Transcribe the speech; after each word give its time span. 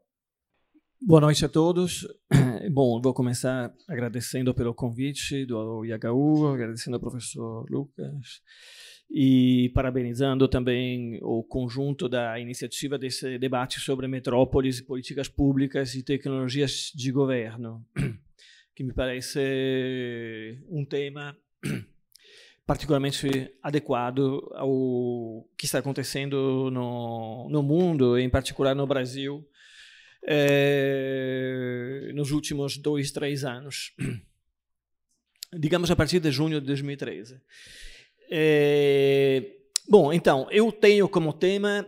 Boa 1.02 1.19
noite 1.19 1.44
a 1.44 1.50
todos. 1.50 2.08
Bom, 2.72 3.02
vou 3.02 3.13
começar 3.13 3.73
agradecendo 3.89 4.53
pelo 4.53 4.73
convite 4.73 5.45
do 5.45 5.83
IHU, 5.83 6.47
agradecendo 6.47 6.97
ao 6.97 7.02
professor 7.02 7.66
Lucas 7.69 8.41
e 9.09 9.72
parabenizando 9.73 10.47
também 10.47 11.19
o 11.23 11.44
conjunto 11.44 12.08
da 12.08 12.39
iniciativa 12.39 12.97
desse 12.97 13.38
debate 13.39 13.80
sobre 13.80 14.08
metrópoles, 14.08 14.80
políticas 14.80 15.28
públicas 15.28 15.95
e 15.95 16.03
tecnologias 16.03 16.91
de 16.95 17.11
governo, 17.11 17.83
que 18.75 18.83
me 18.83 18.94
parece 18.94 20.59
um 20.69 20.85
tema 20.85 21.35
particularmente 22.66 23.54
adequado 23.62 24.50
ao 24.54 25.48
que 25.58 25.66
está 25.66 25.80
acontecendo 25.80 26.70
no, 26.72 27.50
no 27.50 27.64
mundo, 27.64 28.18
em 28.18 28.30
particular 28.30 28.76
no 28.76 28.88
Brasil, 28.88 29.45
é, 30.28 32.12
nos 32.14 32.31
últimos 32.31 32.78
dois, 32.78 33.12
três 33.12 33.44
anos. 33.44 33.94
Digamos 35.53 35.92
a 35.92 35.95
partir 35.95 36.20
de 36.20 36.31
junho 36.31 36.62
de 36.62 36.68
2013. 36.68 37.42
É, 38.30 39.52
bom, 39.90 40.14
então, 40.14 40.48
eu 40.50 40.72
tenho 40.72 41.09
como 41.09 41.34
tema 41.34 41.86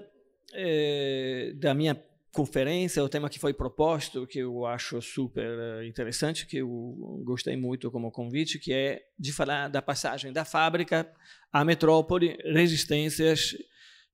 é, 0.54 1.54
da 1.56 1.74
minha 1.74 1.96
conferência, 2.34 3.04
o 3.04 3.08
tema 3.08 3.30
que 3.30 3.38
foi 3.38 3.54
proposto, 3.54 4.26
que 4.26 4.40
eu 4.40 4.66
acho 4.66 5.00
super 5.04 5.46
eh, 5.46 5.86
interessante, 5.86 6.48
que 6.48 6.58
eu 6.58 6.68
gostei 7.24 7.56
muito 7.56 7.92
como 7.92 8.12
convite, 8.12 8.58
que 8.58 8.74
é 8.74 9.04
de 9.18 9.32
falar 9.32 9.68
da 9.68 9.84
passagem 9.84 10.34
da 10.34 10.44
fábrica 10.44 11.08
à 11.52 11.64
metrópole, 11.64 12.36
resistências 12.44 13.56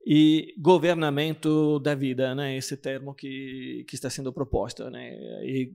e 0.05 0.53
governamento 0.57 1.79
da 1.79 1.95
vida, 1.95 2.35
né? 2.35 2.57
Esse 2.57 2.75
termo 2.75 3.15
que 3.15 3.85
que 3.87 3.95
está 3.95 4.09
sendo 4.09 4.33
proposto, 4.33 4.89
né? 4.89 5.13
E 5.45 5.73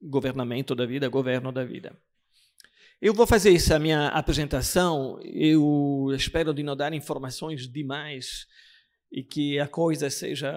governamento 0.00 0.74
da 0.74 0.86
vida, 0.86 1.06
governo 1.08 1.52
da 1.52 1.64
vida. 1.64 1.94
Eu 3.00 3.12
vou 3.12 3.26
fazer 3.26 3.54
essa 3.54 3.78
minha 3.78 4.08
apresentação. 4.08 5.20
Eu 5.22 6.08
espero 6.16 6.54
de 6.54 6.62
não 6.62 6.74
dar 6.74 6.94
informações 6.94 7.68
demais 7.68 8.46
e 9.12 9.22
que 9.22 9.58
a 9.58 9.68
coisa 9.68 10.08
seja 10.08 10.50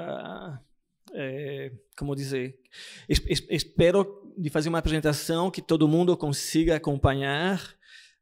é, 1.14 1.72
como 1.98 2.16
dizer, 2.16 2.60
es, 3.08 3.22
es, 3.28 3.46
espero 3.50 4.34
de 4.38 4.50
fazer 4.50 4.70
uma 4.70 4.80
apresentação 4.80 5.52
que 5.52 5.62
todo 5.62 5.88
mundo 5.88 6.16
consiga 6.16 6.76
acompanhar 6.76 7.60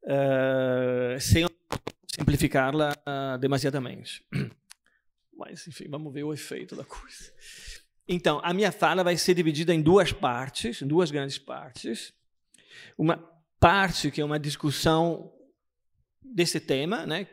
uh, 0.03 1.19
sem 1.19 1.45
simplificá-la 2.07 2.93
uh, 3.07 3.37
demasiadamente. 3.37 4.25
Mas, 5.37 5.67
enfim, 5.67 5.87
vamos 5.87 6.13
ver 6.13 6.23
o 6.23 6.33
efeito 6.33 6.75
da 6.75 6.83
coisa. 6.83 7.31
Então, 8.07 8.41
a 8.43 8.53
minha 8.53 8.71
fala 8.71 9.03
vai 9.03 9.15
ser 9.15 9.35
dividida 9.35 9.73
em 9.73 9.81
duas 9.81 10.11
partes, 10.11 10.81
duas 10.81 11.11
grandes 11.11 11.37
partes. 11.37 12.13
Uma 12.97 13.17
parte 13.59 14.09
que 14.11 14.19
é 14.19 14.25
uma 14.25 14.39
discussão 14.39 15.31
desse 16.21 16.59
tema, 16.59 17.05
né? 17.05 17.27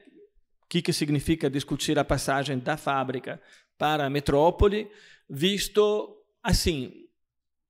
O 0.62 0.68
que, 0.68 0.82
que 0.82 0.92
significa 0.92 1.48
discutir 1.48 1.98
a 1.98 2.04
passagem 2.04 2.58
da 2.58 2.76
fábrica 2.76 3.40
para 3.78 4.06
a 4.06 4.10
metrópole, 4.10 4.90
visto 5.28 6.16
assim, 6.42 6.92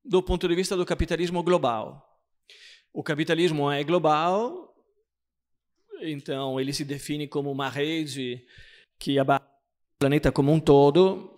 do 0.05 0.22
ponto 0.22 0.47
de 0.47 0.55
vista 0.55 0.77
do 0.77 0.87
capitalismo 0.87 1.43
global. 1.43 2.03
O 2.93 3.03
capitalismo 3.03 3.71
é 3.71 3.83
global, 3.83 4.75
então 6.03 6.61
ele 6.61 6.72
se 6.72 6.84
define 6.84 7.27
como 7.27 7.50
uma 7.50 7.69
rede 7.69 8.44
que 8.99 9.19
abarca 9.19 9.47
o 9.47 9.99
planeta 9.99 10.33
como 10.33 10.53
um 10.53 10.61
todo, 10.61 11.33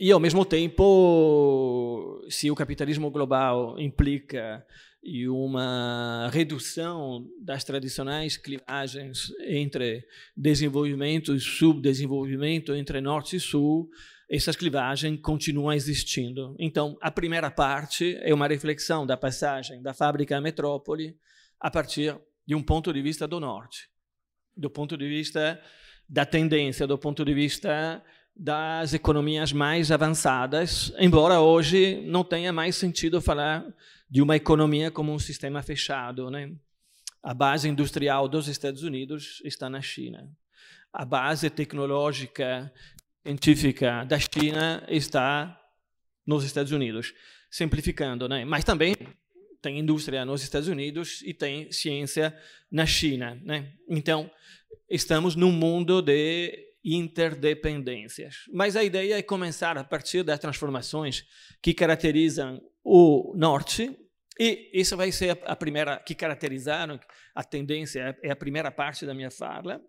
e 0.00 0.12
ao 0.12 0.20
mesmo 0.20 0.44
tempo, 0.44 2.24
se 2.30 2.50
o 2.50 2.54
capitalismo 2.54 3.10
global 3.10 3.78
implica 3.80 4.64
e 5.02 5.28
uma 5.28 6.30
redução 6.32 7.26
das 7.40 7.64
tradicionais 7.64 8.36
clivagens 8.36 9.32
entre 9.40 10.04
desenvolvimento 10.36 11.34
e 11.34 11.40
subdesenvolvimento, 11.40 12.74
entre 12.74 13.00
norte 13.00 13.36
e 13.36 13.40
sul, 13.40 13.90
essas 14.28 14.56
clivagens 14.56 15.18
continuam 15.22 15.72
existindo. 15.72 16.54
Então, 16.58 16.98
a 17.00 17.10
primeira 17.10 17.50
parte 17.50 18.18
é 18.20 18.34
uma 18.34 18.46
reflexão 18.46 19.06
da 19.06 19.16
passagem 19.16 19.80
da 19.80 19.94
fábrica 19.94 20.36
à 20.36 20.40
metrópole 20.40 21.16
a 21.58 21.70
partir 21.70 22.14
de 22.46 22.54
um 22.54 22.62
ponto 22.62 22.92
de 22.92 23.00
vista 23.00 23.26
do 23.26 23.40
norte, 23.40 23.88
do 24.56 24.68
ponto 24.68 24.96
de 24.96 25.08
vista 25.08 25.60
da 26.08 26.26
tendência, 26.26 26.86
do 26.86 26.98
ponto 26.98 27.24
de 27.24 27.32
vista 27.32 28.02
das 28.36 28.94
economias 28.94 29.52
mais 29.52 29.90
avançadas, 29.90 30.92
embora 30.98 31.40
hoje 31.40 32.02
não 32.06 32.22
tenha 32.22 32.52
mais 32.52 32.76
sentido 32.76 33.20
falar 33.20 33.66
de 34.08 34.22
uma 34.22 34.36
economia 34.36 34.90
como 34.90 35.12
um 35.12 35.18
sistema 35.18 35.62
fechado. 35.62 36.30
Né? 36.30 36.52
A 37.22 37.34
base 37.34 37.68
industrial 37.68 38.28
dos 38.28 38.46
Estados 38.46 38.82
Unidos 38.82 39.42
está 39.44 39.68
na 39.68 39.80
China. 39.80 40.30
A 40.92 41.04
base 41.04 41.50
tecnológica 41.50 42.72
científica 43.28 44.04
da 44.04 44.18
China 44.18 44.82
está 44.88 45.60
nos 46.26 46.44
Estados 46.44 46.72
Unidos, 46.72 47.12
simplificando, 47.50 48.26
né? 48.26 48.42
Mas 48.46 48.64
também 48.64 48.94
tem 49.60 49.78
indústria 49.78 50.24
nos 50.24 50.42
Estados 50.42 50.66
Unidos 50.66 51.20
e 51.22 51.34
tem 51.34 51.70
ciência 51.70 52.34
na 52.70 52.86
China, 52.86 53.38
né? 53.44 53.74
Então, 53.86 54.30
estamos 54.88 55.36
num 55.36 55.52
mundo 55.52 56.00
de 56.00 56.72
interdependências. 56.82 58.44
Mas 58.50 58.76
a 58.76 58.82
ideia 58.82 59.18
é 59.18 59.22
começar 59.22 59.76
a 59.76 59.84
partir 59.84 60.22
das 60.22 60.38
transformações 60.38 61.26
que 61.60 61.74
caracterizam 61.74 62.62
o 62.82 63.34
norte 63.36 63.94
e 64.40 64.70
isso 64.72 64.96
vai 64.96 65.12
ser 65.12 65.38
a 65.44 65.54
primeira 65.54 65.98
que 65.98 66.14
caracterizaram 66.14 66.98
a 67.34 67.44
tendência 67.44 68.16
é 68.22 68.30
a 68.30 68.36
primeira 68.36 68.70
parte 68.70 69.04
da 69.04 69.12
minha 69.12 69.30
fala. 69.30 69.82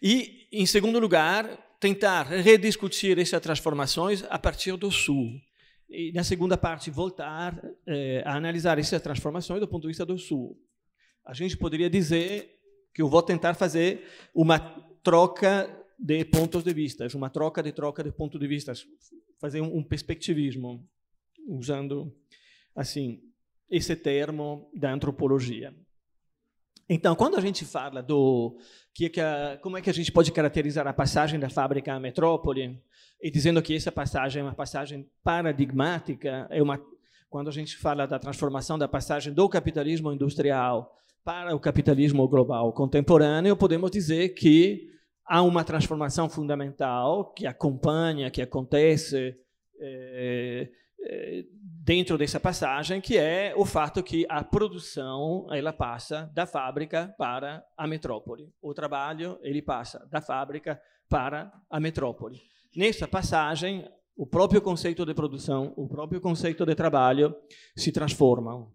E 0.00 0.48
em 0.52 0.64
segundo 0.64 0.98
lugar, 0.98 1.65
tentar 1.80 2.24
rediscutir 2.24 3.18
essas 3.18 3.40
transformações 3.40 4.24
a 4.28 4.38
partir 4.38 4.76
do 4.76 4.90
Sul. 4.90 5.40
E, 5.88 6.12
na 6.12 6.24
segunda 6.24 6.56
parte, 6.56 6.90
voltar 6.90 7.60
eh, 7.86 8.22
a 8.24 8.34
analisar 8.34 8.78
essas 8.78 9.00
transformações 9.00 9.60
do 9.60 9.68
ponto 9.68 9.82
de 9.82 9.88
vista 9.88 10.04
do 10.04 10.18
Sul. 10.18 10.58
A 11.24 11.32
gente 11.32 11.56
poderia 11.56 11.88
dizer 11.88 12.58
que 12.92 13.02
eu 13.02 13.08
vou 13.08 13.22
tentar 13.22 13.54
fazer 13.54 14.04
uma 14.34 14.58
troca 15.02 15.70
de 15.98 16.24
pontos 16.24 16.64
de 16.64 16.72
vista, 16.72 17.06
uma 17.14 17.30
troca 17.30 17.62
de 17.62 17.72
troca 17.72 18.02
de 18.02 18.10
pontos 18.10 18.40
de 18.40 18.46
vista, 18.46 18.72
fazer 19.40 19.60
um, 19.60 19.76
um 19.76 19.82
perspectivismo, 19.82 20.86
usando 21.46 22.12
assim 22.74 23.22
esse 23.70 23.94
termo 23.96 24.70
da 24.74 24.92
antropologia. 24.92 25.74
Então, 26.88 27.16
quando 27.16 27.36
a 27.36 27.40
gente 27.40 27.64
fala 27.64 28.02
do 28.02 28.56
que, 28.94 29.08
que 29.08 29.20
a, 29.20 29.58
como 29.60 29.76
é 29.76 29.82
que 29.82 29.90
a 29.90 29.92
gente 29.92 30.12
pode 30.12 30.30
caracterizar 30.30 30.86
a 30.86 30.92
passagem 30.92 31.38
da 31.38 31.50
fábrica 31.50 31.92
à 31.92 32.00
metrópole, 32.00 32.80
e 33.20 33.30
dizendo 33.30 33.60
que 33.62 33.74
essa 33.74 33.90
passagem 33.90 34.40
é 34.40 34.44
uma 34.44 34.54
passagem 34.54 35.08
paradigmática, 35.24 36.46
é 36.50 36.62
uma 36.62 36.80
quando 37.28 37.48
a 37.48 37.52
gente 37.52 37.76
fala 37.76 38.06
da 38.06 38.18
transformação 38.18 38.78
da 38.78 38.86
passagem 38.86 39.32
do 39.32 39.48
capitalismo 39.48 40.12
industrial 40.12 40.94
para 41.24 41.54
o 41.54 41.60
capitalismo 41.60 42.26
global 42.28 42.72
contemporâneo, 42.72 43.56
podemos 43.56 43.90
dizer 43.90 44.30
que 44.30 44.88
há 45.24 45.42
uma 45.42 45.64
transformação 45.64 46.30
fundamental 46.30 47.32
que 47.32 47.46
acompanha, 47.46 48.30
que 48.30 48.40
acontece 48.40 49.36
é, 49.80 50.70
é, 51.00 51.44
dentro 51.86 52.18
dessa 52.18 52.40
passagem, 52.40 53.00
que 53.00 53.16
é 53.16 53.54
o 53.56 53.64
fato 53.64 54.02
que 54.02 54.26
a 54.28 54.42
produção 54.42 55.46
ela 55.52 55.72
passa 55.72 56.28
da 56.34 56.44
fábrica 56.44 57.14
para 57.16 57.64
a 57.76 57.86
metrópole. 57.86 58.52
O 58.60 58.74
trabalho 58.74 59.38
ele 59.40 59.62
passa 59.62 60.04
da 60.10 60.20
fábrica 60.20 60.82
para 61.08 61.52
a 61.70 61.78
metrópole. 61.78 62.42
Nessa 62.74 63.06
passagem, 63.06 63.88
o 64.16 64.26
próprio 64.26 64.60
conceito 64.60 65.06
de 65.06 65.14
produção, 65.14 65.72
o 65.76 65.86
próprio 65.86 66.20
conceito 66.20 66.66
de 66.66 66.74
trabalho 66.74 67.32
se 67.76 67.92
transformam. 67.92 68.74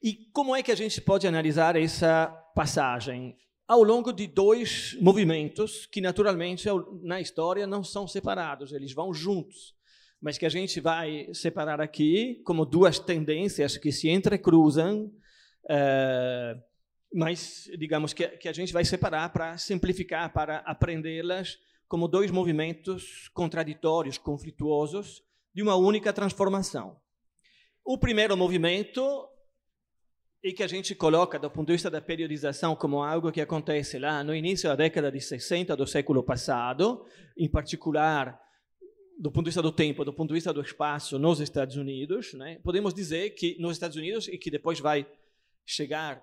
E 0.00 0.30
como 0.32 0.54
é 0.54 0.62
que 0.62 0.70
a 0.70 0.76
gente 0.76 1.00
pode 1.00 1.26
analisar 1.26 1.74
essa 1.74 2.28
passagem? 2.54 3.36
Ao 3.66 3.82
longo 3.82 4.12
de 4.12 4.28
dois 4.28 4.96
movimentos 5.00 5.84
que, 5.86 6.00
naturalmente, 6.00 6.68
na 7.02 7.20
história 7.20 7.66
não 7.66 7.82
são 7.82 8.06
separados, 8.06 8.72
eles 8.72 8.92
vão 8.92 9.12
juntos, 9.12 9.74
mas 10.24 10.38
que 10.38 10.46
a 10.46 10.48
gente 10.48 10.80
vai 10.80 11.28
separar 11.34 11.82
aqui 11.82 12.40
como 12.46 12.64
duas 12.64 12.98
tendências 12.98 13.76
que 13.76 13.92
se 13.92 14.08
entrecruzam, 14.08 15.12
uh, 15.64 16.62
mas, 17.12 17.70
digamos, 17.78 18.14
que, 18.14 18.26
que 18.28 18.48
a 18.48 18.52
gente 18.54 18.72
vai 18.72 18.86
separar 18.86 19.30
para 19.34 19.58
simplificar, 19.58 20.32
para 20.32 20.60
aprendê-las 20.60 21.58
como 21.86 22.08
dois 22.08 22.30
movimentos 22.30 23.28
contraditórios, 23.34 24.16
conflituosos, 24.16 25.22
de 25.52 25.62
uma 25.62 25.76
única 25.76 26.10
transformação. 26.10 26.96
O 27.84 27.98
primeiro 27.98 28.34
movimento 28.34 29.28
e 30.42 30.54
que 30.54 30.62
a 30.62 30.66
gente 30.66 30.94
coloca 30.94 31.38
do 31.38 31.50
ponto 31.50 31.66
de 31.66 31.74
vista 31.74 31.90
da 31.90 32.00
periodização 32.00 32.74
como 32.74 33.02
algo 33.02 33.30
que 33.30 33.42
acontece 33.42 33.98
lá 33.98 34.24
no 34.24 34.34
início 34.34 34.70
da 34.70 34.76
década 34.76 35.12
de 35.12 35.20
60 35.20 35.76
do 35.76 35.86
século 35.86 36.22
passado, 36.22 37.04
em 37.36 37.48
particular 37.48 38.42
do 39.18 39.30
ponto 39.30 39.44
de 39.44 39.50
vista 39.50 39.62
do 39.62 39.72
tempo, 39.72 40.04
do 40.04 40.12
ponto 40.12 40.28
de 40.28 40.34
vista 40.34 40.52
do 40.52 40.60
espaço 40.60 41.18
nos 41.18 41.40
Estados 41.40 41.76
Unidos, 41.76 42.34
né? 42.34 42.58
podemos 42.62 42.92
dizer 42.92 43.30
que 43.30 43.56
nos 43.60 43.72
Estados 43.72 43.96
Unidos 43.96 44.28
e 44.28 44.36
que 44.36 44.50
depois 44.50 44.80
vai 44.80 45.06
chegar 45.64 46.22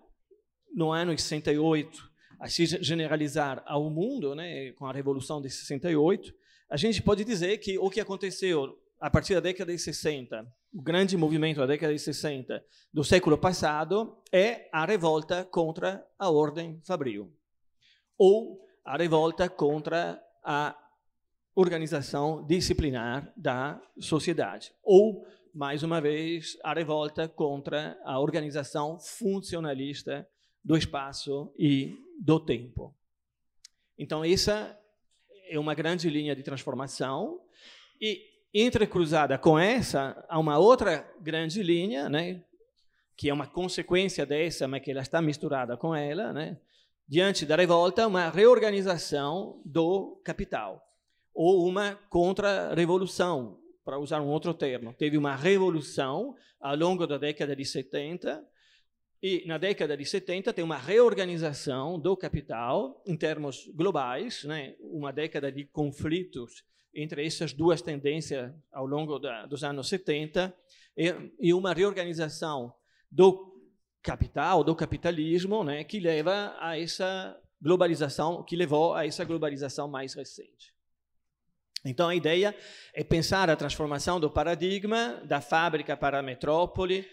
no 0.73 0.91
ano 0.91 1.17
68 1.17 2.11
a 2.39 2.47
se 2.47 2.65
generalizar 2.65 3.63
ao 3.67 3.89
mundo, 3.89 4.33
né, 4.33 4.71
com 4.73 4.85
a 4.85 4.91
revolução 4.91 5.41
de 5.41 5.49
68, 5.49 6.33
a 6.69 6.77
gente 6.77 7.01
pode 7.01 7.23
dizer 7.23 7.57
que 7.59 7.77
o 7.77 7.89
que 7.89 7.99
aconteceu 7.99 8.77
a 8.99 9.09
partir 9.09 9.35
da 9.35 9.41
década 9.41 9.71
de 9.71 9.77
60 9.77 10.47
o 10.73 10.81
grande 10.81 11.17
movimento 11.17 11.57
da 11.57 11.65
década 11.65 11.93
de 11.93 11.99
60 11.99 12.63
do 12.93 13.03
século 13.03 13.37
passado 13.37 14.17
é 14.31 14.69
a 14.71 14.85
revolta 14.85 15.43
contra 15.43 16.05
a 16.17 16.29
ordem 16.29 16.79
fabril, 16.85 17.33
ou 18.17 18.61
a 18.85 18.95
revolta 18.97 19.49
contra 19.49 20.21
a 20.43 20.75
organização 21.55 22.45
disciplinar 22.45 23.31
da 23.35 23.81
sociedade, 23.99 24.73
ou, 24.83 25.25
mais 25.53 25.83
uma 25.83 25.99
vez, 25.99 26.57
a 26.63 26.73
revolta 26.73 27.27
contra 27.27 27.99
a 28.03 28.19
organização 28.19 28.99
funcionalista 28.99 30.27
do 30.63 30.77
espaço 30.77 31.53
e 31.57 31.97
do 32.19 32.39
tempo. 32.39 32.95
Então, 33.97 34.23
essa 34.23 34.77
é 35.49 35.59
uma 35.59 35.73
grande 35.73 36.09
linha 36.09 36.35
de 36.35 36.43
transformação. 36.43 37.41
E 37.99 38.31
Entrecruzada 38.53 39.37
com 39.37 39.57
essa, 39.57 40.25
há 40.27 40.37
uma 40.37 40.57
outra 40.57 41.09
grande 41.21 41.63
linha, 41.63 42.09
né, 42.09 42.43
que 43.15 43.29
é 43.29 43.33
uma 43.33 43.47
consequência 43.47 44.25
dessa, 44.25 44.67
mas 44.67 44.81
que 44.83 44.91
ela 44.91 45.01
está 45.01 45.21
misturada 45.21 45.77
com 45.77 45.95
ela, 45.95 46.33
né, 46.33 46.57
diante 47.07 47.45
da 47.45 47.55
revolta, 47.55 48.05
uma 48.05 48.29
reorganização 48.29 49.61
do 49.63 50.19
capital, 50.25 50.85
ou 51.33 51.67
uma 51.67 51.95
contra-revolução, 52.09 53.59
para 53.83 53.97
usar 53.97 54.21
um 54.21 54.27
outro 54.27 54.53
termo. 54.53 54.93
Teve 54.93 55.17
uma 55.17 55.35
revolução 55.35 56.35
ao 56.59 56.75
longo 56.75 57.07
da 57.07 57.17
década 57.17 57.55
de 57.55 57.65
70, 57.65 58.45
e 59.23 59.43
na 59.45 59.57
década 59.57 59.95
de 59.95 60.05
70 60.05 60.51
tem 60.51 60.63
uma 60.63 60.77
reorganização 60.77 61.99
do 61.99 62.17
capital 62.17 63.03
em 63.05 63.15
termos 63.15 63.67
globais, 63.75 64.43
né? 64.43 64.75
uma 64.79 65.11
década 65.11 65.51
de 65.51 65.65
conflitos 65.65 66.63
entre 66.93 67.25
essas 67.25 67.53
duas 67.53 67.81
tendências 67.81 68.51
ao 68.71 68.85
longo 68.85 69.19
da, 69.19 69.45
dos 69.45 69.63
anos 69.63 69.87
70 69.87 70.53
e, 70.97 71.13
e, 71.39 71.53
uma 71.53 71.73
reorganização 71.73 72.73
do 73.09 73.51
capital, 74.01 74.63
do 74.63 74.75
capitalismo, 74.75 75.63
né, 75.63 75.83
que 75.83 75.99
leva 75.99 76.55
a 76.59 76.77
essa 76.77 77.39
globalização, 77.61 78.43
que 78.43 78.55
levou 78.55 78.93
a 78.93 79.05
essa 79.05 79.23
globalização 79.23 79.87
mais 79.87 80.13
recente. 80.13 80.73
Então 81.83 82.09
a 82.09 82.15
ideia 82.15 82.55
é 82.93 83.03
pensar 83.03 83.49
a 83.49 83.55
transformação 83.55 84.19
do 84.19 84.29
paradigma 84.29 85.21
da 85.25 85.41
fábrica 85.41 85.97
para 85.97 86.19
a 86.19 86.21
metrópole, 86.21 87.07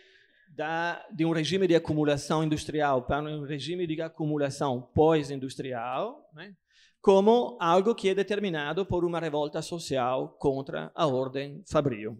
da, 0.49 1.05
de 1.11 1.25
um 1.25 1.32
regime 1.32 1.67
de 1.67 1.75
acumulação 1.75 2.44
industrial 2.44 3.03
para 3.03 3.23
um 3.23 3.44
regime 3.44 3.87
de 3.87 4.00
acumulação 4.00 4.82
pós-industrial, 4.94 6.29
né? 6.35 6.55
como 7.00 7.56
algo 7.61 7.94
que 7.94 8.09
é 8.09 8.15
determinado 8.15 8.85
por 8.85 9.05
uma 9.05 9.20
revolta 9.20 9.62
social 9.62 10.37
contra 10.38 10.91
a 10.94 11.06
ordem 11.06 11.62
fabril. 11.67 12.19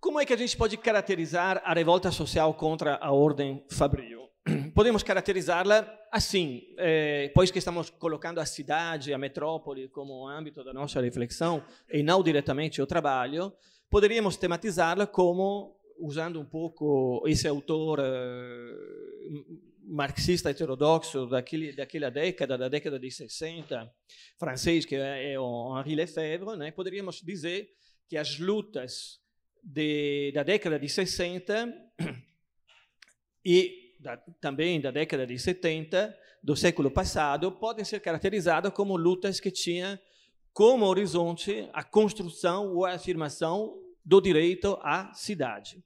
Como 0.00 0.18
é 0.18 0.26
que 0.26 0.32
a 0.32 0.36
gente 0.36 0.56
pode 0.56 0.76
caracterizar 0.76 1.62
a 1.64 1.72
revolta 1.72 2.10
social 2.10 2.52
contra 2.54 2.96
a 2.96 3.12
ordem 3.12 3.64
fabril? 3.70 4.21
Podemos 4.74 5.02
caracterizá-la 5.02 5.86
assim, 6.10 6.62
eh, 6.76 7.30
pois 7.34 7.50
que 7.50 7.58
estamos 7.58 7.90
colocando 7.90 8.40
a 8.40 8.46
cidade, 8.46 9.12
a 9.12 9.18
metrópole, 9.18 9.88
como 9.88 10.26
âmbito 10.28 10.64
da 10.64 10.72
nossa 10.72 11.00
reflexão, 11.00 11.64
e 11.90 12.02
não 12.02 12.22
diretamente 12.22 12.82
o 12.82 12.86
trabalho, 12.86 13.52
poderíamos 13.88 14.36
tematizá-la 14.36 15.06
como, 15.06 15.78
usando 15.98 16.40
um 16.40 16.44
pouco 16.44 17.22
esse 17.26 17.46
autor 17.46 18.00
eh, 18.00 18.74
marxista 19.84 20.50
heterodoxo 20.50 21.26
daquele, 21.26 21.72
daquela 21.72 22.10
década, 22.10 22.58
da 22.58 22.68
década 22.68 22.98
de 22.98 23.10
60, 23.10 23.90
francês, 24.38 24.84
que 24.84 24.96
é, 24.96 25.34
é 25.34 25.38
o 25.38 25.78
Henri 25.78 25.94
Lefebvre, 25.94 26.56
né, 26.56 26.72
poderíamos 26.72 27.20
dizer 27.22 27.70
que 28.08 28.16
as 28.16 28.38
lutas 28.38 29.20
de, 29.62 30.32
da 30.32 30.42
década 30.42 30.78
de 30.78 30.88
60 30.88 31.72
e 33.44 33.81
da, 34.02 34.16
também 34.40 34.80
da 34.80 34.90
década 34.90 35.26
de 35.26 35.38
70 35.38 36.14
do 36.42 36.56
século 36.56 36.90
passado 36.90 37.52
podem 37.52 37.84
ser 37.84 38.00
caracterizadas 38.00 38.72
como 38.72 38.96
lutas 38.96 39.38
que 39.38 39.50
tinham 39.50 39.98
como 40.52 40.84
horizonte 40.84 41.68
a 41.72 41.82
construção 41.82 42.74
ou 42.74 42.84
a 42.84 42.94
afirmação 42.94 43.80
do 44.04 44.20
direito 44.20 44.76
à 44.82 45.14
cidade. 45.14 45.82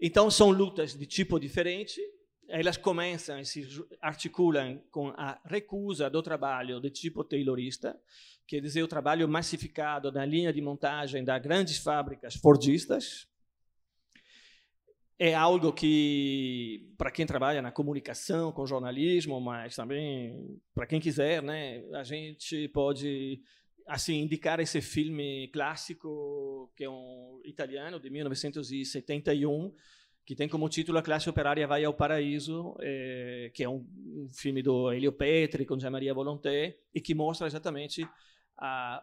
Então, 0.00 0.30
são 0.30 0.50
lutas 0.50 0.94
de 0.94 1.04
tipo 1.04 1.38
diferente. 1.38 2.00
Elas 2.48 2.78
começam 2.78 3.38
e 3.38 3.44
se 3.44 3.68
articulam 4.00 4.82
com 4.90 5.08
a 5.08 5.38
recusa 5.44 6.08
do 6.08 6.22
trabalho 6.22 6.80
de 6.80 6.90
tipo 6.90 7.22
taylorista, 7.22 8.00
quer 8.46 8.60
dizer, 8.60 8.82
o 8.82 8.88
trabalho 8.88 9.28
massificado 9.28 10.10
na 10.10 10.24
linha 10.24 10.52
de 10.52 10.62
montagem 10.62 11.22
das 11.22 11.42
grandes 11.42 11.78
fábricas 11.78 12.34
fordistas. 12.34 13.29
É 15.22 15.34
algo 15.34 15.70
que, 15.70 16.94
para 16.96 17.10
quem 17.10 17.26
trabalha 17.26 17.60
na 17.60 17.70
comunicação, 17.70 18.50
com 18.50 18.64
jornalismo, 18.64 19.38
mas 19.38 19.76
também 19.76 20.58
para 20.74 20.86
quem 20.86 20.98
quiser, 20.98 21.42
né, 21.42 21.84
a 21.92 22.02
gente 22.02 22.66
pode 22.68 23.38
assim 23.86 24.22
indicar 24.22 24.60
esse 24.60 24.80
filme 24.80 25.48
clássico 25.48 26.72
que 26.74 26.84
é 26.84 26.88
um 26.88 27.38
italiano 27.44 28.00
de 28.00 28.08
1971 28.08 29.74
que 30.24 30.34
tem 30.34 30.48
como 30.48 30.70
título 30.70 30.96
A 30.96 31.02
Classe 31.02 31.28
Operária 31.28 31.66
Vai 31.66 31.84
ao 31.84 31.92
Paraíso, 31.92 32.74
é, 32.80 33.50
que 33.52 33.62
é 33.62 33.68
um, 33.68 33.86
um, 33.94 34.30
filme 34.32 34.62
do 34.62 34.90
Elio 34.90 35.12
Petri 35.12 35.66
com 35.66 35.78
Jean 35.78 35.90
Maria 35.90 36.14
Volonté 36.14 36.78
e 36.94 37.00
que 37.00 37.14
mostra 37.14 37.46
exatamente 37.46 38.08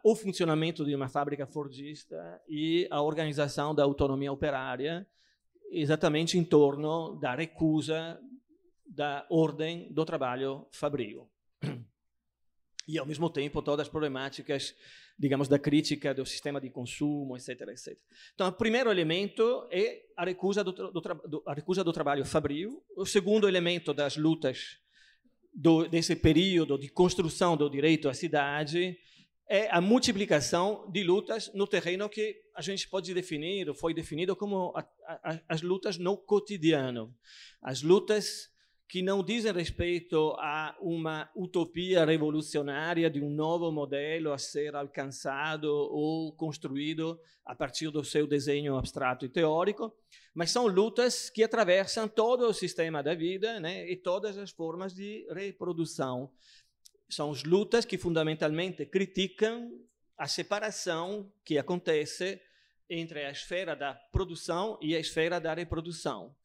o 0.03 0.15
funcionamento 0.15 0.83
de 0.83 0.95
uma 0.95 1.09
fábrica 1.09 1.45
fordista 1.45 2.41
e 2.49 2.87
a 2.89 3.03
organização 3.03 3.75
da 3.75 3.83
autonomia 3.83 4.31
operária 4.31 5.07
exatamente 5.71 6.37
em 6.37 6.43
torno 6.43 7.19
da 7.19 7.35
recusa 7.35 8.19
da 8.85 9.25
ordem 9.29 9.91
do 9.91 10.05
trabalho 10.05 10.65
fabril 10.71 11.29
e, 12.87 12.97
ao 12.97 13.05
mesmo 13.05 13.29
tempo, 13.29 13.61
todas 13.61 13.85
as 13.85 13.91
problemáticas, 13.91 14.73
digamos, 15.19 15.47
da 15.47 15.59
crítica 15.59 16.13
do 16.13 16.25
sistema 16.25 16.61
de 16.61 16.69
consumo, 16.69 17.35
etc, 17.35 17.61
etc. 17.67 17.97
Então, 18.33 18.47
o 18.47 18.53
primeiro 18.53 18.89
elemento 18.89 19.67
é 19.69 20.03
a 20.15 20.23
recusa 20.23 20.63
do, 20.63 20.71
do, 20.71 21.01
do, 21.01 21.43
a 21.45 21.53
recusa 21.53 21.83
do 21.83 21.91
trabalho 21.91 22.23
fabril. 22.23 22.81
O 22.95 23.05
segundo 23.05 23.47
elemento 23.47 23.93
das 23.93 24.15
lutas 24.15 24.77
do, 25.53 25.85
desse 25.87 26.15
período 26.15 26.77
de 26.77 26.87
construção 26.87 27.57
do 27.57 27.69
direito 27.69 28.07
à 28.07 28.13
cidade 28.13 28.97
é 29.49 29.69
a 29.71 29.79
multiplicação 29.79 30.89
de 30.91 31.03
lutas 31.03 31.51
no 31.53 31.65
terreno 31.65 32.09
que 32.09 32.41
a 32.53 32.61
gente 32.61 32.89
pode 32.89 33.13
definir, 33.13 33.69
ou 33.69 33.75
foi 33.75 33.93
definido 33.93 34.35
como 34.35 34.73
a, 34.75 34.85
a, 35.05 35.39
as 35.47 35.61
lutas 35.61 35.97
no 35.97 36.17
cotidiano. 36.17 37.15
As 37.61 37.81
lutas 37.81 38.49
que 38.89 39.01
não 39.01 39.21
dizem 39.21 39.51
respeito 39.51 40.33
a 40.39 40.75
uma 40.79 41.29
utopia 41.35 42.05
revolucionária 42.05 43.09
de 43.09 43.21
um 43.21 43.29
novo 43.29 43.69
modelo 43.69 44.31
a 44.31 44.37
ser 44.37 44.75
alcançado 44.75 45.67
ou 45.67 46.31
construído 46.33 47.19
a 47.45 47.53
partir 47.53 47.89
do 47.89 48.03
seu 48.03 48.25
desenho 48.25 48.77
abstrato 48.77 49.25
e 49.25 49.29
teórico, 49.29 49.93
mas 50.33 50.51
são 50.51 50.67
lutas 50.67 51.29
que 51.29 51.43
atravessam 51.43 52.07
todo 52.07 52.47
o 52.47 52.53
sistema 52.53 53.03
da 53.03 53.13
vida 53.13 53.59
né, 53.59 53.89
e 53.89 53.95
todas 53.97 54.37
as 54.37 54.51
formas 54.51 54.93
de 54.93 55.27
reprodução. 55.31 56.31
São 57.09 57.31
as 57.31 57.43
lutas 57.43 57.85
que 57.85 57.97
fundamentalmente 57.97 58.85
criticam 58.85 59.71
a 60.17 60.27
separação 60.27 61.31
que 61.45 61.57
acontece 61.57 62.41
entre 62.89 63.25
a 63.25 63.31
esfera 63.31 63.75
da 63.75 63.93
produção 63.93 64.77
e 64.81 64.95
a 64.95 64.99
esfera 64.99 65.39
da 65.39 65.53
reprodução. 65.53 66.35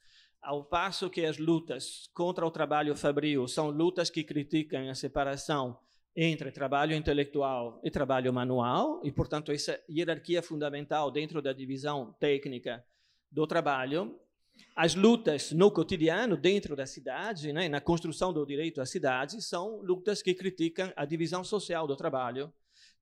Ao 0.41 0.65
passo 0.65 1.09
que 1.09 1.25
as 1.25 1.39
lutas 1.39 2.11
contra 2.13 2.45
o 2.45 2.51
trabalho 2.51 2.97
fabril 2.97 3.47
são 3.47 3.71
lutas 3.71 4.11
que 4.11 4.25
criticam 4.25 4.89
a 4.89 4.95
separação 4.95 5.79
entre 6.15 6.51
trabalho 6.51 6.95
intelectual 6.95 7.81
e 7.83 7.91
trabalho 7.91 8.33
manual, 8.33 9.01
e, 9.03 9.11
portanto, 9.11 9.51
essa 9.51 9.81
hierarquia 9.89 10.43
fundamental 10.43 11.11
dentro 11.11 11.41
da 11.41 11.53
divisão 11.53 12.15
técnica 12.21 12.85
do 13.31 13.47
trabalho, 13.47 14.19
as 14.75 14.95
lutas 14.95 15.53
no 15.53 15.71
cotidiano, 15.71 16.37
dentro 16.37 16.75
da 16.75 16.87
cidade, 16.87 17.53
né, 17.53 17.69
na 17.69 17.81
construção 17.81 18.33
do 18.33 18.45
direito 18.47 18.81
à 18.81 18.87
cidade, 18.87 19.43
são 19.43 19.83
lutas 19.83 20.23
que 20.23 20.35
criticam 20.35 20.93
a 20.97 21.05
divisão 21.05 21.45
social 21.45 21.87
do 21.87 21.97
trabalho, 21.97 22.53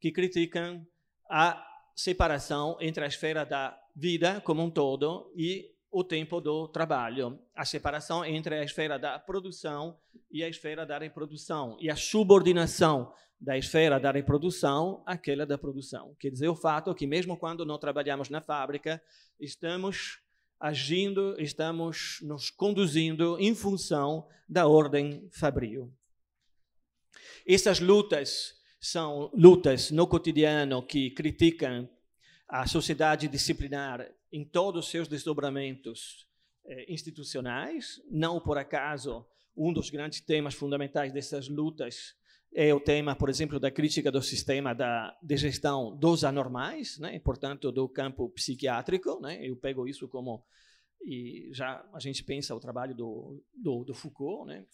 que 0.01 0.11
criticam 0.11 0.87
a 1.29 1.65
separação 1.95 2.77
entre 2.81 3.05
a 3.05 3.07
esfera 3.07 3.45
da 3.45 3.79
vida 3.95 4.41
como 4.41 4.63
um 4.63 4.71
todo 4.71 5.33
e 5.37 5.71
o 5.91 6.05
tempo 6.05 6.41
do 6.41 6.69
trabalho, 6.69 7.39
a 7.55 7.65
separação 7.65 8.25
entre 8.25 8.55
a 8.55 8.65
esfera 8.65 8.99
da 8.99 9.19
produção 9.19 9.99
e 10.31 10.43
a 10.43 10.49
esfera 10.49 10.87
da 10.87 10.99
reprodução, 10.99 11.77
e 11.81 11.91
a 11.91 11.97
subordinação 11.97 13.13
da 13.41 13.57
esfera 13.57 13.99
da 13.99 14.13
reprodução 14.13 15.03
àquela 15.07 15.47
da 15.47 15.57
produção. 15.57 16.15
Quer 16.19 16.31
dizer, 16.31 16.49
o 16.49 16.55
fato 16.55 16.95
que, 16.95 17.07
mesmo 17.07 17.37
quando 17.37 17.65
não 17.65 17.79
trabalhamos 17.79 18.29
na 18.29 18.41
fábrica, 18.41 19.03
estamos 19.39 20.21
agindo, 20.61 21.35
estamos 21.41 22.19
nos 22.21 22.51
conduzindo 22.51 23.39
em 23.41 23.55
função 23.55 24.29
da 24.47 24.69
ordem 24.69 25.27
fabril. 25.33 25.91
Essas 27.47 27.81
lutas 27.81 28.55
são 28.79 29.31
lutas 29.35 29.91
no 29.91 30.07
cotidiano 30.07 30.87
que 30.87 31.11
criticam 31.11 31.89
a 32.47 32.67
sociedade 32.67 33.27
disciplinar 33.27 34.07
em 34.31 34.45
todos 34.45 34.85
os 34.85 34.91
seus 34.91 35.09
desdobramentos 35.09 36.27
eh, 36.67 36.93
institucionais. 36.93 38.01
Não 38.11 38.39
por 38.41 38.59
acaso, 38.59 39.27
um 39.57 39.73
dos 39.73 39.89
grandes 39.89 40.21
temas 40.21 40.55
fundamentais 40.55 41.13
dessas 41.13 41.49
lutas 41.49 42.15
é 42.53 42.75
o 42.75 42.81
tema, 42.81 43.15
por 43.15 43.29
exemplo, 43.29 43.61
da 43.61 43.71
crítica 43.71 44.11
do 44.11 44.21
sistema 44.21 44.75
da, 44.75 45.17
de 45.23 45.37
gestão 45.37 45.97
dos 45.97 46.25
anormais, 46.25 46.99
né? 46.99 47.19
portanto, 47.21 47.71
do 47.71 47.89
campo 47.89 48.29
psiquiátrico. 48.31 49.21
Né? 49.21 49.39
Eu 49.47 49.57
pego 49.57 49.87
isso 49.87 50.09
como. 50.09 50.45
E 51.03 51.49
já 51.53 51.85
a 51.95 52.01
gente 52.01 52.23
pensa 52.25 52.55
o 52.55 52.61
trabalho 52.61 52.95
do, 52.95 53.43
do, 53.55 53.85
do 53.85 53.95
Foucault, 53.95 54.47
né? 54.47 54.67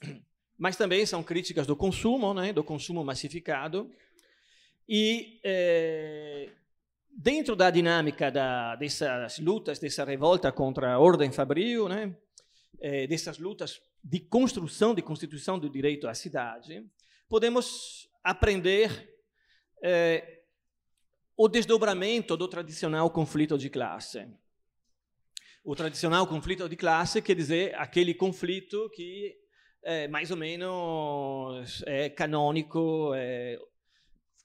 mas 0.59 0.77
também 0.77 1.05
são 1.05 1.23
críticas 1.23 1.67
do 1.67 1.77
consumo, 1.77 2.33
né? 2.35 2.53
do 2.53 2.65
consumo 2.65 3.05
massificado. 3.05 3.91
E 4.89 5.41
eh, 5.45 6.51
dentro 7.17 7.57
da 7.57 7.71
dinâmica 7.71 8.31
da, 8.31 8.77
dessas 8.77 9.39
lutas, 9.39 9.79
dessa 9.79 10.05
revolta 10.05 10.53
contra 10.53 10.93
a 10.93 10.99
ordem 10.99 11.33
fabril, 11.33 11.89
né, 11.89 12.15
é, 12.79 13.07
dessas 13.07 13.39
lutas 13.39 13.81
de 14.05 14.21
construção, 14.21 14.95
de 14.95 15.01
constituição 15.01 15.59
do 15.59 15.71
direito 15.71 16.07
à 16.07 16.15
cidade, 16.15 16.85
podemos 17.29 18.09
aprender 18.23 19.15
é, 19.83 20.43
o 21.37 21.49
desdobramento 21.49 22.37
do 22.37 22.49
tradicional 22.49 23.11
conflito 23.11 23.59
de 23.59 23.69
classe. 23.69 24.27
O 25.65 25.75
tradicional 25.75 26.27
conflito 26.27 26.69
de 26.69 26.77
classe 26.77 27.21
quer 27.21 27.35
dizer 27.35 27.75
aquele 27.75 28.15
conflito 28.15 28.89
que 28.91 29.37
é 29.83 30.09
mais 30.09 30.31
ou 30.31 30.37
menos 30.37 31.83
é 31.87 32.09
canônico, 32.09 33.13
é 33.15 33.59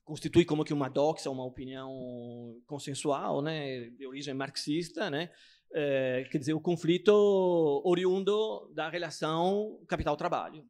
constitui 0.04 0.44
como 0.44 0.66
que 0.66 0.74
uma 0.74 0.90
doxa, 0.90 1.30
uma 1.30 1.46
opinião 1.46 2.60
consensual, 2.66 3.42
né, 3.42 3.90
de 3.92 4.06
origem 4.06 4.34
marxista, 4.34 5.10
né, 5.10 5.32
é, 5.74 6.28
quer 6.30 6.38
dizer, 6.38 6.54
o 6.54 6.60
conflito 6.60 7.12
oriundo 7.86 8.70
da 8.74 8.90
relação 8.90 9.80
capital-trabalho. 9.88 10.68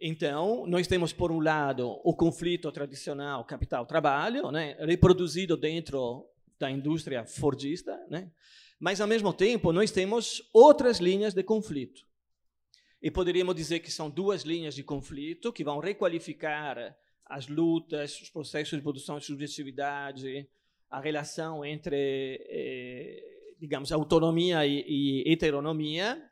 Então, 0.00 0.66
nós 0.66 0.86
temos, 0.86 1.12
por 1.12 1.30
um 1.30 1.40
lado, 1.40 2.00
o 2.04 2.14
conflito 2.14 2.70
tradicional 2.72 3.44
capital-trabalho, 3.44 4.50
né, 4.50 4.76
reproduzido 4.80 5.56
dentro 5.56 6.26
da 6.58 6.70
indústria 6.70 7.24
fordista, 7.24 7.98
né, 8.10 8.30
mas, 8.78 9.00
ao 9.00 9.06
mesmo 9.06 9.32
tempo, 9.32 9.72
nós 9.72 9.90
temos 9.90 10.48
outras 10.52 10.98
linhas 10.98 11.32
de 11.32 11.42
conflito. 11.42 12.04
E 13.00 13.10
poderíamos 13.10 13.54
dizer 13.54 13.80
que 13.80 13.90
são 13.90 14.10
duas 14.10 14.42
linhas 14.42 14.74
de 14.74 14.82
conflito 14.82 15.52
que 15.52 15.62
vão 15.62 15.78
requalificar 15.78 16.96
as 17.26 17.48
lutas, 17.48 18.20
os 18.20 18.30
processos 18.30 18.76
de 18.76 18.82
produção 18.82 19.18
de 19.18 19.24
subjetividade, 19.24 20.48
a 20.90 21.00
relação 21.00 21.64
entre, 21.64 21.96
eh, 22.48 23.54
digamos, 23.58 23.90
autonomia 23.92 24.66
e, 24.66 24.84
e, 24.86 25.32
heteronomia, 25.32 26.22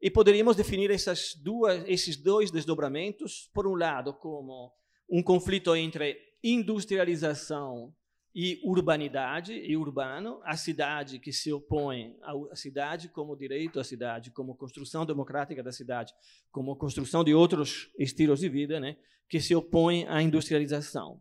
e 0.00 0.10
poderíamos 0.10 0.56
definir 0.56 0.90
essas 0.90 1.34
duas, 1.34 1.84
esses 1.86 2.16
dois 2.16 2.50
desdobramentos, 2.50 3.50
por 3.52 3.66
um 3.66 3.74
lado, 3.74 4.14
como 4.14 4.72
um 5.08 5.22
conflito 5.22 5.74
entre 5.76 6.16
industrialização 6.42 7.94
e 8.34 8.60
urbanidade 8.64 9.52
e 9.52 9.76
urbano, 9.76 10.40
a 10.44 10.56
cidade 10.56 11.18
que 11.18 11.32
se 11.32 11.52
opõe 11.52 12.16
à 12.22 12.56
cidade 12.56 13.08
como 13.08 13.36
direito 13.36 13.80
à 13.80 13.84
cidade, 13.84 14.30
como 14.30 14.54
construção 14.54 15.04
democrática 15.04 15.62
da 15.62 15.72
cidade, 15.72 16.14
como 16.50 16.76
construção 16.76 17.24
de 17.24 17.34
outros 17.34 17.90
estilos 17.98 18.40
de 18.40 18.48
vida, 18.48 18.78
né, 18.78 18.96
que 19.28 19.40
se 19.40 19.54
opõe 19.54 20.06
à 20.06 20.22
industrialização. 20.22 21.20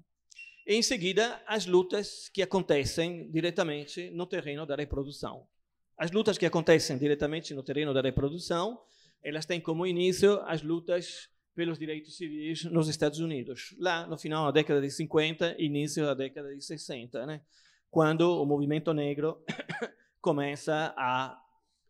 E, 0.67 0.75
em 0.75 0.83
seguida, 0.83 1.41
as 1.47 1.65
lutas 1.65 2.29
que 2.29 2.43
acontecem 2.43 3.29
diretamente 3.31 4.11
no 4.11 4.27
terreno 4.27 4.67
da 4.67 4.75
reprodução. 4.75 5.47
As 5.99 6.11
lutas 6.11 6.37
que 6.37 6.45
acontecem 6.45 6.97
diretamente 6.97 7.53
no 7.53 7.61
terreno 7.61 7.93
da 7.93 7.99
reprodução, 7.99 8.81
elas 9.21 9.45
têm 9.45 9.59
como 9.59 9.85
início 9.85 10.39
as 10.45 10.63
lutas 10.63 11.29
pelos 11.53 11.77
direitos 11.77 12.15
civis 12.15 12.63
nos 12.63 12.87
Estados 12.87 13.19
Unidos, 13.19 13.75
lá 13.77 14.07
no 14.07 14.17
final 14.17 14.45
da 14.45 14.51
década 14.51 14.79
de 14.79 14.89
50, 14.89 15.57
início 15.59 16.05
da 16.05 16.13
década 16.13 16.55
de 16.55 16.63
60, 16.63 17.25
né? 17.25 17.41
quando 17.91 18.41
o 18.41 18.45
movimento 18.45 18.93
negro 18.93 19.43
começa 20.21 20.93
a 20.97 21.37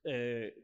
eh, 0.04 0.56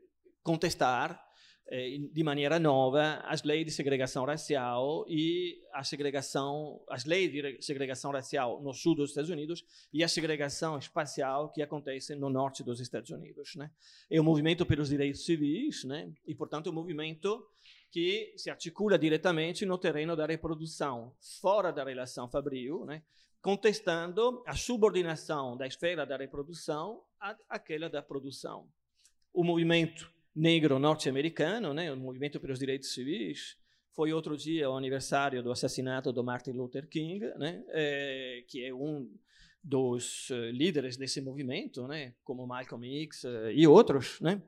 contestar 0.42 1.24
de 1.68 2.24
maneira 2.24 2.60
nova 2.60 3.22
as 3.26 3.44
leis 3.44 3.66
de 3.66 3.72
segregação 3.72 4.24
racial 4.24 5.04
e 5.08 5.60
a 5.74 5.84
segregação, 5.84 6.80
as 6.88 7.06
leis 7.06 7.32
de 7.32 7.62
segregação 7.62 8.12
racial 8.12 8.62
no 8.62 8.72
sul 8.72 8.96
dos 8.96 9.10
Estados 9.10 9.32
Unidos 9.32 9.66
e 9.92 10.04
a 10.04 10.08
segregação 10.08 10.78
espacial 10.78 11.52
que 11.52 11.64
acontece 11.64 12.16
no 12.16 12.30
norte 12.30 12.64
dos 12.64 12.80
Estados 12.80 13.10
Unidos, 13.10 13.56
né? 13.56 13.72
É 14.12 14.20
o 14.20 14.24
movimento 14.24 14.64
pelos 14.66 14.90
direitos 14.90 15.26
civis, 15.26 15.84
né? 15.84 16.14
E 16.28 16.36
portanto 16.36 16.68
o 16.68 16.74
movimento 16.74 17.44
que 17.90 18.34
se 18.38 18.50
articula 18.50 19.00
diretamente 19.00 19.66
no 19.66 19.78
terreno 19.78 20.16
da 20.16 20.26
reprodução, 20.26 21.16
fora 21.42 21.72
da 21.72 21.84
relação 21.84 22.30
fabril, 22.30 22.86
né, 22.86 23.02
contestando 23.42 24.44
a 24.46 24.54
subordinação 24.54 25.56
da 25.56 25.66
esfera 25.66 26.06
da 26.06 26.18
reprodução 26.18 27.02
àquela 27.50 27.90
da 27.90 28.02
produção. 28.02 28.68
O 29.34 29.44
movimento 29.44 30.12
negro 30.36 30.78
norte-americano, 30.78 31.74
né, 31.74 31.92
o 31.92 31.98
movimento 31.98 32.40
pelos 32.40 32.60
direitos 32.60 32.94
civis, 32.94 33.56
foi 33.94 34.12
outro 34.12 34.36
dia 34.36 34.70
o 34.70 34.76
aniversário 34.76 35.42
do 35.42 35.52
assassinato 35.52 36.12
do 36.12 36.24
Martin 36.24 36.52
Luther 36.52 36.88
King, 36.90 37.20
né, 37.38 37.64
é, 37.70 38.44
que 38.48 38.66
é 38.66 38.74
um 38.74 39.10
dos 39.64 40.30
uh, 40.30 40.52
líderes 40.52 40.98
desse 40.98 41.22
movimento, 41.22 41.88
né, 41.88 42.14
como 42.24 42.46
Malcolm 42.46 42.86
X 43.04 43.24
uh, 43.24 43.50
e 43.52 43.66
outros, 43.66 44.20
né, 44.20 44.42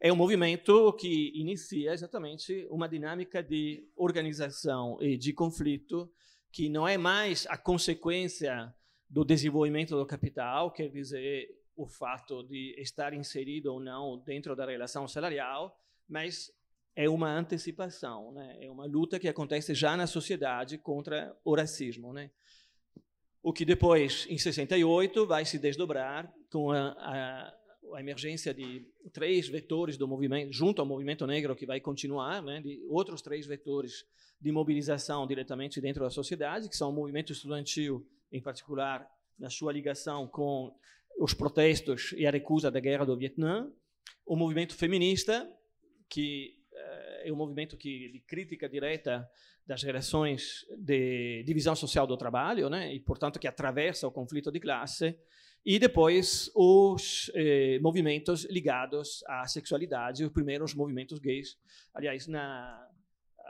é 0.00 0.12
um 0.12 0.16
movimento 0.16 0.92
que 0.94 1.32
inicia 1.34 1.92
exatamente 1.92 2.66
uma 2.70 2.88
dinâmica 2.88 3.42
de 3.42 3.88
organização 3.96 4.98
e 5.00 5.16
de 5.16 5.32
conflito 5.32 6.10
que 6.50 6.68
não 6.68 6.86
é 6.86 6.98
mais 6.98 7.46
a 7.48 7.56
consequência 7.56 8.74
do 9.08 9.24
desenvolvimento 9.24 9.96
do 9.96 10.06
capital, 10.06 10.70
quer 10.70 10.88
dizer, 10.88 11.48
o 11.76 11.86
fato 11.86 12.42
de 12.42 12.74
estar 12.78 13.12
inserido 13.12 13.72
ou 13.72 13.78
não 13.78 14.18
dentro 14.18 14.56
da 14.56 14.64
relação 14.66 15.06
salarial, 15.06 15.78
mas 16.08 16.50
é 16.94 17.08
uma 17.08 17.30
antecipação, 17.30 18.32
né? 18.32 18.56
é 18.58 18.70
uma 18.70 18.86
luta 18.86 19.18
que 19.18 19.28
acontece 19.28 19.74
já 19.74 19.96
na 19.96 20.06
sociedade 20.06 20.78
contra 20.78 21.36
o 21.44 21.54
racismo. 21.54 22.12
Né? 22.12 22.30
O 23.42 23.52
que 23.52 23.66
depois, 23.66 24.26
em 24.30 24.38
68, 24.38 25.26
vai 25.26 25.44
se 25.44 25.58
desdobrar 25.58 26.32
com 26.50 26.70
a, 26.70 26.88
a, 26.98 27.54
a 27.94 28.00
emergência 28.00 28.54
de 28.54 28.86
três 29.12 29.46
vetores 29.46 29.98
do 29.98 30.08
movimento, 30.08 30.50
junto 30.52 30.80
ao 30.80 30.86
movimento 30.86 31.26
negro, 31.26 31.54
que 31.54 31.66
vai 31.66 31.80
continuar, 31.80 32.42
né? 32.42 32.62
de 32.62 32.82
outros 32.88 33.20
três 33.20 33.46
vetores 33.46 34.06
de 34.40 34.50
mobilização 34.50 35.26
diretamente 35.26 35.82
dentro 35.82 36.02
da 36.02 36.10
sociedade, 36.10 36.68
que 36.70 36.76
são 36.76 36.88
o 36.88 36.94
movimento 36.94 37.30
estudantil, 37.30 38.06
em 38.32 38.40
particular, 38.40 39.06
na 39.38 39.50
sua 39.50 39.70
ligação 39.70 40.26
com 40.26 40.74
os 41.18 41.34
protestos 41.34 42.12
e 42.16 42.26
a 42.26 42.30
recusa 42.30 42.70
da 42.70 42.80
guerra 42.80 43.04
do 43.04 43.16
Vietnã, 43.16 43.70
o 44.24 44.36
movimento 44.36 44.74
feminista, 44.74 45.48
que 46.08 46.56
é 47.26 47.32
um 47.32 47.36
movimento 47.36 47.76
que, 47.76 48.08
de 48.08 48.20
crítica 48.20 48.68
direta 48.68 49.28
das 49.66 49.82
relações 49.82 50.64
de 50.78 51.42
divisão 51.44 51.74
social 51.74 52.06
do 52.06 52.16
trabalho, 52.16 52.70
né, 52.70 52.94
e 52.94 53.00
portanto 53.00 53.38
que 53.38 53.48
atravessa 53.48 54.06
o 54.06 54.12
conflito 54.12 54.50
de 54.52 54.60
classe, 54.60 55.18
e 55.64 55.80
depois 55.80 56.48
os 56.54 57.28
eh, 57.34 57.80
movimentos 57.80 58.44
ligados 58.44 59.24
à 59.26 59.44
sexualidade, 59.48 60.24
os 60.24 60.30
primeiros 60.30 60.72
movimentos 60.72 61.18
gays. 61.18 61.58
Aliás, 61.92 62.28
na 62.28 62.88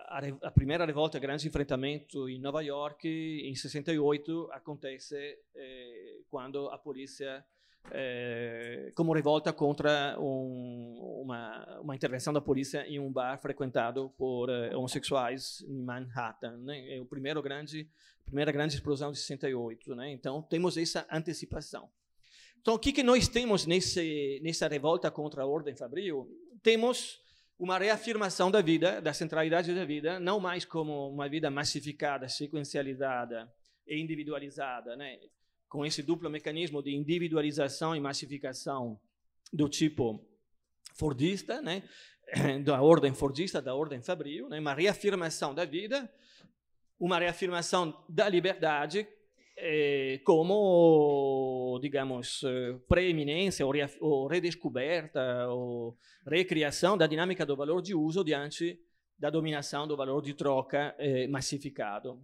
a, 0.08 0.20
a, 0.44 0.50
primeira 0.50 0.87
revolta, 0.87 1.18
grande 1.18 1.46
enfrentamento 1.46 2.26
em 2.26 2.40
Nova 2.40 2.62
York, 2.62 3.06
em 3.06 3.54
68, 3.54 4.49
acontece 4.52 5.38
eh, 5.54 6.20
quando 6.30 6.70
a 6.70 6.78
polícia 6.78 7.44
eh, 7.90 8.92
como 8.94 9.12
revolta 9.12 9.52
contra 9.52 10.16
um, 10.18 11.22
uma, 11.22 11.80
uma 11.80 11.94
intervenção 11.94 12.32
da 12.32 12.40
polícia 12.40 12.86
em 12.86 12.98
um 12.98 13.12
bar 13.12 13.38
frequentado 13.38 14.10
por 14.18 14.48
uh, 14.48 14.76
homossexuais 14.76 15.64
em 15.68 15.82
Manhattan. 15.82 16.56
Né? 16.58 16.96
É 16.96 17.00
o 17.00 17.06
primeiro 17.06 17.42
grande, 17.42 17.88
primeira 18.24 18.50
grande 18.50 18.74
explosão 18.74 19.12
de 19.12 19.18
68. 19.18 19.94
Né? 19.94 20.12
Então, 20.12 20.42
temos 20.42 20.76
essa 20.76 21.06
antecipação. 21.10 21.88
Então, 22.60 22.74
o 22.74 22.78
que, 22.78 22.92
que 22.92 23.02
nós 23.02 23.28
temos 23.28 23.64
nesse, 23.64 24.40
nessa 24.42 24.66
revolta 24.66 25.10
contra 25.10 25.42
a 25.42 25.46
ordem 25.46 25.76
fabril? 25.76 26.28
Temos 26.62 27.20
uma 27.58 27.78
reafirmação 27.78 28.50
da 28.50 28.60
vida, 28.60 29.00
da 29.00 29.12
centralidade 29.12 29.74
da 29.74 29.84
vida, 29.84 30.18
não 30.20 30.40
mais 30.40 30.64
como 30.64 31.08
uma 31.08 31.28
vida 31.28 31.50
massificada, 31.50 32.28
sequencializada 32.28 33.50
e 33.86 34.00
individualizada, 34.00 34.96
né? 34.96 35.16
Com 35.76 35.85
esse 35.85 36.02
duplo 36.02 36.30
mecanismo 36.30 36.83
de 36.83 36.90
individualização 36.97 37.95
e 37.95 38.00
massificação 38.00 38.99
do 39.52 39.68
tipo 39.68 40.26
Fordista, 40.95 41.61
né? 41.61 41.83
da 42.64 42.80
ordem 42.80 43.12
Fordista, 43.12 43.61
da 43.61 43.75
ordem 43.75 44.00
Fabril, 44.00 44.49
né? 44.49 44.59
uma 44.59 44.73
reafirmação 44.73 45.54
da 45.54 45.66
vida, 45.66 46.11
uma 46.99 47.18
reafirmação 47.18 48.02
da 48.09 48.26
liberdade 48.26 49.06
eh, 49.54 50.23
como, 50.25 51.78
digamos, 51.83 52.42
eh, 52.42 52.78
preeminência 52.88 53.66
ou, 53.66 53.75
ou 54.00 54.26
redescoberta 54.28 55.47
ou 55.50 55.99
recriação 56.26 56.97
da 56.97 57.06
dinâmica 57.06 57.45
do 57.45 57.54
valor 57.54 57.83
de 57.83 57.95
uso 57.95 58.25
diante 58.25 58.80
da 59.18 59.28
dominação 59.28 59.87
do 59.87 59.95
valor 59.95 60.23
de 60.23 60.33
troca 60.33 60.95
eh, 60.99 61.28
massificado. 61.28 62.18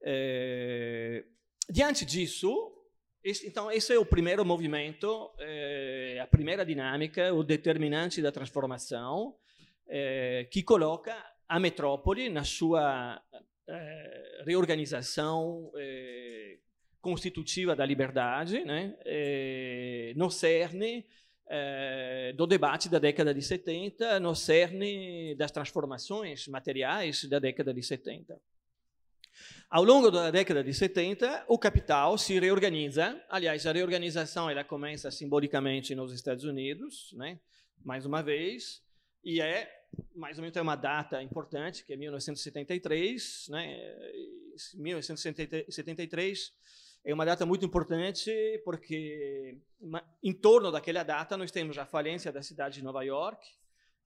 Eh, 0.00 1.24
Diante 1.70 2.04
disso, 2.06 2.72
então, 3.44 3.70
esse 3.70 3.92
é 3.92 3.98
o 3.98 4.06
primeiro 4.06 4.44
movimento, 4.44 5.30
eh, 5.38 6.18
a 6.22 6.26
primeira 6.26 6.64
dinâmica, 6.64 7.34
o 7.34 7.42
determinante 7.42 8.22
da 8.22 8.32
transformação, 8.32 9.34
eh, 9.86 10.48
que 10.50 10.62
coloca 10.62 11.14
a 11.46 11.60
metrópole 11.60 12.30
na 12.30 12.44
sua 12.44 13.20
eh, 13.66 14.42
reorganização 14.46 15.70
constitutiva 17.02 17.76
da 17.76 17.84
liberdade, 17.84 18.64
né, 18.64 18.94
no 20.16 20.30
cerne 20.30 21.06
do 22.34 22.46
debate 22.46 22.88
da 22.88 22.98
década 22.98 23.32
de 23.32 23.40
70, 23.40 24.20
no 24.20 24.34
cerne 24.34 25.34
das 25.36 25.50
transformações 25.50 26.48
materiais 26.48 27.24
da 27.24 27.38
década 27.38 27.72
de 27.72 27.82
70. 27.82 28.38
Ao 29.70 29.84
longo 29.84 30.10
da 30.10 30.30
década 30.30 30.64
de 30.64 30.72
70, 30.72 31.44
o 31.46 31.58
capital 31.58 32.16
se 32.16 32.40
reorganiza. 32.40 33.22
Aliás, 33.28 33.66
a 33.66 33.72
reorganização 33.72 34.48
ela 34.48 34.64
começa 34.64 35.10
simbolicamente 35.10 35.94
nos 35.94 36.10
Estados 36.10 36.44
Unidos, 36.44 37.12
né? 37.12 37.38
mais 37.84 38.06
uma 38.06 38.22
vez, 38.22 38.82
e 39.22 39.42
é 39.42 39.70
mais 40.14 40.38
ou 40.38 40.42
menos 40.42 40.56
é 40.56 40.62
uma 40.62 40.74
data 40.74 41.22
importante, 41.22 41.84
que 41.84 41.92
é 41.92 41.96
1973, 41.96 43.48
né? 43.50 43.94
1973 44.74 46.52
é 47.04 47.12
uma 47.12 47.26
data 47.26 47.44
muito 47.44 47.64
importante 47.64 48.30
porque 48.64 49.58
em 50.22 50.32
torno 50.32 50.72
daquela 50.72 51.02
data 51.02 51.36
nós 51.36 51.50
temos 51.50 51.76
a 51.76 51.84
falência 51.84 52.32
da 52.32 52.42
cidade 52.42 52.76
de 52.76 52.84
Nova 52.84 53.02
York, 53.02 53.46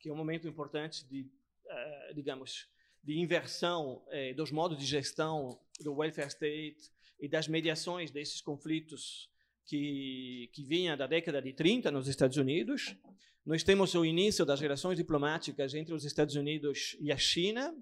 que 0.00 0.08
é 0.08 0.12
um 0.12 0.16
momento 0.16 0.48
importante 0.48 1.06
de, 1.06 1.22
uh, 1.22 2.14
digamos, 2.14 2.68
de 3.02 3.18
inversão 3.18 4.02
eh, 4.10 4.32
dos 4.34 4.50
modos 4.50 4.78
de 4.78 4.86
gestão 4.86 5.58
do 5.80 5.94
welfare 5.94 6.28
state 6.28 6.90
e 7.20 7.28
das 7.28 7.48
mediações 7.48 8.10
desses 8.10 8.40
conflitos 8.40 9.28
que, 9.64 10.50
que 10.52 10.62
vinha 10.62 10.96
da 10.96 11.06
década 11.06 11.40
de 11.40 11.52
30 11.52 11.90
nos 11.90 12.08
Estados 12.08 12.36
Unidos. 12.36 12.94
Nós 13.44 13.62
temos 13.62 13.94
o 13.94 14.04
início 14.04 14.44
das 14.44 14.60
relações 14.60 14.96
diplomáticas 14.96 15.74
entre 15.74 15.92
os 15.94 16.04
Estados 16.04 16.36
Unidos 16.36 16.96
e 17.00 17.10
a 17.10 17.16
China, 17.16 17.74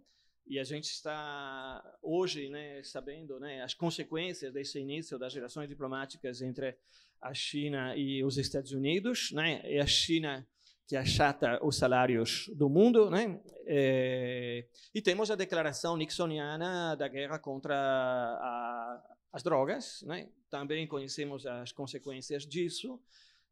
e 0.47 0.59
a 0.59 0.65
gente 0.65 0.87
está 0.87 1.99
hoje 2.03 2.49
né, 2.49 2.83
sabendo 2.83 3.39
né, 3.39 3.63
as 3.63 3.75
consequências 3.75 4.53
desse 4.53 4.81
início 4.81 5.19
das 5.19 5.35
relações 5.35 5.69
diplomáticas 5.69 6.43
entre 6.43 6.77
a 7.21 7.33
China 7.35 7.95
e 7.95 8.25
os 8.25 8.37
Estados 8.39 8.73
Unidos. 8.73 9.31
Né? 9.33 9.61
E 9.65 9.79
a 9.79 9.87
China 9.87 10.47
que 10.91 10.97
achata 10.97 11.65
os 11.65 11.77
salários 11.77 12.51
do 12.57 12.69
mundo, 12.69 13.09
né? 13.09 13.41
É, 13.65 14.50
e 14.95 15.01
temos 15.01 15.31
a 15.31 15.35
declaração 15.35 15.97
nixoniana 15.97 16.95
da 16.97 17.09
guerra 17.09 17.39
contra 17.39 17.75
a, 17.75 19.03
as 19.33 19.43
drogas, 19.43 20.03
né? 20.07 20.29
Também 20.49 20.87
conhecemos 20.87 21.47
as 21.47 21.73
consequências 21.73 22.47
disso. 22.47 23.01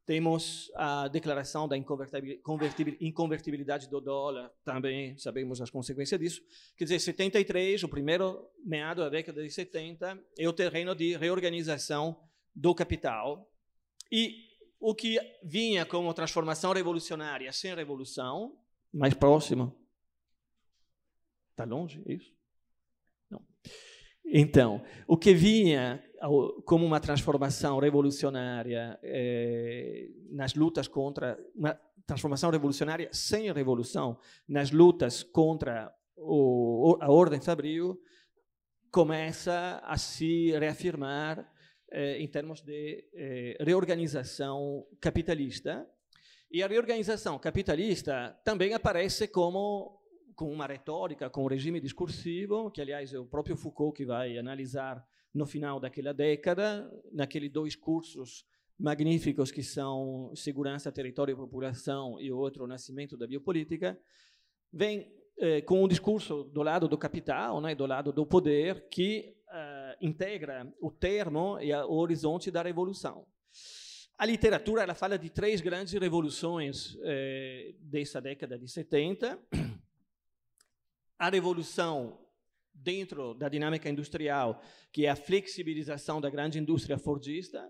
Temos 0.05 0.71
a 0.75 1.07
declaração 1.09 1.69
da 1.69 1.77
inconvertibilidade 1.77 3.91
do 3.91 4.01
dólar, 4.01 4.51
também 4.65 5.19
sabemos 5.19 5.61
as 5.61 5.69
consequências 5.69 6.19
disso. 6.19 6.43
Quer 6.79 6.85
dizer, 6.85 6.99
73, 6.99 7.83
o 7.83 7.89
primeiro 7.89 8.49
meado 8.65 9.03
da 9.03 9.11
década 9.11 9.43
de 9.43 9.51
70, 9.51 10.19
é 10.39 10.49
o 10.49 10.53
terreno 10.55 10.95
de 10.95 11.15
reorganização 11.15 12.19
do 12.55 12.75
capital. 12.75 13.53
E 14.11 14.49
o 14.81 14.95
que 14.95 15.21
vinha 15.43 15.85
como 15.85 16.15
transformação 16.15 16.73
revolucionária 16.73 17.53
sem 17.53 17.75
revolução, 17.75 18.57
mais 18.93 19.13
próximo. 19.13 19.78
Está 21.59 21.65
longe 21.65 22.01
é 22.07 22.13
isso? 22.13 22.33
Não. 23.29 23.43
Então, 24.25 24.81
o 25.09 25.17
que 25.17 25.35
vinha 25.35 26.01
como 26.65 26.87
uma 26.87 27.01
transformação 27.01 27.81
revolucionária 27.81 28.97
eh, 29.03 30.09
nas 30.31 30.55
lutas 30.55 30.87
contra 30.87 31.37
uma 31.57 31.75
transformação 32.07 32.51
revolucionária 32.51 33.09
sem 33.13 33.53
revolução 33.53 34.17
nas 34.47 34.71
lutas 34.71 35.25
contra 35.25 35.93
o, 36.17 36.97
a 37.01 37.11
ordem 37.11 37.41
fabril 37.41 38.01
começa 38.93 39.83
a 39.85 39.99
se 39.99 40.57
reafirmar 40.59 41.45
eh, 41.91 42.19
em 42.23 42.29
termos 42.29 42.61
de 42.61 43.05
eh, 43.13 43.57
reorganização 43.61 44.87
capitalista. 45.01 45.85
E 46.53 46.63
a 46.63 46.69
reorganização 46.69 47.37
capitalista 47.37 48.39
também 48.45 48.75
aparece 48.75 49.27
como 49.27 49.99
com 50.39 50.53
uma 50.53 50.67
retórica, 50.67 51.29
com 51.29 51.43
um 51.43 51.49
regime 51.49 51.81
discursivo, 51.81 52.71
que 52.71 52.81
aliás 52.81 53.13
é 53.13 53.19
o 53.19 53.27
próprio 53.27 53.57
Foucault 53.57 53.97
que 53.97 54.07
vai 54.07 54.39
analisar 54.39 55.05
no 55.35 55.45
final 55.45 55.81
daquela 55.81 56.15
década, 56.15 56.89
naqueles 57.11 57.51
dois 57.51 57.75
cursos 57.75 58.47
magníficos 58.79 59.51
que 59.51 59.65
são 59.65 60.31
Segurança, 60.37 60.93
Território 60.93 61.33
e 61.33 61.37
População 61.37 62.21
e 62.21 62.31
o 62.31 62.39
outro 62.39 62.69
Nascimento 62.69 63.17
da 63.17 63.27
Biopolítica, 63.27 63.99
vem 64.73 65.13
eh, 65.39 65.61
com 65.63 65.83
um 65.83 65.89
discurso 65.89 66.45
do 66.45 66.63
lado 66.63 66.87
do 66.87 66.97
capital, 66.97 67.61
né, 67.61 67.75
do 67.75 67.85
lado 67.85 68.13
do 68.13 68.25
poder, 68.25 68.89
que 68.89 69.35
uh, 69.49 70.07
integra 70.07 70.73
o 70.81 70.93
termo 70.93 71.59
e 71.61 71.75
o 71.75 71.95
horizonte 71.95 72.49
da 72.49 72.63
revolução. 72.63 73.27
A 74.17 74.25
literatura 74.25 74.85
ela 74.85 74.95
fala 74.95 75.19
de 75.19 75.31
três 75.31 75.61
grandes 75.61 75.95
revoluções 75.95 76.97
eh, 77.03 77.75
dessa 77.81 78.21
década 78.21 78.57
de 78.57 78.69
70. 78.69 79.37
A 81.19 81.29
revolução 81.29 82.17
dentro 82.73 83.35
da 83.35 83.49
dinâmica 83.49 83.89
industrial, 83.89 84.63
que 84.93 85.05
é 85.05 85.11
a 85.11 85.17
flexibilização 85.17 86.21
da 86.21 86.31
grande 86.31 86.61
indústria 86.61 86.97
fordista, 86.97 87.69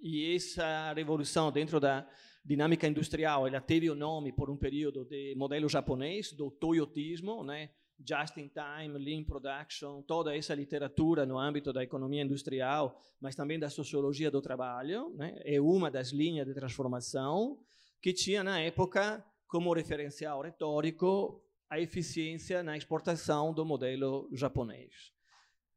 e 0.00 0.34
essa 0.34 0.92
revolução 0.92 1.50
dentro 1.50 1.80
da 1.80 2.06
dinâmica 2.44 2.86
industrial, 2.86 3.48
ela 3.48 3.60
teve 3.60 3.90
o 3.90 3.96
nome 3.96 4.30
por 4.30 4.48
um 4.48 4.56
período 4.56 5.04
de 5.04 5.34
modelo 5.34 5.68
japonês 5.68 6.32
do 6.32 6.50
toyotismo, 6.50 7.42
né? 7.42 7.70
just 7.98 8.36
in 8.36 8.48
time, 8.48 8.98
lean 8.98 9.24
production, 9.24 10.02
toda 10.02 10.36
essa 10.36 10.54
literatura 10.54 11.24
no 11.24 11.38
âmbito 11.38 11.72
da 11.72 11.82
economia 11.82 12.22
industrial, 12.22 13.00
mas 13.20 13.34
também 13.34 13.58
da 13.58 13.70
sociologia 13.70 14.30
do 14.30 14.42
trabalho, 14.42 15.10
né? 15.16 15.40
é 15.44 15.60
uma 15.60 15.90
das 15.90 16.10
linhas 16.10 16.46
de 16.46 16.54
transformação 16.54 17.58
que 18.00 18.12
tinha 18.12 18.44
na 18.44 18.60
época 18.60 19.24
como 19.48 19.72
referencial 19.72 20.42
retórico 20.42 21.43
a 21.74 21.80
eficiência 21.80 22.62
na 22.62 22.76
exportação 22.76 23.52
do 23.52 23.64
modelo 23.64 24.28
japonês. 24.32 25.12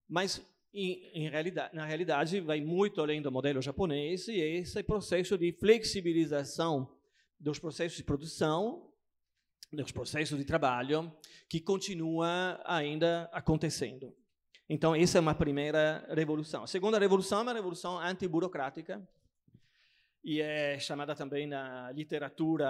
Mas 0.08 0.46
em, 0.74 1.10
em 1.14 1.30
realidade, 1.30 1.76
na 1.76 1.86
realidade, 1.86 2.40
vai 2.40 2.62
muito 2.62 3.02
além 3.02 3.20
do 3.22 3.32
modelo 3.32 3.62
japonês 3.62 4.28
e 4.28 4.40
esse 4.40 4.84
processo 4.84 5.38
de 5.38 5.52
flexibilização 5.54 6.96
dos 7.40 7.58
processos 7.58 7.98
de 7.98 8.04
produção, 8.04 8.92
dos 9.74 9.92
processos 9.92 10.38
de 10.38 10.46
trabalho, 10.46 11.12
que 11.50 11.60
continua 11.60 12.62
ainda 12.64 13.28
acontecendo. 13.34 14.16
Então, 14.70 14.96
essa 14.96 15.18
é 15.18 15.22
uma 15.22 15.34
primeira 15.34 16.08
revolução. 16.14 16.64
A 16.64 16.68
segunda 16.68 17.00
revolução 17.00 17.40
é 17.40 17.44
uma 17.44 17.54
revolução 17.54 17.98
antiburocrática, 18.00 19.02
e 20.24 20.42
é 20.42 20.78
chamada 20.78 21.16
também 21.16 21.48
na 21.48 21.92
literatura 21.92 22.68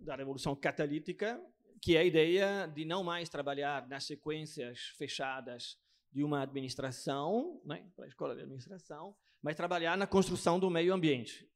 da 0.00 0.14
revolução 0.16 0.54
catalítica, 0.54 1.40
que 1.80 1.96
é 1.96 2.00
a 2.00 2.04
ideia 2.04 2.66
de 2.66 2.84
não 2.84 3.04
mais 3.04 3.28
trabalhar 3.28 3.86
nas 3.88 4.04
sequências 4.04 4.80
fechadas 4.96 5.78
de 6.12 6.24
uma 6.24 6.42
administração, 6.42 7.60
né, 7.64 7.86
para 7.94 8.06
a 8.06 8.08
escola 8.08 8.34
de 8.34 8.42
administração, 8.42 9.14
mas 9.42 9.56
trabalhar 9.56 9.96
na 9.96 10.06
construção 10.06 10.58
do 10.58 10.70
meio 10.70 10.92
ambiente, 10.92 11.48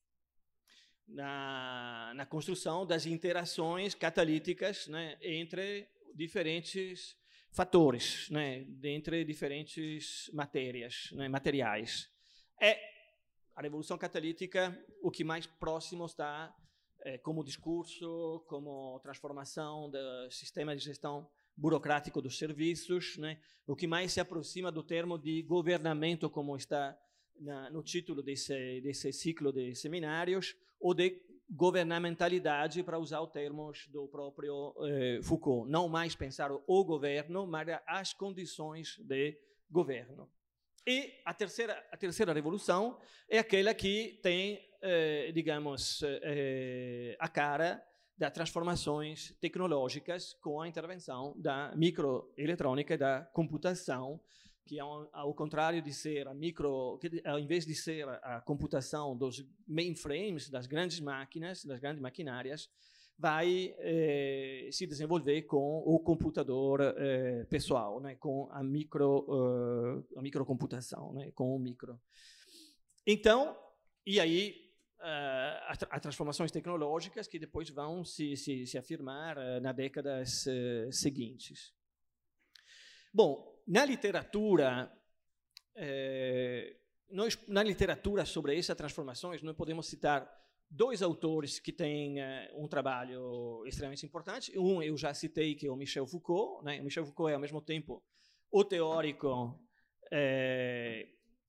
na, 1.09 2.13
na 2.15 2.27
construção 2.27 2.87
das 2.87 3.07
interações 3.07 3.95
catalíticas 3.95 4.87
né, 4.87 5.19
entre 5.21 5.89
diferentes 6.15 7.17
fatores, 7.51 8.29
né, 8.31 8.67
entre 8.85 9.25
diferentes 9.25 10.31
matérias, 10.33 11.11
né, 11.13 11.29
materiais. 11.29 12.11
É 12.61 12.79
a 13.55 13.61
revolução 13.61 13.99
catalítica 13.99 14.79
o 15.03 15.11
que 15.11 15.25
mais 15.25 15.47
próximo 15.47 16.07
está 16.07 16.55
como 17.23 17.45
discurso, 17.45 18.45
como 18.47 19.01
transformação 19.01 19.91
do 19.91 20.31
sistema 20.31 20.77
de 20.77 20.85
gestão 20.85 21.29
burocrático 21.57 22.23
dos 22.23 22.39
serviços, 22.39 23.17
né? 23.19 23.39
o 23.67 23.77
que 23.77 23.87
mais 23.87 24.13
se 24.13 24.21
aproxima 24.21 24.71
do 24.73 24.83
termo 24.83 25.19
de 25.19 25.43
governamento, 25.43 26.31
como 26.31 26.57
está 26.57 26.97
na, 27.39 27.71
no 27.71 27.83
título 27.83 28.23
desse, 28.23 28.81
desse 28.81 29.13
ciclo 29.13 29.53
de 29.53 29.75
seminários, 29.75 30.57
ou 30.81 30.95
de 30.95 31.21
governamentalidade, 31.51 32.83
para 32.83 32.99
usar 32.99 33.21
os 33.21 33.31
termos 33.31 33.87
do 33.89 34.09
próprio 34.09 34.75
eh, 34.87 35.21
Foucault. 35.23 35.71
Não 35.71 35.89
mais 35.89 36.17
pensar 36.17 36.51
o 36.51 36.85
governo, 36.85 37.47
mas 37.47 37.69
as 37.87 38.15
condições 38.15 38.97
de 38.99 39.39
governo. 39.71 40.31
E 40.87 41.13
a 41.25 41.35
terceira, 41.35 41.75
a 41.93 41.97
terceira 41.97 42.33
revolução 42.33 42.99
é 43.29 43.39
aquela 43.39 43.75
que 43.75 44.19
tem, 44.23 44.61
eh, 44.83 45.31
digamos, 45.33 46.03
eh, 46.05 47.17
a 47.19 47.29
cara 47.29 47.83
das 48.19 48.33
transformações 48.33 49.35
tecnológicas 49.41 50.35
com 50.35 50.61
a 50.61 50.69
intervenção 50.69 51.35
da 51.37 51.73
microeletrônica 51.77 52.95
e 52.95 52.99
da 52.99 53.23
computação, 53.33 54.21
que 54.65 54.79
ao, 54.79 55.09
ao 55.13 55.35
contrário 55.35 55.81
de 55.83 55.93
ser 55.93 56.29
a 56.29 56.35
micro, 56.35 57.01
ao 57.25 57.39
invés 57.39 57.65
de 57.65 57.75
ser 57.75 58.09
a 58.09 58.41
computação 58.41 59.17
dos 59.17 59.45
mainframes, 59.67 60.51
das 60.51 60.67
grandes 60.67 61.01
máquinas, 61.01 61.65
das 61.65 61.81
grandes 61.81 62.01
maquinárias, 62.01 62.69
vai 63.19 63.75
eh, 63.79 64.69
se 64.73 64.87
desenvolver 64.87 65.43
com 65.43 65.79
o 65.85 65.99
computador 66.01 66.81
eh, 66.81 67.45
pessoal, 67.49 68.01
né, 68.01 68.17
com 68.17 68.49
a 68.51 68.63
micro 68.63 69.25
uh, 69.29 70.19
a 70.19 70.23
microcomputação, 70.23 71.13
né, 71.13 71.31
com 71.33 71.55
o 71.55 71.59
micro. 71.59 72.01
Então, 73.07 73.57
e 74.05 74.19
aí 74.19 74.62
uh, 75.03 75.87
as 75.91 76.01
transformações 76.01 76.51
tecnológicas 76.51 77.27
que 77.27 77.39
depois 77.39 77.69
vão 77.69 78.05
se, 78.05 78.37
se, 78.37 78.67
se 78.67 78.79
afirmar 78.79 79.37
uh, 79.37 79.61
nas 79.61 79.75
décadas 79.75 80.47
uh, 80.47 80.93
seguintes. 80.93 81.75
Bom, 83.13 83.61
na 83.67 83.85
literatura, 83.85 84.91
nós, 87.11 87.39
na 87.47 87.63
literatura 87.63 88.25
sobre 88.25 88.59
essas 88.59 88.77
transformações, 88.77 89.43
nós 89.43 89.55
podemos 89.55 89.87
citar 89.87 90.27
dois 90.71 91.03
autores 91.03 91.61
que 91.61 91.73
têm 91.73 92.17
um 92.55 92.67
trabalho 92.67 93.63
extremamente 93.67 94.07
importante. 94.07 94.59
Um 94.59 94.83
eu 94.83 94.97
já 94.97 95.13
citei, 95.13 95.55
que 95.55 95.67
é 95.67 95.71
o 95.71 95.77
Michel 95.77 96.07
Foucault. 96.07 96.65
Né? 96.65 96.81
O 96.81 96.85
Michel 96.85 97.05
Foucault 97.05 97.31
é, 97.31 97.35
ao 97.35 97.41
mesmo 97.41 97.61
tempo, 97.61 98.03
o 98.51 98.65
teórico 98.65 99.61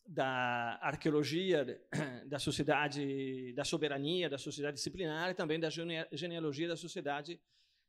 da 0.06 0.78
arqueologia 0.82 1.80
da 2.28 2.40
sociedade, 2.40 3.54
da 3.54 3.64
soberania, 3.64 4.30
da 4.30 4.38
sociedade 4.38 4.76
disciplinar 4.76 5.32
e 5.32 5.34
também 5.34 5.60
da 5.60 5.70
genealogia 5.70 6.68
da 6.68 6.76
sociedade 6.76 7.40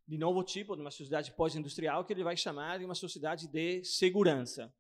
de 0.07 0.19
novo 0.19 0.43
tipo, 0.43 0.75
de 0.75 0.83
uma 0.83 0.91
sociedade 0.91 1.33
pós-industrial 1.33 2.05
que 2.05 2.13
ele 2.13 2.23
vai 2.23 2.37
chamar 2.37 2.79
de 2.79 2.85
uma 2.85 2.95
sociedade 2.95 3.49
de 3.49 3.83
segurança. 3.85 4.73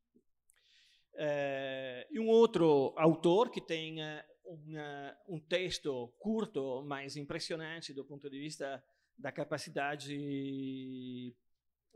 É, 1.16 2.06
e 2.10 2.20
um 2.20 2.28
outro 2.28 2.92
autor 2.96 3.50
que 3.50 3.60
tem 3.60 3.96
uma, 4.44 5.16
um 5.28 5.40
texto 5.40 6.12
curto, 6.18 6.82
mas 6.84 7.16
impressionante 7.16 7.94
do 7.94 8.04
ponto 8.04 8.28
de 8.28 8.38
vista 8.38 8.84
da 9.16 9.32
capacidade 9.32 11.34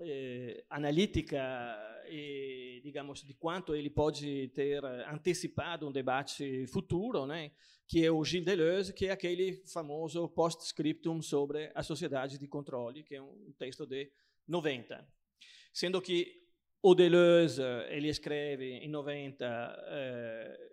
eh, 0.00 0.64
analítica 0.70 1.38
e, 2.08 2.80
digamos, 2.82 3.22
de 3.22 3.34
quanto 3.34 3.74
ele 3.74 3.90
pode 3.90 4.48
ter 4.54 4.84
antecipado 4.84 5.88
um 5.88 5.92
debate 5.92 6.66
futuro, 6.66 7.26
né? 7.26 7.50
que 7.88 8.04
é 8.04 8.10
o 8.10 8.22
Gilles 8.22 8.44
Deleuze, 8.44 8.92
que 8.92 9.06
é 9.06 9.10
aquele 9.10 9.62
famoso 9.72 10.28
post-scriptum 10.28 11.22
sobre 11.22 11.70
a 11.74 11.82
sociedade 11.82 12.38
de 12.38 12.46
controle, 12.46 13.02
que 13.02 13.14
é 13.14 13.22
um 13.22 13.52
texto 13.58 13.86
de 13.86 14.12
90. 14.46 15.06
Sendo 15.72 16.00
que 16.02 16.42
o 16.82 16.94
Deleuze, 16.94 17.62
ele 17.88 18.08
escreve 18.08 18.74
em 18.74 18.88
90, 18.88 19.46
eh, 19.88 20.70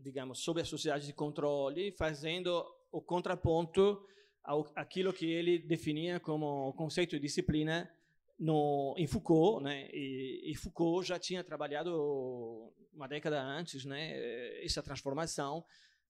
digamos, 0.00 0.38
sobre 0.38 0.62
a 0.62 0.64
sociedade 0.64 1.04
de 1.04 1.12
controle, 1.12 1.92
fazendo 1.92 2.64
o 2.92 3.02
contraponto 3.02 4.06
ao, 4.42 4.70
aquilo 4.76 5.12
que 5.12 5.30
ele 5.30 5.58
definia 5.58 6.20
como 6.20 6.72
conceito 6.74 7.16
de 7.16 7.20
disciplina 7.20 7.90
no, 8.40 8.94
em 8.96 9.06
Foucault, 9.06 9.62
né? 9.62 9.86
E, 9.92 10.50
e, 10.50 10.54
Foucault 10.54 11.06
já 11.06 11.18
tinha 11.18 11.44
trabalhado 11.44 12.72
uma 12.90 13.06
década 13.06 13.40
antes, 13.42 13.84
né? 13.84 14.64
Essa 14.64 14.82
transformação, 14.82 15.62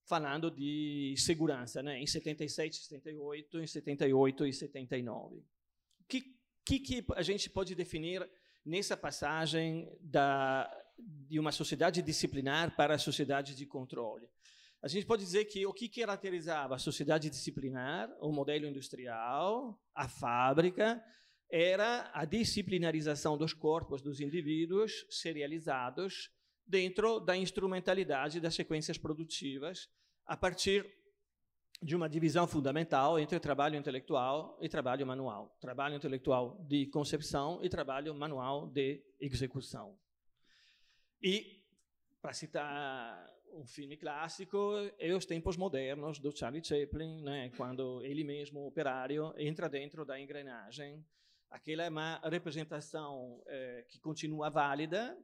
falando 0.05 0.49
de 0.49 1.17
segurança, 1.19 1.83
né? 1.83 1.99
Em 1.99 2.07
77, 2.07 2.77
78, 2.77 3.59
em 3.59 3.67
78 3.67 4.47
e 4.47 4.53
79. 4.53 5.39
O 5.39 5.43
que, 6.07 6.23
que, 6.65 6.79
que 6.79 7.05
a 7.17 7.23
gente 7.23 7.51
pode 7.51 7.75
definir 7.75 8.31
nessa 8.65 8.97
passagem 8.97 9.91
da, 10.01 10.71
de 10.97 11.41
uma 11.41 11.51
sociedade 11.51 12.01
disciplinar 12.01 12.77
para 12.77 12.95
a 12.95 12.99
sociedade 12.99 13.57
de 13.57 13.67
controle? 13.67 14.29
A 14.81 14.87
gente 14.87 15.05
pode 15.05 15.25
dizer 15.25 15.47
que 15.47 15.67
o 15.67 15.75
que 15.75 15.89
caracterizava 15.89 16.77
a 16.77 16.79
sociedade 16.79 17.29
disciplinar, 17.29 18.09
o 18.21 18.33
modelo 18.33 18.67
industrial, 18.67 19.79
a 19.95 20.09
fábrica, 20.09 21.03
era 21.51 22.11
a 22.15 22.25
disciplinarização 22.25 23.37
dos 23.37 23.53
corpos 23.53 24.01
dos 24.01 24.21
indivíduos 24.21 25.05
serializados 25.11 26.31
dentro 26.65 27.19
da 27.19 27.37
instrumentalidade 27.37 28.41
das 28.41 28.55
sequências 28.55 28.97
produtivas, 28.97 29.89
a 30.25 30.37
partir 30.37 30.87
de 31.83 31.97
uma 31.97 32.09
divisão 32.09 32.47
fundamental 32.47 33.19
entre 33.19 33.41
trabalho 33.41 33.77
intelectual 33.77 34.57
e 34.61 34.69
trabalho 34.69 35.05
manual. 35.07 35.57
Trabalho 35.61 35.97
intelectual 35.97 36.65
de 36.69 36.87
concepção 36.87 37.59
e 37.65 37.69
trabalho 37.69 38.15
manual 38.15 38.69
de 38.69 39.03
execução. 39.19 39.99
E, 41.21 41.65
para 42.23 42.33
citar 42.33 43.29
um 43.53 43.67
filme 43.67 43.97
clássico, 43.97 44.75
é 44.99 45.13
Os 45.13 45.27
Tempos 45.27 45.57
Modernos, 45.57 46.21
do 46.21 46.31
Charlie 46.37 46.65
Chaplin, 46.65 47.23
né, 47.23 47.51
quando 47.57 48.03
ele 48.05 48.23
mesmo, 48.23 48.65
operário, 48.67 49.35
entra 49.37 49.69
dentro 49.69 50.05
da 50.05 50.21
engrenagem 50.21 51.05
Aquela 51.51 51.83
é 51.83 51.89
uma 51.89 52.21
representação 52.25 53.43
eh, 53.49 53.85
que 53.89 53.99
continua 53.99 54.49
válida, 54.51 55.17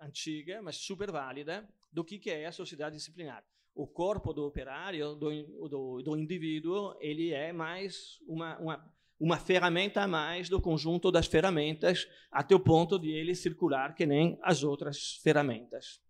antiga, 0.00 0.62
mas 0.62 0.76
super 0.76 1.10
válida, 1.10 1.68
do 1.92 2.02
que, 2.02 2.18
que 2.18 2.30
é 2.30 2.46
a 2.46 2.52
sociedade 2.52 2.96
disciplinar. 2.96 3.44
O 3.74 3.86
corpo 3.86 4.32
do 4.32 4.46
operário, 4.46 5.14
do, 5.14 5.68
do, 5.68 6.02
do 6.02 6.16
indivíduo, 6.16 6.96
ele 6.98 7.30
é 7.30 7.52
mais 7.52 8.18
uma, 8.26 8.58
uma, 8.58 8.94
uma 9.20 9.36
ferramenta 9.36 10.02
a 10.02 10.08
mais 10.08 10.48
do 10.48 10.60
conjunto 10.62 11.12
das 11.12 11.26
ferramentas, 11.26 12.08
até 12.30 12.54
o 12.54 12.60
ponto 12.60 12.98
de 12.98 13.10
ele 13.10 13.34
circular 13.34 13.94
que 13.94 14.06
nem 14.06 14.38
as 14.42 14.62
outras 14.62 15.20
ferramentas. 15.22 16.00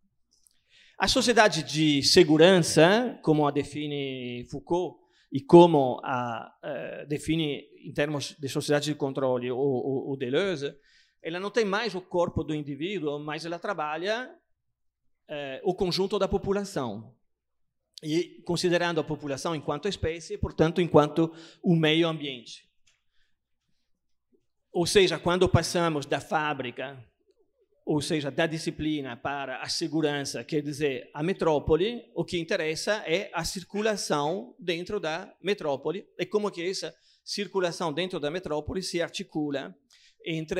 A 0.97 1.09
sociedade 1.09 1.65
de 1.65 2.05
segurança, 2.05 3.19
como 3.23 3.47
a 3.47 3.51
define 3.51 4.47
Foucault 4.49 5.06
e 5.31 5.41
como 5.41 6.01
a 6.05 6.53
uh, 6.63 7.07
define 7.09 7.65
em 7.85 7.93
termos 7.93 8.37
de 8.39 8.49
sociedade 8.49 8.87
de 8.87 8.95
controle 8.95 9.51
o, 9.51 9.57
o, 9.57 10.13
o 10.13 10.17
Deleuze, 10.17 10.75
ela 11.23 11.41
não 11.41 11.51
tem 11.51 11.65
mais 11.65 11.95
o 11.95 12.01
corpo 12.01 12.45
do 12.45 12.55
indivíduo, 12.55 13.19
mas 13.19 13.45
ela 13.45 13.59
trabalha 13.59 14.31
uh, 15.29 15.61
o 15.65 15.75
conjunto 15.75 16.19
da 16.19 16.29
população. 16.29 17.15
E 18.03 18.43
considerando 18.45 19.01
a 19.01 19.05
população 19.05 19.55
enquanto 19.55 19.89
espécie, 19.89 20.37
portanto, 20.37 20.81
enquanto 20.81 21.33
o 21.63 21.75
meio 21.75 22.07
ambiente. 22.09 22.69
Ou 24.71 24.87
seja, 24.87 25.19
quando 25.19 25.49
passamos 25.49 26.05
da 26.05 26.21
fábrica 26.21 27.03
ou 27.87 28.01
seja, 28.01 28.33
da 28.33 28.49
disciplina 28.49 29.17
para 29.17 29.63
a 29.63 29.69
segurança, 29.69 30.43
quer 30.43 30.61
dizer, 30.61 31.09
a 31.15 31.23
metrópole, 31.23 32.11
o 32.17 32.25
que 32.25 32.37
interessa 32.37 33.05
é 33.07 33.31
a 33.33 33.45
circulação 33.45 34.57
dentro 34.59 34.99
da 34.99 35.33
metrópole 35.41 36.05
e 36.19 36.27
como 36.27 36.51
que 36.51 36.69
essa 36.69 36.93
circulação 37.25 37.93
dentro 37.93 38.19
da 38.19 38.29
metrópole 38.29 38.83
se 38.83 39.01
articula 39.01 39.73
entre 40.25 40.59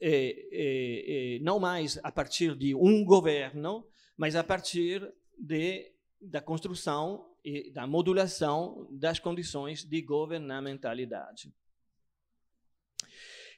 eh, 0.00 0.48
eh, 0.52 1.04
eh, 1.32 1.38
não 1.42 1.58
mais 1.58 1.98
a 2.04 2.12
partir 2.12 2.54
de 2.54 2.72
um 2.72 3.04
governo, 3.04 3.84
mas 4.16 4.36
a 4.36 4.44
partir 4.44 5.12
de, 5.36 5.92
da 6.20 6.40
construção 6.40 7.34
e 7.44 7.72
da 7.72 7.84
modulação 7.84 8.86
das 8.92 9.18
condições 9.18 9.84
de 9.84 10.00
governamentalidade. 10.02 11.52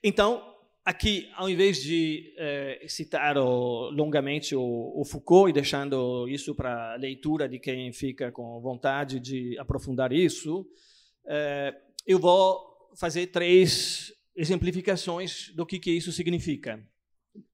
Então, 0.02 0.61
aqui, 0.84 1.30
ao 1.36 1.48
invés 1.48 1.82
de 1.82 2.34
eh, 2.36 2.84
citar 2.88 3.38
o, 3.38 3.90
longamente 3.90 4.54
o, 4.54 4.92
o, 4.96 5.04
Foucault 5.04 5.50
e 5.50 5.52
deixando 5.52 6.28
isso 6.28 6.54
para 6.54 6.96
leitura 6.96 7.48
de 7.48 7.58
quem 7.58 7.92
fica 7.92 8.32
com 8.32 8.60
vontade 8.60 9.20
de 9.20 9.56
aprofundar 9.58 10.12
isso, 10.12 10.66
eh, 11.26 11.74
eu 12.06 12.18
vou 12.18 12.90
fazer 12.96 13.28
três 13.28 14.12
exemplificações 14.34 15.52
do 15.54 15.64
que, 15.64 15.78
que 15.78 15.90
isso 15.90 16.10
significa, 16.10 16.82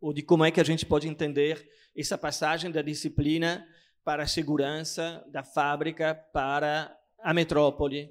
ou 0.00 0.12
de 0.12 0.22
como 0.22 0.44
é 0.44 0.50
que 0.50 0.60
a 0.60 0.64
gente 0.64 0.86
pode 0.86 1.08
entender 1.08 1.68
essa 1.96 2.16
passagem 2.16 2.70
da 2.70 2.82
disciplina 2.82 3.66
para 4.04 4.22
a 4.22 4.26
segurança 4.26 5.24
da 5.30 5.42
fábrica 5.42 6.14
para 6.32 6.96
a 7.20 7.34
metrópole 7.34 8.10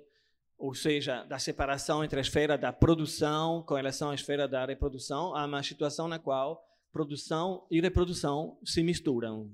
ou 0.57 0.73
seja, 0.73 1.23
da 1.23 1.37
separação 1.37 2.03
entre 2.03 2.17
a 2.17 2.21
esfera 2.21 2.57
da 2.57 2.73
produção 2.73 3.63
com 3.63 3.75
relação 3.75 4.09
à 4.09 4.15
esfera 4.15 4.47
da 4.47 4.65
reprodução, 4.65 5.35
há 5.35 5.45
uma 5.45 5.61
situação 5.61 6.07
na 6.07 6.17
qual 6.17 6.63
produção 6.91 7.65
e 7.69 7.79
reprodução 7.79 8.57
se 8.65 8.81
misturam 8.81 9.51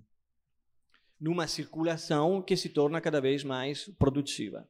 numa 1.20 1.48
circulação 1.48 2.42
que 2.42 2.56
se 2.56 2.70
torna 2.70 3.02
cada 3.02 3.20
vez 3.20 3.44
mais 3.44 3.89
produtiva. 4.00 4.68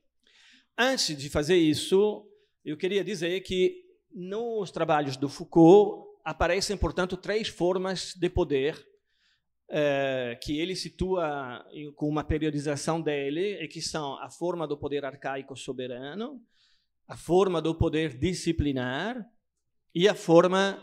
Antes 0.78 1.15
de 1.15 1.30
fazer 1.30 1.58
isso, 1.58 2.28
eu 2.65 2.78
queria 2.78 3.04
dizer 3.04 3.41
que 3.41 3.84
nos 4.12 4.72
trabalhos 4.72 5.17
do 5.17 5.30
Foucault 5.30 6.19
aparecem, 6.24 6.78
portanto, 6.78 7.17
três 7.17 7.48
formas 7.48 8.13
de 8.15 8.30
poder 8.30 8.92
é, 9.69 10.38
que 10.41 10.60
ele 10.60 10.76
situa 10.76 11.65
com 11.95 12.08
uma 12.08 12.23
periodização 12.23 13.02
dele, 13.02 13.63
e 13.63 13.67
que 13.67 13.82
são 13.82 14.17
a 14.19 14.30
forma 14.30 14.67
do 14.67 14.78
poder 14.78 15.06
arcaico 15.06 15.56
soberano, 15.56 16.41
a 17.08 17.17
forma 17.17 17.62
do 17.62 17.76
poder 17.76 18.17
disciplinar 18.17 19.26
e 19.93 20.08
a 20.08 20.15
forma, 20.15 20.82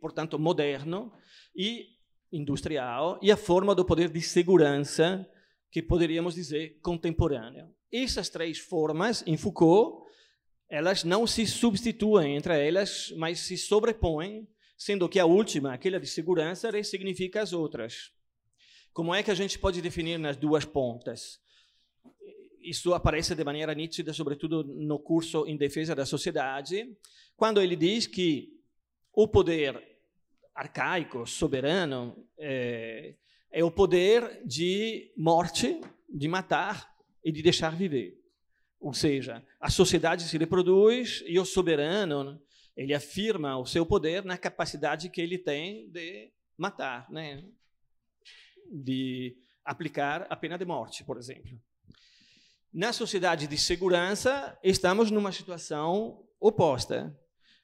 portanto, 0.00 0.38
moderno 0.38 1.12
e 1.54 1.86
industrial, 2.32 3.18
e 3.22 3.30
a 3.30 3.36
forma 3.36 3.74
do 3.74 3.84
poder 3.84 4.10
de 4.10 4.20
segurança, 4.20 5.28
que 5.70 5.82
poderíamos 5.82 6.34
dizer 6.34 6.78
contemporâneo. 6.82 7.68
Essas 7.92 8.28
três 8.28 8.58
formas, 8.58 9.22
em 9.26 9.36
Foucault, 9.36 10.04
elas 10.68 11.04
não 11.04 11.26
se 11.26 11.46
substituem 11.46 12.36
entre 12.36 12.66
elas, 12.66 13.12
mas 13.16 13.40
se 13.40 13.56
sobrepõem 13.56 14.48
sendo 14.76 15.08
que 15.08 15.18
a 15.18 15.26
última, 15.26 15.72
aquela 15.72 16.00
de 16.00 16.06
segurança, 16.06 16.70
ressignifica 16.70 17.42
as 17.42 17.52
outras. 17.52 18.12
Como 18.92 19.14
é 19.14 19.22
que 19.22 19.30
a 19.30 19.34
gente 19.34 19.58
pode 19.58 19.82
definir 19.82 20.18
nas 20.18 20.36
duas 20.36 20.64
pontas? 20.64 21.40
Isso 22.60 22.94
aparece 22.94 23.34
de 23.34 23.44
maneira 23.44 23.74
nítida, 23.74 24.12
sobretudo 24.12 24.64
no 24.64 24.98
curso 24.98 25.46
em 25.46 25.56
defesa 25.56 25.94
da 25.94 26.06
sociedade, 26.06 26.96
quando 27.36 27.60
ele 27.60 27.76
diz 27.76 28.06
que 28.06 28.58
o 29.12 29.28
poder 29.28 29.82
arcaico, 30.54 31.26
soberano, 31.26 32.26
é, 32.38 33.14
é 33.50 33.64
o 33.64 33.70
poder 33.70 34.42
de 34.44 35.12
morte, 35.16 35.80
de 36.08 36.28
matar 36.28 36.94
e 37.24 37.32
de 37.32 37.42
deixar 37.42 37.74
viver. 37.76 38.20
Ou 38.80 38.92
seja, 38.92 39.44
a 39.58 39.70
sociedade 39.70 40.24
se 40.24 40.38
reproduz 40.38 41.22
e 41.26 41.38
o 41.38 41.44
soberano 41.44 42.40
ele 42.76 42.94
afirma 42.94 43.56
o 43.56 43.66
seu 43.66 43.86
poder 43.86 44.24
na 44.24 44.36
capacidade 44.36 45.08
que 45.08 45.20
ele 45.20 45.38
tem 45.38 45.88
de 45.90 46.32
matar, 46.56 47.10
né? 47.10 47.44
de 48.70 49.36
aplicar 49.64 50.26
a 50.28 50.36
pena 50.36 50.58
de 50.58 50.64
morte, 50.64 51.04
por 51.04 51.16
exemplo. 51.16 51.60
Na 52.72 52.92
sociedade 52.92 53.46
de 53.46 53.56
segurança, 53.56 54.58
estamos 54.62 55.10
numa 55.10 55.30
situação 55.30 56.26
oposta. 56.40 57.16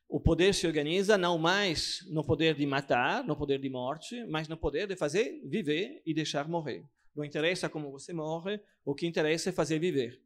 O 0.09 0.21
poder 0.21 0.55
se 0.55 0.67
organiza 0.67 1.19
não 1.19 1.39
mais 1.39 2.05
no 2.09 2.25
poder 2.25 2.55
de 2.55 2.67
matar, 2.67 3.25
no 3.25 3.37
poder 3.37 3.61
de 3.61 3.69
morte, 3.69 4.25
mas 4.27 4.49
no 4.49 4.57
poder 4.57 4.87
de 4.87 4.97
fazer 4.97 5.41
viver 5.45 6.03
e 6.07 6.15
deixar 6.15 6.49
morrer. 6.49 6.85
Não 7.15 7.25
interessa 7.25 7.69
como 7.69 7.91
você 7.91 8.13
morre, 8.13 8.61
o 8.85 8.95
que 8.95 9.07
interessa 9.07 9.51
é 9.51 9.53
fazer 9.53 9.79
viver. 9.79 10.21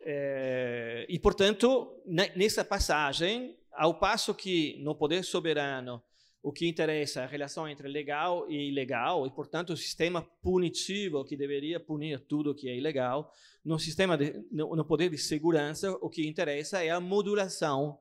É, 0.00 1.06
e, 1.08 1.18
portanto, 1.18 2.00
nessa 2.06 2.64
passagem, 2.64 3.56
ao 3.76 3.98
passo 3.98 4.34
que 4.34 4.78
no 4.82 4.94
poder 4.94 5.22
soberano 5.24 6.02
o 6.42 6.52
que 6.52 6.68
interessa 6.68 7.22
é 7.22 7.24
a 7.24 7.26
relação 7.26 7.68
entre 7.68 7.88
legal 7.88 8.48
e 8.48 8.68
ilegal, 8.68 9.26
e, 9.26 9.30
portanto, 9.30 9.72
o 9.72 9.76
sistema 9.76 10.22
punitivo 10.22 11.24
que 11.24 11.36
deveria 11.36 11.80
punir 11.80 12.20
tudo 12.20 12.54
que 12.54 12.68
é 12.68 12.76
ilegal, 12.76 13.32
no 13.64 13.80
sistema 13.80 14.16
de, 14.16 14.44
no, 14.52 14.76
no 14.76 14.84
poder 14.84 15.10
de 15.10 15.18
segurança, 15.18 15.90
o 16.00 16.08
que 16.08 16.24
interessa 16.24 16.84
é 16.84 16.90
a 16.90 17.00
modulação 17.00 17.98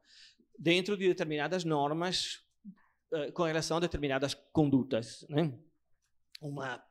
dentro 0.60 0.96
de 0.96 1.08
determinadas 1.08 1.64
normas 1.64 2.44
uh, 3.12 3.32
com 3.34 3.44
relação 3.44 3.78
a 3.78 3.80
determinadas 3.80 4.36
condutas. 4.54 5.26
Né? 5.28 5.52
Uma, 6.40 6.84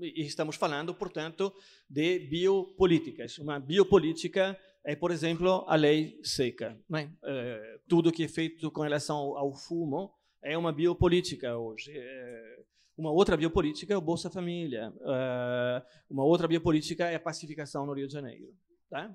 estamos 0.00 0.56
falando, 0.56 0.92
portanto, 0.92 1.54
de 1.88 2.18
biopolíticas. 2.18 3.38
Uma 3.38 3.60
biopolítica 3.60 4.58
é, 4.84 4.96
por 4.96 5.10
exemplo, 5.10 5.64
a 5.68 5.76
lei 5.76 6.18
seca. 6.22 6.76
Né? 6.88 7.12
É, 7.22 7.67
tudo 7.88 8.12
que 8.12 8.24
é 8.24 8.28
feito 8.28 8.70
com 8.70 8.82
relação 8.82 9.16
ao, 9.36 9.52
fumo 9.54 10.12
é 10.42 10.56
uma 10.56 10.72
biopolítica 10.72 11.56
hoje. 11.56 11.92
É, 11.94 12.58
uma 12.96 13.10
outra 13.10 13.36
biopolítica 13.36 13.94
é 13.94 13.96
o 13.96 14.00
Bolsa 14.00 14.30
Família. 14.30 14.92
É, 15.00 15.82
uma 16.10 16.24
outra 16.24 16.46
biopolítica 16.46 17.06
é 17.06 17.14
a 17.14 17.20
pacificação 17.20 17.86
no 17.86 17.94
Rio 17.94 18.06
de 18.06 18.12
Janeiro. 18.12 18.54
Tá? 18.90 19.12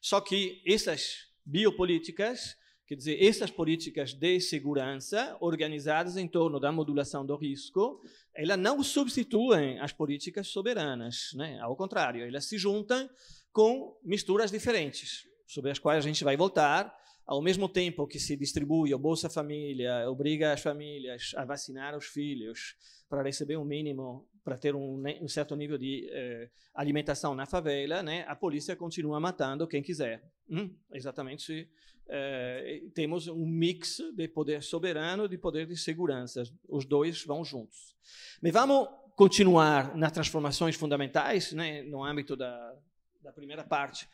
Só 0.00 0.20
que 0.20 0.62
essas 0.66 1.32
biopolíticas, 1.44 2.56
quer 2.86 2.94
dizer, 2.94 3.22
essas 3.22 3.50
políticas 3.50 4.14
de 4.14 4.40
segurança 4.40 5.36
organizadas 5.40 6.16
em 6.16 6.26
torno 6.26 6.58
da 6.58 6.72
modulação 6.72 7.24
do 7.24 7.36
risco, 7.36 8.00
elas 8.34 8.58
não 8.58 8.82
substituem 8.82 9.78
as 9.80 9.92
políticas 9.92 10.48
soberanas. 10.48 11.30
Né? 11.34 11.58
Ao 11.60 11.76
contrário, 11.76 12.24
elas 12.24 12.46
se 12.46 12.58
juntam 12.58 13.08
com 13.52 13.96
misturas 14.02 14.50
diferentes, 14.50 15.28
sobre 15.46 15.70
as 15.70 15.78
quais 15.78 16.04
a 16.04 16.08
gente 16.08 16.24
vai 16.24 16.36
voltar, 16.36 16.92
ao 17.26 17.40
mesmo 17.40 17.68
tempo 17.68 18.06
que 18.06 18.18
se 18.18 18.36
distribui 18.36 18.94
o 18.94 18.98
Bolsa 18.98 19.30
Família, 19.30 20.08
obriga 20.10 20.52
as 20.52 20.60
famílias 20.60 21.32
a 21.36 21.44
vacinar 21.44 21.96
os 21.96 22.06
filhos 22.06 22.76
para 23.08 23.22
receber 23.22 23.56
um 23.56 23.64
mínimo, 23.64 24.28
para 24.42 24.58
ter 24.58 24.74
um, 24.74 25.02
um 25.22 25.28
certo 25.28 25.56
nível 25.56 25.78
de 25.78 26.06
eh, 26.10 26.50
alimentação 26.74 27.34
na 27.34 27.46
favela, 27.46 28.02
né, 28.02 28.24
a 28.28 28.36
polícia 28.36 28.76
continua 28.76 29.18
matando 29.18 29.66
quem 29.66 29.82
quiser. 29.82 30.22
Hum, 30.50 30.74
exatamente. 30.92 31.68
Eh, 32.06 32.82
temos 32.94 33.26
um 33.28 33.46
mix 33.46 33.98
de 34.14 34.28
poder 34.28 34.62
soberano 34.62 35.24
e 35.24 35.28
de 35.28 35.38
poder 35.38 35.66
de 35.66 35.76
segurança. 35.76 36.42
Os 36.68 36.84
dois 36.84 37.24
vão 37.24 37.42
juntos. 37.42 37.96
Mas 38.42 38.52
vamos 38.52 38.86
continuar 39.16 39.96
nas 39.96 40.12
transformações 40.12 40.76
fundamentais, 40.76 41.52
né, 41.52 41.82
no 41.84 42.04
âmbito 42.04 42.36
da, 42.36 42.76
da 43.22 43.32
primeira 43.32 43.64
parte 43.64 44.06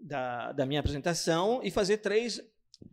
da, 0.00 0.52
da 0.52 0.66
minha 0.66 0.80
apresentação 0.80 1.60
e 1.62 1.70
fazer 1.70 1.98
três 1.98 2.40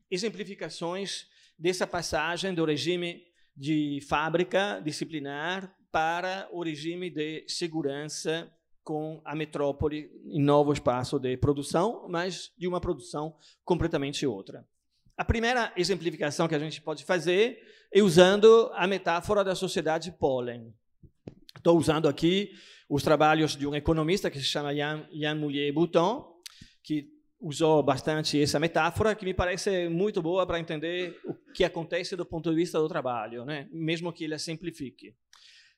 exemplificações 0.09 1.27
dessa 1.57 1.85
passagem 1.85 2.53
do 2.53 2.65
regime 2.65 3.23
de 3.55 3.99
fábrica 4.07 4.81
disciplinar 4.83 5.75
para 5.91 6.47
o 6.51 6.63
regime 6.63 7.09
de 7.09 7.43
segurança 7.47 8.51
com 8.83 9.21
a 9.23 9.35
metrópole 9.35 10.09
em 10.25 10.41
novo 10.41 10.73
espaço 10.73 11.19
de 11.19 11.37
produção, 11.37 12.07
mas 12.09 12.51
de 12.57 12.67
uma 12.67 12.81
produção 12.81 13.35
completamente 13.63 14.25
outra. 14.25 14.67
A 15.17 15.23
primeira 15.23 15.71
exemplificação 15.77 16.47
que 16.47 16.55
a 16.55 16.59
gente 16.59 16.81
pode 16.81 17.05
fazer 17.05 17.61
é 17.93 18.01
usando 18.01 18.71
a 18.73 18.87
metáfora 18.87 19.43
da 19.43 19.53
sociedade 19.53 20.11
pólen. 20.11 20.73
Estou 21.55 21.77
usando 21.77 22.07
aqui 22.07 22.51
os 22.89 23.03
trabalhos 23.03 23.55
de 23.55 23.67
um 23.67 23.75
economista 23.75 24.31
que 24.31 24.39
se 24.39 24.45
chama 24.45 24.73
Jean, 24.73 25.07
Jean 25.13 25.35
Moulier 25.35 25.71
Bouton, 25.73 26.41
que 26.83 27.07
usou 27.41 27.81
bastante 27.81 28.41
essa 28.41 28.59
metáfora, 28.59 29.15
que 29.15 29.25
me 29.25 29.33
parece 29.33 29.89
muito 29.89 30.21
boa 30.21 30.45
para 30.45 30.59
entender 30.59 31.19
o 31.25 31.33
que 31.33 31.63
acontece 31.63 32.15
do 32.15 32.25
ponto 32.25 32.49
de 32.49 32.55
vista 32.55 32.79
do 32.79 32.87
trabalho, 32.87 33.43
né? 33.43 33.67
mesmo 33.71 34.13
que 34.13 34.23
ele 34.23 34.35
a 34.35 34.39
simplifique. 34.39 35.15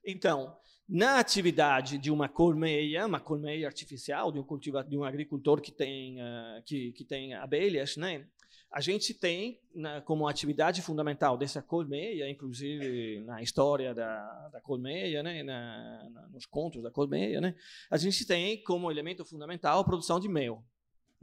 Então, 0.06 0.56
na 0.88 1.20
atividade 1.20 1.98
de 1.98 2.12
uma 2.12 2.28
colmeia, 2.28 3.06
uma 3.06 3.22
colmeia 3.22 3.66
artificial, 3.66 4.32
de 4.32 4.40
um, 4.40 4.44
cultiva, 4.44 4.84
de 4.84 4.98
um 4.98 5.06
agricultor 5.06 5.62
que 5.62 5.72
tem, 5.72 6.22
uh, 6.22 6.62
que, 6.66 6.92
que 6.92 7.06
tem 7.06 7.34
abelhas, 7.34 7.96
né? 7.96 8.28
a 8.74 8.82
gente 8.82 9.14
tem 9.14 9.62
na, 9.74 10.02
como 10.02 10.28
atividade 10.28 10.82
fundamental 10.82 11.38
dessa 11.38 11.62
colmeia, 11.62 12.28
inclusive 12.28 13.22
na 13.22 13.40
história 13.42 13.94
da, 13.94 14.50
da 14.50 14.60
colmeia, 14.62 15.22
né, 15.22 15.44
na, 15.44 16.10
na, 16.10 16.28
nos 16.30 16.48
contos 16.48 16.82
da 16.82 16.90
colmeia, 16.90 17.40
né, 17.40 17.56
a 17.90 17.98
gente 17.98 18.26
tem 18.26 18.64
como 18.64 18.90
elemento 18.90 19.24
fundamental 19.24 19.80
a 19.80 19.84
produção 19.84 20.20
de 20.20 20.28
mel. 20.28 20.66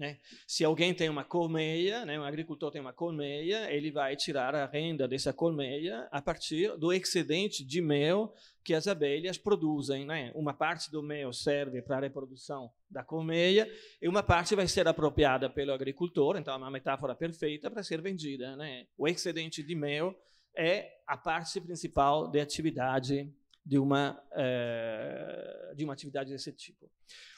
Né? 0.01 0.17
Se 0.47 0.65
alguém 0.65 0.95
tem 0.95 1.11
uma 1.11 1.23
colmeia, 1.23 2.07
né, 2.07 2.19
um 2.19 2.25
agricultor 2.25 2.71
tem 2.71 2.81
uma 2.81 2.93
colmeia, 2.93 3.71
ele 3.71 3.91
vai 3.91 4.17
tirar 4.17 4.55
a 4.55 4.65
renda 4.65 5.07
dessa 5.07 5.31
colmeia 5.31 6.09
a 6.11 6.23
partir 6.23 6.75
do 6.79 6.91
excedente 6.91 7.63
de 7.63 7.83
mel 7.83 8.35
que 8.65 8.73
as 8.73 8.89
abelhas 8.89 9.37
produzem. 9.37 10.07
Né? 10.07 10.33
Uma 10.35 10.55
parte 10.55 10.91
do 10.91 11.03
mel 11.03 11.35
serve 11.35 11.83
para 11.83 11.99
a 11.99 12.01
reprodução 12.01 12.73
da 12.89 13.05
colmeia 13.05 13.71
e 14.01 14.09
uma 14.09 14.23
parte 14.23 14.55
vai 14.55 14.67
ser 14.67 14.89
apropriada 14.89 15.51
pelo 15.51 15.71
agricultor, 15.71 16.39
então 16.39 16.55
é 16.55 16.57
uma 16.57 16.71
metáfora 16.71 17.15
perfeita 17.15 17.71
para 17.71 17.83
ser 17.83 18.01
vendida. 18.01 18.57
Né? 18.57 18.87
O 18.97 19.07
excedente 19.07 19.63
de 19.63 19.75
mel 19.75 20.19
é 20.57 20.95
a 21.07 21.19
parte 21.19 21.61
principal 21.61 22.27
da 22.27 22.41
atividade 22.41 23.31
de 23.64 23.79
uma, 23.79 24.20
uh, 24.33 25.77
de 25.77 25.85
uma 25.85 25.92
atividade 25.92 26.31
desse 26.31 26.53
tipo. 26.53 26.90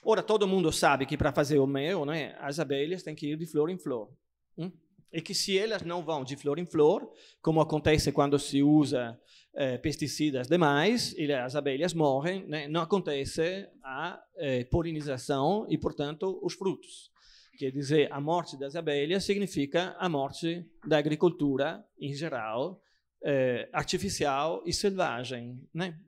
Ora, 0.04 0.22
todo 0.22 0.46
mundo 0.46 0.72
sabe 0.72 1.06
que 1.06 1.16
para 1.16 1.32
fazer 1.32 1.58
o 1.58 1.66
mel, 1.66 2.04
né, 2.04 2.36
as 2.40 2.58
abelhas 2.58 3.02
têm 3.02 3.14
que 3.14 3.32
ir 3.32 3.36
de 3.36 3.46
flor 3.46 3.70
em 3.70 3.78
flor. 3.78 4.10
Hum? 4.56 4.70
E 5.12 5.20
que 5.20 5.34
se 5.34 5.58
elas 5.58 5.82
não 5.82 6.02
vão 6.02 6.24
de 6.24 6.36
flor 6.36 6.58
em 6.58 6.64
flor, 6.64 7.10
como 7.42 7.60
acontece 7.60 8.12
quando 8.12 8.38
se 8.38 8.62
usa 8.62 9.18
eh, 9.54 9.76
pesticidas 9.76 10.48
demais, 10.48 11.14
e 11.18 11.30
as 11.30 11.54
abelhas 11.54 11.92
morrem, 11.92 12.46
né, 12.46 12.66
não 12.66 12.80
acontece 12.80 13.68
a 13.84 14.18
eh, 14.36 14.64
polinização 14.64 15.66
e, 15.68 15.76
portanto, 15.76 16.40
os 16.42 16.54
frutos. 16.54 17.10
Quer 17.58 17.70
dizer, 17.70 18.10
a 18.10 18.18
morte 18.18 18.58
das 18.58 18.74
abelhas 18.74 19.24
significa 19.24 19.94
a 19.98 20.08
morte 20.08 20.66
da 20.86 20.96
agricultura 20.96 21.84
em 22.00 22.14
geral, 22.14 22.80
eh, 23.22 23.68
artificial 23.72 24.62
e 24.64 24.72
selvagem. 24.72 25.60
Né? 25.74 25.98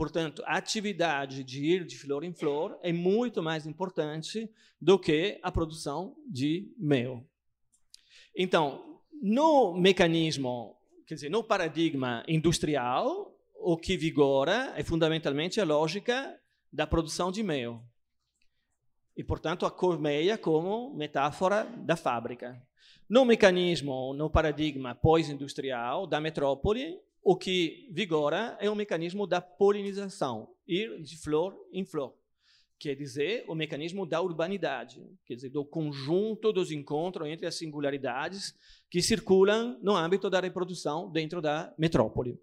Portanto, 0.00 0.42
a 0.46 0.56
atividade 0.56 1.44
de 1.44 1.62
ir 1.62 1.84
de 1.84 1.98
flor 1.98 2.24
em 2.24 2.32
flor 2.32 2.78
é 2.82 2.90
muito 2.90 3.42
mais 3.42 3.66
importante 3.66 4.50
do 4.80 4.98
que 4.98 5.38
a 5.42 5.52
produção 5.52 6.16
de 6.26 6.72
mel. 6.78 7.22
Então, 8.34 8.98
no 9.20 9.74
mecanismo, 9.74 10.74
quer 11.06 11.16
dizer, 11.16 11.28
no 11.28 11.44
paradigma 11.44 12.24
industrial, 12.26 13.38
o 13.54 13.76
que 13.76 13.94
vigora 13.94 14.72
é 14.74 14.82
fundamentalmente 14.82 15.60
a 15.60 15.66
lógica 15.66 16.34
da 16.72 16.86
produção 16.86 17.30
de 17.30 17.42
mel. 17.42 17.84
E, 19.14 19.22
portanto, 19.22 19.66
a 19.66 19.70
colmeia 19.70 20.38
como 20.38 20.94
metáfora 20.94 21.64
da 21.64 21.94
fábrica. 21.94 22.58
No 23.06 23.26
mecanismo, 23.26 24.14
no 24.14 24.30
paradigma 24.30 24.94
pós-industrial 24.94 26.06
da 26.06 26.18
metrópole, 26.22 26.98
o 27.22 27.36
que 27.36 27.88
vigora 27.92 28.56
é 28.60 28.70
o 28.70 28.76
mecanismo 28.76 29.26
da 29.26 29.40
polinização, 29.40 30.48
ir 30.66 31.02
de 31.02 31.18
flor 31.18 31.54
em 31.72 31.84
flor. 31.84 32.14
Quer 32.78 32.94
dizer, 32.94 33.44
o 33.46 33.54
mecanismo 33.54 34.06
da 34.06 34.22
urbanidade, 34.22 35.02
quer 35.26 35.34
dizer, 35.34 35.50
do 35.50 35.64
conjunto 35.64 36.50
dos 36.50 36.70
encontros 36.70 37.28
entre 37.28 37.46
as 37.46 37.56
singularidades 37.56 38.54
que 38.90 39.02
circulam 39.02 39.78
no 39.82 39.94
âmbito 39.94 40.30
da 40.30 40.40
reprodução 40.40 41.10
dentro 41.12 41.42
da 41.42 41.74
metrópole. 41.76 42.40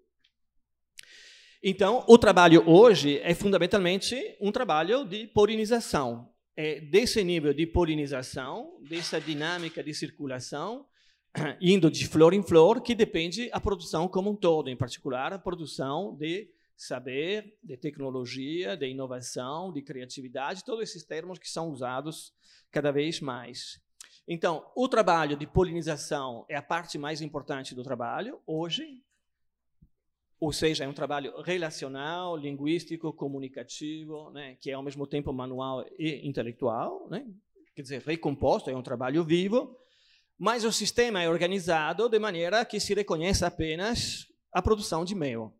Então, 1.60 2.04
o 2.06 2.16
trabalho 2.16 2.62
hoje 2.68 3.18
é 3.18 3.34
fundamentalmente 3.34 4.14
um 4.40 4.52
trabalho 4.52 5.04
de 5.04 5.26
polinização. 5.26 6.32
É 6.56 6.80
desse 6.80 7.24
nível 7.24 7.52
de 7.52 7.66
polinização, 7.66 8.78
dessa 8.88 9.20
dinâmica 9.20 9.82
de 9.82 9.92
circulação, 9.92 10.86
indo 11.60 11.90
de 11.90 12.06
flor 12.06 12.32
em 12.32 12.42
flor, 12.42 12.80
que 12.80 12.94
depende 12.94 13.48
a 13.52 13.60
produção 13.60 14.08
como 14.08 14.30
um 14.30 14.36
todo, 14.36 14.68
em 14.68 14.76
particular 14.76 15.32
a 15.32 15.38
produção 15.38 16.14
de 16.16 16.50
saber, 16.76 17.58
de 17.62 17.76
tecnologia, 17.76 18.76
de 18.76 18.88
inovação, 18.88 19.72
de 19.72 19.82
criatividade, 19.82 20.64
todos 20.64 20.82
esses 20.82 21.04
termos 21.04 21.38
que 21.38 21.50
são 21.50 21.70
usados 21.70 22.32
cada 22.70 22.92
vez 22.92 23.20
mais. 23.20 23.80
Então, 24.26 24.64
o 24.76 24.86
trabalho 24.88 25.36
de 25.36 25.46
polinização 25.46 26.44
é 26.48 26.54
a 26.54 26.62
parte 26.62 26.98
mais 26.98 27.20
importante 27.20 27.74
do 27.74 27.82
trabalho 27.82 28.40
hoje, 28.46 29.02
ou 30.38 30.52
seja, 30.52 30.84
é 30.84 30.88
um 30.88 30.92
trabalho 30.92 31.40
relacional, 31.42 32.36
linguístico, 32.36 33.12
comunicativo, 33.12 34.30
né, 34.30 34.56
que 34.60 34.70
é 34.70 34.74
ao 34.74 34.82
mesmo 34.82 35.06
tempo 35.06 35.32
manual 35.32 35.84
e 35.98 36.28
intelectual, 36.28 37.08
né? 37.10 37.26
quer 37.74 37.82
dizer, 37.82 38.02
recomposto, 38.02 38.70
é 38.70 38.76
um 38.76 38.82
trabalho 38.82 39.24
vivo, 39.24 39.76
mas 40.38 40.64
o 40.64 40.72
sistema 40.72 41.20
é 41.20 41.28
organizado 41.28 42.08
de 42.08 42.18
maneira 42.18 42.64
que 42.64 42.78
se 42.78 42.94
reconheça 42.94 43.46
apenas 43.46 44.28
a 44.52 44.62
produção 44.62 45.04
de 45.04 45.14
mel. 45.14 45.52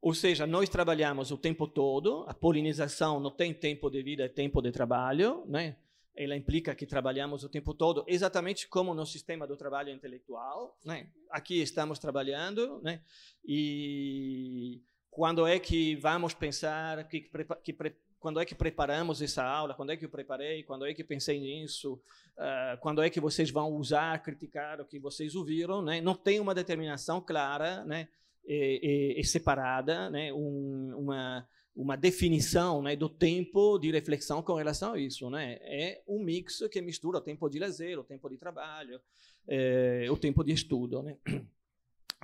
Ou 0.00 0.14
seja, 0.14 0.46
nós 0.46 0.68
trabalhamos 0.68 1.30
o 1.30 1.38
tempo 1.38 1.66
todo, 1.66 2.24
a 2.28 2.34
polinização 2.34 3.20
não 3.20 3.30
tem 3.30 3.52
tempo 3.52 3.90
de 3.90 4.02
vida, 4.02 4.24
é 4.24 4.28
tempo 4.28 4.60
de 4.60 4.70
trabalho, 4.72 5.44
né? 5.46 5.76
Ela 6.16 6.36
implica 6.36 6.74
que 6.74 6.86
trabalhamos 6.86 7.42
o 7.42 7.48
tempo 7.48 7.74
todo, 7.74 8.04
exatamente 8.06 8.68
como 8.68 8.94
no 8.94 9.04
sistema 9.04 9.46
do 9.46 9.56
trabalho 9.56 9.90
intelectual, 9.90 10.78
né? 10.84 11.08
Aqui 11.30 11.60
estamos 11.60 11.98
trabalhando, 11.98 12.80
né? 12.82 13.00
E 13.44 14.82
quando 15.10 15.46
é 15.46 15.58
que 15.58 15.96
vamos 15.96 16.34
pensar 16.34 17.08
que, 17.08 17.30
que 17.62 17.76
quando 18.24 18.40
é 18.40 18.44
que 18.46 18.54
preparamos 18.54 19.20
essa 19.20 19.44
aula, 19.44 19.74
quando 19.74 19.92
é 19.92 19.98
que 19.98 20.06
eu 20.06 20.08
preparei, 20.08 20.62
quando 20.62 20.86
é 20.86 20.94
que 20.94 21.04
pensei 21.04 21.38
nisso, 21.38 22.00
uh, 22.38 22.80
quando 22.80 23.02
é 23.02 23.10
que 23.10 23.20
vocês 23.20 23.50
vão 23.50 23.70
usar, 23.74 24.22
criticar 24.22 24.80
o 24.80 24.86
que 24.86 24.98
vocês 24.98 25.34
ouviram, 25.34 25.82
né? 25.82 26.00
Não 26.00 26.14
tem 26.14 26.40
uma 26.40 26.54
determinação 26.54 27.20
clara, 27.20 27.84
né? 27.84 28.08
E, 28.42 29.14
e, 29.16 29.20
e 29.20 29.24
separada, 29.24 30.08
né? 30.08 30.32
Um, 30.32 30.94
uma 30.96 31.46
uma 31.76 31.96
definição 31.96 32.80
né, 32.80 32.94
do 32.94 33.08
tempo 33.08 33.78
de 33.80 33.90
reflexão 33.90 34.40
com 34.40 34.54
relação 34.54 34.94
a 34.94 34.98
isso. 34.98 35.28
Né? 35.28 35.58
É 35.60 36.02
um 36.06 36.22
mix 36.22 36.62
que 36.70 36.80
mistura 36.80 37.18
o 37.18 37.20
tempo 37.20 37.48
de 37.50 37.58
lazer, 37.58 37.98
o 37.98 38.04
tempo 38.04 38.30
de 38.30 38.38
trabalho, 38.38 39.00
é, 39.46 40.06
o 40.08 40.16
tempo 40.16 40.44
de 40.44 40.52
estudo. 40.52 41.02
Né? 41.02 41.16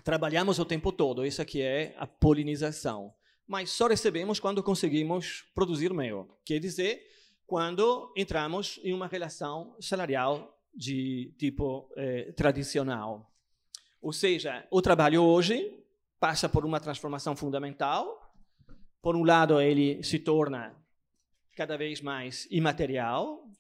Trabalhamos 0.05 0.61
o 0.61 0.65
tempo 0.65 0.93
todo, 0.93 1.27
isso 1.27 1.43
aqui 1.43 1.61
é 1.61 1.97
a 1.99 2.07
polinização 2.07 3.13
mas 3.51 3.71
só 3.71 3.89
recebemos 3.89 4.39
quando 4.39 4.63
conseguimos 4.63 5.45
produzir 5.53 5.93
mel. 5.93 6.39
Quer 6.45 6.61
dizer, 6.61 7.05
quando 7.45 8.15
entramos 8.17 8.79
em 8.85 8.93
uma 8.93 9.09
relação 9.09 9.77
salarial 9.81 10.57
de 10.73 11.35
tipo 11.37 11.93
eh, 11.97 12.31
tradicional. 12.37 13.29
Ou 14.01 14.13
seja, 14.13 14.65
o 14.71 14.81
trabalho 14.81 15.25
hoje 15.25 15.85
passa 16.21 16.49
por 16.49 16.65
uma 16.65 16.79
transformação 16.79 17.35
fundamental. 17.35 18.33
Por 19.03 19.17
um 19.17 19.25
lado, 19.25 19.61
ele 19.61 20.01
se 20.05 20.21
torna 20.21 20.73
cada 21.57 21.77
vez 21.77 22.01
mais 22.01 22.47
imaterial 22.53 23.51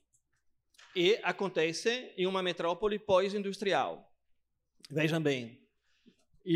e 0.94 1.18
acontece 1.24 2.12
em 2.16 2.28
uma 2.28 2.44
metrópole 2.44 2.96
pós-industrial. 2.96 4.08
Vejam 4.88 5.20
bem, 5.20 5.60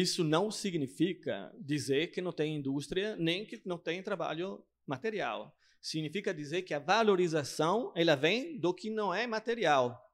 isso 0.01 0.25
não 0.25 0.51
significa 0.51 1.55
dizer 1.57 2.09
que 2.09 2.21
não 2.21 2.33
tem 2.33 2.57
indústria 2.57 3.15
nem 3.15 3.47
que 3.47 3.63
não 3.65 3.79
tem 3.79 4.03
trabalho 4.03 4.61
material. 4.85 5.57
Significa 5.81 6.35
dizer 6.35 6.63
que 6.63 6.75
a 6.75 6.81
valorização 6.81 7.93
ela 7.95 8.17
vem 8.17 8.59
do 8.59 8.75
que 8.75 8.91
não 8.91 9.15
é 9.15 9.25
material. 9.25 10.11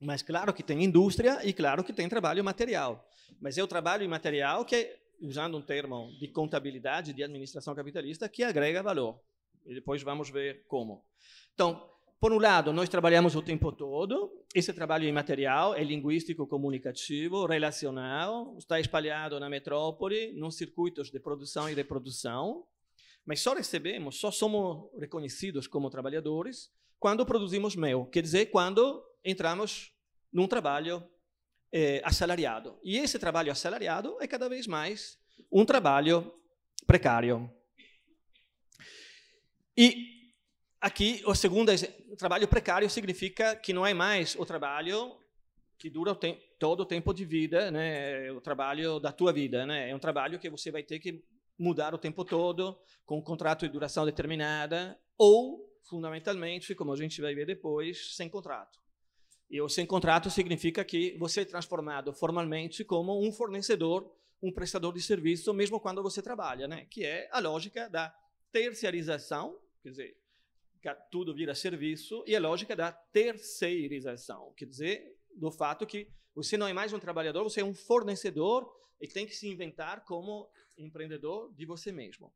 Mas 0.00 0.22
claro 0.22 0.54
que 0.54 0.62
tem 0.62 0.82
indústria 0.82 1.46
e 1.46 1.52
claro 1.52 1.84
que 1.84 1.92
tem 1.92 2.08
trabalho 2.08 2.42
material. 2.42 3.06
Mas 3.38 3.58
é 3.58 3.62
o 3.62 3.66
trabalho 3.66 4.02
imaterial 4.02 4.64
que, 4.64 4.96
usando 5.20 5.58
um 5.58 5.62
termo 5.62 6.10
de 6.18 6.28
contabilidade, 6.28 7.12
de 7.12 7.22
administração 7.22 7.74
capitalista, 7.74 8.30
que 8.30 8.42
agrega 8.42 8.82
valor. 8.82 9.20
E 9.66 9.74
depois 9.74 10.02
vamos 10.02 10.30
ver 10.30 10.64
como. 10.66 11.04
Então, 11.52 11.91
por 12.22 12.32
um 12.32 12.38
lado, 12.38 12.72
nós 12.72 12.88
trabalhamos 12.88 13.34
o 13.34 13.42
tempo 13.42 13.72
todo. 13.72 14.30
Esse 14.54 14.72
trabalho 14.72 15.08
imaterial 15.08 15.74
é 15.74 15.82
linguístico, 15.82 16.46
comunicativo, 16.46 17.46
relacional, 17.46 18.56
está 18.56 18.78
espalhado 18.78 19.40
na 19.40 19.50
metrópole, 19.50 20.32
nos 20.34 20.54
circuitos 20.54 21.10
de 21.10 21.18
produção 21.18 21.68
e 21.68 21.74
reprodução. 21.74 22.64
Mas 23.26 23.40
só 23.40 23.54
recebemos, 23.54 24.20
só 24.20 24.30
somos 24.30 24.88
reconhecidos 25.00 25.66
como 25.66 25.90
trabalhadores 25.90 26.70
quando 26.96 27.26
produzimos 27.26 27.74
mel, 27.74 28.06
quer 28.06 28.22
dizer, 28.22 28.46
quando 28.52 29.04
entramos 29.24 29.92
num 30.32 30.46
trabalho 30.46 31.02
eh, 31.72 32.00
assalariado. 32.04 32.78
E 32.84 32.98
esse 32.98 33.18
trabalho 33.18 33.50
assalariado 33.50 34.16
é 34.20 34.28
cada 34.28 34.48
vez 34.48 34.68
mais 34.68 35.18
um 35.50 35.64
trabalho 35.64 36.32
precário. 36.86 37.50
E 39.76 40.21
aqui, 40.82 41.22
o 41.24 41.34
segundo 41.34 41.70
o 42.10 42.16
trabalho 42.16 42.48
precário 42.48 42.90
significa 42.90 43.54
que 43.54 43.72
não 43.72 43.86
é 43.86 43.94
mais 43.94 44.34
o 44.34 44.44
trabalho 44.44 45.16
que 45.78 45.88
dura 45.88 46.12
o 46.12 46.16
todo 46.58 46.80
o 46.80 46.86
tempo 46.86 47.14
de 47.14 47.24
vida, 47.24 47.70
né? 47.70 48.30
o 48.32 48.40
trabalho 48.40 49.00
da 49.00 49.12
tua 49.12 49.32
vida. 49.32 49.64
Né? 49.64 49.90
É 49.90 49.94
um 49.94 49.98
trabalho 49.98 50.38
que 50.38 50.50
você 50.50 50.70
vai 50.70 50.82
ter 50.82 50.98
que 50.98 51.24
mudar 51.58 51.94
o 51.94 51.98
tempo 51.98 52.24
todo, 52.24 52.78
com 53.04 53.18
um 53.18 53.22
contrato 53.22 53.66
de 53.66 53.72
duração 53.72 54.04
determinada, 54.04 54.98
ou, 55.16 55.68
fundamentalmente, 55.88 56.74
como 56.74 56.92
a 56.92 56.96
gente 56.96 57.20
vai 57.20 57.34
ver 57.34 57.46
depois, 57.46 58.16
sem 58.16 58.28
contrato. 58.28 58.80
E 59.50 59.60
o 59.60 59.68
sem 59.68 59.84
contrato 59.84 60.30
significa 60.30 60.84
que 60.84 61.16
você 61.18 61.42
é 61.42 61.44
transformado 61.44 62.12
formalmente 62.12 62.84
como 62.84 63.20
um 63.20 63.32
fornecedor, 63.32 64.10
um 64.42 64.52
prestador 64.52 64.92
de 64.94 65.02
serviço, 65.02 65.52
mesmo 65.52 65.78
quando 65.78 66.02
você 66.02 66.22
trabalha, 66.22 66.66
né? 66.66 66.86
que 66.90 67.04
é 67.04 67.28
a 67.30 67.38
lógica 67.38 67.88
da 67.88 68.14
terciarização, 68.50 69.58
quer 69.82 69.90
dizer, 69.90 70.21
tudo 71.10 71.34
vira 71.34 71.54
serviço, 71.54 72.24
e 72.26 72.34
a 72.34 72.40
lógica 72.40 72.74
da 72.74 72.90
terceirização, 72.90 74.52
quer 74.56 74.66
dizer, 74.66 75.16
do 75.34 75.50
fato 75.50 75.86
que 75.86 76.08
você 76.34 76.56
não 76.56 76.66
é 76.66 76.72
mais 76.72 76.92
um 76.92 76.98
trabalhador, 76.98 77.44
você 77.44 77.60
é 77.60 77.64
um 77.64 77.74
fornecedor 77.74 78.68
e 79.00 79.06
tem 79.06 79.26
que 79.26 79.34
se 79.34 79.48
inventar 79.48 80.04
como 80.04 80.48
empreendedor 80.76 81.52
de 81.54 81.66
você 81.66 81.92
mesmo. 81.92 82.32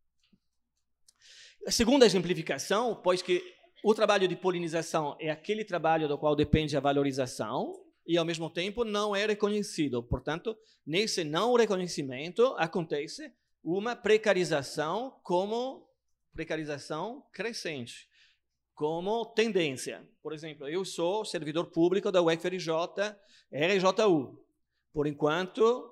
A 1.66 1.70
segunda 1.70 2.07
exemplificação, 2.07 3.01
pois 3.03 3.22
que 3.22 3.42
o 3.82 3.94
trabalho 3.94 4.28
de 4.28 4.36
polinização 4.36 5.16
é 5.18 5.30
aquele 5.30 5.64
trabalho 5.64 6.09
do 6.09 6.18
qual 6.18 6.36
depende 6.36 6.76
a 6.76 6.80
valorização 6.80 7.82
e, 8.07 8.16
ao 8.16 8.24
mesmo 8.24 8.51
tempo, 8.51 8.84
não 8.84 9.14
é 9.14 9.26
reconhecido. 9.26 10.03
Portanto, 10.03 10.57
nesse 10.84 11.24
não 11.24 11.55
reconhecimento 11.55 12.55
acontece 12.59 13.32
uma 13.62 13.97
precarização 13.97 15.18
como 15.22 15.88
precarização 16.32 17.24
crescente, 17.32 18.09
como 18.77 19.24
tendência. 19.24 20.07
Por 20.22 20.35
exemplo, 20.35 20.68
eu 20.68 20.85
sou 20.85 21.24
servidor 21.24 21.66
público 21.72 22.12
da 22.12 22.22
UFRJ, 22.22 22.70
RJU. 23.51 24.39
Por 24.93 25.07
enquanto, 25.07 25.91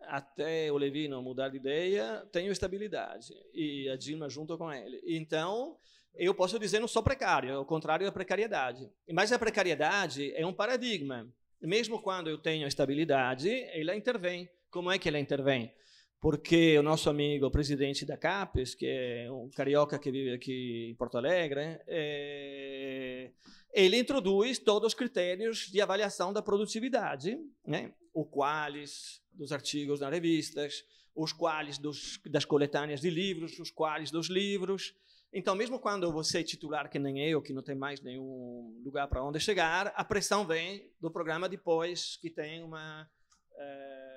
até 0.00 0.72
o 0.72 0.78
Levino 0.78 1.22
mudar 1.22 1.50
de 1.50 1.58
ideia, 1.58 2.26
tenho 2.32 2.50
estabilidade. 2.50 3.34
E 3.52 3.90
a 3.90 3.96
Dilma 3.96 4.28
junto 4.28 4.56
com 4.56 4.72
ele. 4.72 5.02
Então, 5.06 5.76
eu 6.14 6.34
posso 6.34 6.58
dizer 6.58 6.80
não 6.80 6.88
sou 6.88 7.02
precário, 7.02 7.50
é 7.50 7.58
o 7.58 7.64
contrário 7.64 8.06
da 8.06 8.12
precariedade. 8.12 8.90
Mas 9.12 9.30
a 9.30 9.38
precariedade 9.38 10.32
é 10.34 10.46
um 10.46 10.52
paradigma. 10.52 11.30
Mesmo 11.60 12.00
quando 12.00 12.30
eu 12.30 12.38
tenho 12.38 12.66
estabilidade, 12.66 13.50
ela 13.72 13.94
intervém. 13.94 14.48
Como 14.70 14.90
é 14.90 14.98
que 14.98 15.08
ela 15.08 15.18
intervém? 15.18 15.74
Porque 16.20 16.76
o 16.78 16.82
nosso 16.82 17.08
amigo 17.08 17.46
o 17.46 17.50
presidente 17.50 18.04
da 18.04 18.16
CAPES, 18.16 18.74
que 18.74 18.86
é 18.86 19.30
um 19.30 19.48
carioca 19.50 19.98
que 19.98 20.10
vive 20.10 20.32
aqui 20.32 20.90
em 20.90 20.94
Porto 20.96 21.16
Alegre, 21.16 21.80
é... 21.86 23.30
ele 23.72 23.98
introduz 23.98 24.58
todos 24.58 24.88
os 24.88 24.94
critérios 24.94 25.68
de 25.70 25.80
avaliação 25.80 26.32
da 26.32 26.42
produtividade, 26.42 27.38
né? 27.64 27.92
o 28.12 28.24
qualis, 28.24 29.22
dos 29.32 29.52
artigos 29.52 30.00
nas 30.00 30.10
revistas, 30.10 30.84
os 31.14 31.32
quais 31.32 31.78
dos, 31.78 32.20
das 32.26 32.44
coletâneas 32.44 33.00
de 33.00 33.10
livros, 33.10 33.58
os 33.58 33.70
quais 33.70 34.10
dos 34.10 34.28
livros. 34.28 34.94
Então, 35.32 35.54
mesmo 35.54 35.78
quando 35.78 36.10
você 36.12 36.40
é 36.40 36.42
titular, 36.42 36.88
que 36.90 36.98
nem 36.98 37.18
eu, 37.28 37.42
que 37.42 37.52
não 37.52 37.62
tem 37.62 37.74
mais 37.74 38.00
nenhum 38.00 38.80
lugar 38.84 39.06
para 39.08 39.22
onde 39.22 39.38
chegar, 39.38 39.92
a 39.94 40.04
pressão 40.04 40.46
vem 40.46 40.90
do 41.00 41.10
programa 41.10 41.48
depois, 41.48 42.16
que 42.16 42.30
tem 42.30 42.62
uma, 42.62 43.02
uh, 43.02 44.07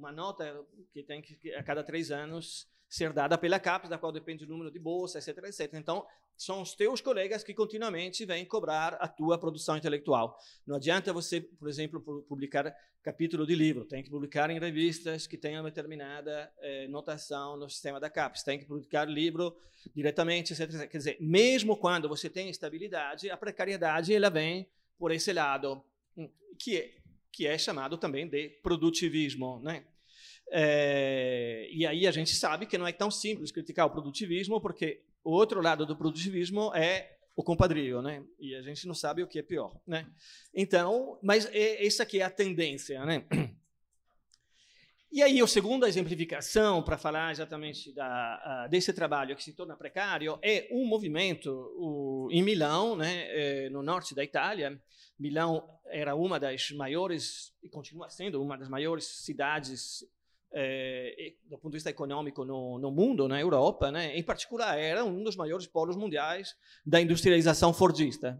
uma 0.00 0.10
nota 0.10 0.64
que 0.92 1.02
tem 1.02 1.20
que, 1.22 1.54
a 1.54 1.62
cada 1.62 1.84
três 1.84 2.10
anos, 2.10 2.66
ser 2.88 3.12
dada 3.12 3.38
pela 3.38 3.60
CAPES, 3.60 3.88
da 3.88 3.98
qual 3.98 4.10
depende 4.10 4.44
o 4.44 4.48
número 4.48 4.70
de 4.70 4.78
bolsa, 4.78 5.18
etc, 5.18 5.44
etc. 5.44 5.74
Então, 5.74 6.04
são 6.36 6.62
os 6.62 6.74
teus 6.74 7.00
colegas 7.00 7.44
que 7.44 7.52
continuamente 7.52 8.24
vêm 8.24 8.44
cobrar 8.46 8.94
a 8.94 9.06
tua 9.06 9.38
produção 9.38 9.76
intelectual. 9.76 10.36
Não 10.66 10.76
adianta 10.76 11.12
você, 11.12 11.40
por 11.40 11.68
exemplo, 11.68 12.00
publicar 12.26 12.74
capítulo 13.02 13.46
de 13.46 13.54
livro, 13.54 13.84
tem 13.84 14.02
que 14.02 14.10
publicar 14.10 14.50
em 14.50 14.58
revistas 14.58 15.26
que 15.26 15.38
tenham 15.38 15.62
determinada 15.62 16.52
eh, 16.58 16.86
notação 16.88 17.56
no 17.56 17.68
sistema 17.68 17.98
da 17.98 18.10
CAPES, 18.10 18.42
tem 18.42 18.58
que 18.58 18.66
publicar 18.66 19.06
livro 19.06 19.56
diretamente, 19.94 20.52
etc, 20.52 20.74
etc. 20.74 20.90
Quer 20.90 20.98
dizer, 20.98 21.16
mesmo 21.20 21.76
quando 21.76 22.08
você 22.08 22.28
tem 22.28 22.50
estabilidade, 22.50 23.30
a 23.30 23.36
precariedade 23.36 24.12
ela 24.12 24.28
vem 24.28 24.68
por 24.98 25.12
esse 25.12 25.32
lado, 25.32 25.82
hum, 26.16 26.28
que 26.58 26.76
é, 26.76 26.94
que 27.32 27.46
é 27.46 27.56
chamado 27.56 27.96
também 27.96 28.28
de 28.28 28.48
produtivismo, 28.62 29.60
né? 29.60 29.84
É, 30.52 31.68
e 31.70 31.86
aí 31.86 32.06
a 32.06 32.10
gente 32.10 32.34
sabe 32.34 32.66
que 32.66 32.76
não 32.76 32.86
é 32.86 32.92
tão 32.92 33.10
simples 33.10 33.52
criticar 33.52 33.86
o 33.86 33.90
produtivismo, 33.90 34.60
porque 34.60 35.02
o 35.22 35.30
outro 35.30 35.60
lado 35.60 35.86
do 35.86 35.96
produtivismo 35.96 36.74
é 36.74 37.16
o 37.36 37.42
compadrio, 37.42 38.02
né? 38.02 38.22
E 38.38 38.54
a 38.54 38.62
gente 38.62 38.86
não 38.86 38.94
sabe 38.94 39.22
o 39.22 39.26
que 39.26 39.38
é 39.38 39.42
pior, 39.42 39.80
né? 39.86 40.06
Então, 40.54 41.18
mas 41.22 41.46
é, 41.46 41.86
essa 41.86 42.02
aqui 42.02 42.20
é 42.20 42.24
a 42.24 42.30
tendência, 42.30 43.04
né? 43.04 43.24
E 45.12 45.24
aí, 45.24 45.40
a 45.40 45.46
segunda 45.48 45.88
exemplificação, 45.88 46.84
para 46.84 46.96
falar 46.96 47.32
exatamente 47.32 47.92
da, 47.92 48.68
desse 48.68 48.92
trabalho 48.92 49.34
que 49.34 49.42
se 49.42 49.52
torna 49.52 49.76
precário, 49.76 50.38
é 50.40 50.68
um 50.70 50.86
movimento 50.86 51.50
o, 51.76 52.28
em 52.30 52.44
Milão, 52.44 52.94
né, 52.94 53.26
é, 53.28 53.70
no 53.70 53.82
norte 53.82 54.14
da 54.14 54.22
Itália. 54.22 54.80
Milão 55.18 55.68
era 55.86 56.14
uma 56.14 56.38
das 56.38 56.70
maiores, 56.70 57.52
e 57.60 57.68
continua 57.68 58.08
sendo 58.08 58.40
uma 58.40 58.56
das 58.56 58.68
maiores 58.68 59.04
cidades 59.04 60.04
é, 60.52 61.34
do 61.44 61.58
ponto 61.58 61.70
de 61.70 61.76
vista 61.76 61.90
econômico 61.90 62.44
no, 62.44 62.78
no, 62.78 62.90
mundo, 62.90 63.28
na 63.28 63.40
Europa, 63.40 63.90
né, 63.90 64.16
em 64.16 64.22
particular, 64.22 64.78
era 64.78 65.04
um 65.04 65.22
dos 65.22 65.36
maiores 65.36 65.66
polos 65.66 65.96
mundiais 65.96 66.54
da 66.84 67.00
industrialização 67.00 67.72
fordista. 67.72 68.38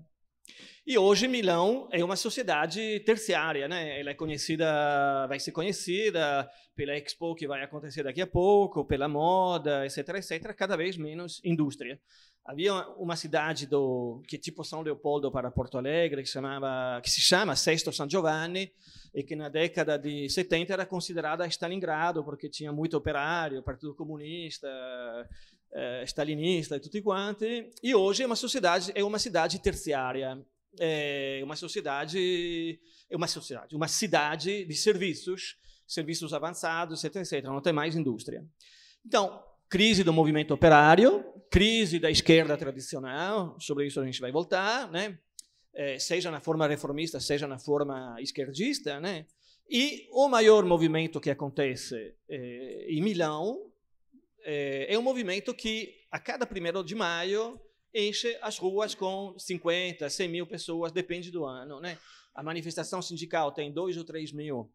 E 0.86 0.98
hoje 0.98 1.28
Milão 1.28 1.88
é 1.92 2.02
uma 2.02 2.16
sociedade 2.16 3.00
terciária, 3.00 3.68
né? 3.68 4.00
Ela 4.00 4.10
é 4.10 4.14
conhecida, 4.14 5.26
vai 5.28 5.38
ser 5.38 5.52
conhecida 5.52 6.50
pela 6.74 6.96
Expo 6.96 7.34
que 7.34 7.46
vai 7.46 7.62
acontecer 7.62 8.02
daqui 8.02 8.20
a 8.20 8.26
pouco, 8.26 8.84
pela 8.84 9.06
moda, 9.06 9.84
etc, 9.84 10.08
etc, 10.16 10.54
cada 10.54 10.76
vez 10.76 10.96
menos 10.96 11.40
indústria. 11.44 12.00
Havia 12.44 12.74
uma 12.96 13.16
cidade 13.16 13.66
do 13.66 14.22
que 14.26 14.36
é 14.36 14.38
tipo 14.38 14.64
São 14.64 14.80
Leopoldo 14.80 15.30
para 15.30 15.50
Porto 15.50 15.78
Alegre, 15.78 16.22
que 16.22 16.28
chamava, 16.28 17.00
que 17.02 17.10
se 17.10 17.20
chama 17.20 17.54
Sesto 17.54 17.92
San 17.92 18.08
Giovanni, 18.08 18.72
e 19.14 19.22
que 19.22 19.36
na 19.36 19.48
década 19.48 19.98
de 19.98 20.28
70 20.28 20.72
era 20.72 20.86
considerada 20.86 21.46
Stalingrado, 21.46 22.24
porque 22.24 22.48
tinha 22.48 22.72
muito 22.72 22.96
operário, 22.96 23.62
Partido 23.62 23.94
Comunista, 23.94 24.68
eh, 25.72 26.02
stalinista 26.04 26.76
e 26.76 26.80
tudo 26.80 27.02
quanto. 27.02 27.44
E 27.82 27.94
hoje 27.94 28.22
é 28.22 28.26
uma 28.26 28.36
sociedade, 28.36 28.90
é 28.94 29.04
uma 29.04 29.18
cidade 29.18 29.58
terciária, 29.60 30.44
é 30.78 31.40
uma 31.44 31.54
sociedade, 31.54 32.80
é 33.08 33.16
uma 33.16 33.28
sociedade, 33.28 33.76
uma 33.76 33.86
cidade 33.88 34.64
de 34.64 34.74
serviços, 34.74 35.56
serviços 35.86 36.32
avançados, 36.32 37.04
etc, 37.04 37.16
etc. 37.16 37.44
Não 37.44 37.60
tem 37.60 37.72
mais 37.72 37.94
indústria. 37.94 38.44
Então, 39.06 39.42
crise 39.68 40.02
do 40.02 40.12
movimento 40.12 40.52
operário, 40.52 41.24
crise 41.50 41.98
da 41.98 42.10
esquerda 42.10 42.56
tradicional, 42.56 43.58
sobre 43.60 43.86
isso 43.86 44.00
a 44.00 44.06
gente 44.06 44.20
vai 44.20 44.30
voltar, 44.30 44.90
né? 44.90 45.18
eh, 45.74 45.98
seja 45.98 46.30
na 46.30 46.40
forma 46.40 46.66
reformista, 46.66 47.20
seja 47.20 47.46
na 47.46 47.58
forma 47.58 48.16
esquerdista, 48.20 49.00
né? 49.00 49.26
E 49.68 50.08
o 50.10 50.28
maior 50.28 50.64
movimento 50.64 51.20
que 51.20 51.30
acontece 51.30 52.14
eh, 52.28 52.86
em 52.88 53.00
Milão 53.00 53.70
eh, 54.42 54.86
é 54.88 54.98
um 54.98 55.02
movimento 55.02 55.54
que, 55.54 55.94
a 56.10 56.18
cada 56.18 56.46
primeiro 56.46 56.82
de 56.82 56.94
maio, 56.94 57.60
enche 57.94 58.36
as 58.42 58.58
ruas 58.58 58.94
com 58.94 59.34
50, 59.38 60.08
100 60.08 60.28
mil 60.28 60.46
pessoas, 60.46 60.92
depende 60.92 61.30
do 61.30 61.44
ano. 61.44 61.80
Né? 61.80 61.98
A 62.34 62.42
manifestação 62.42 63.00
sindical 63.00 63.52
tem 63.52 63.72
2 63.72 63.96
ou 63.96 64.04
3 64.04 64.32
mil 64.32 64.72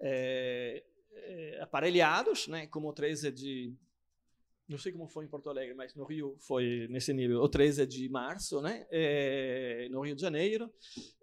é, 0.00 0.82
é, 1.12 1.60
aparelhados, 1.60 2.48
né? 2.48 2.66
como 2.66 2.88
o 2.88 2.92
13 2.92 3.30
de 3.30 3.74
não 4.70 4.78
sei 4.78 4.92
como 4.92 5.08
foi 5.08 5.24
em 5.24 5.28
Porto 5.28 5.50
Alegre, 5.50 5.74
mas 5.74 5.94
no 5.96 6.04
Rio 6.04 6.36
foi 6.38 6.86
nesse 6.88 7.12
nível. 7.12 7.42
O 7.42 7.48
13 7.48 7.84
de 7.86 8.08
março, 8.08 8.60
né? 8.60 8.86
É, 8.88 9.88
no 9.90 10.00
Rio 10.00 10.14
de 10.14 10.22
Janeiro. 10.22 10.72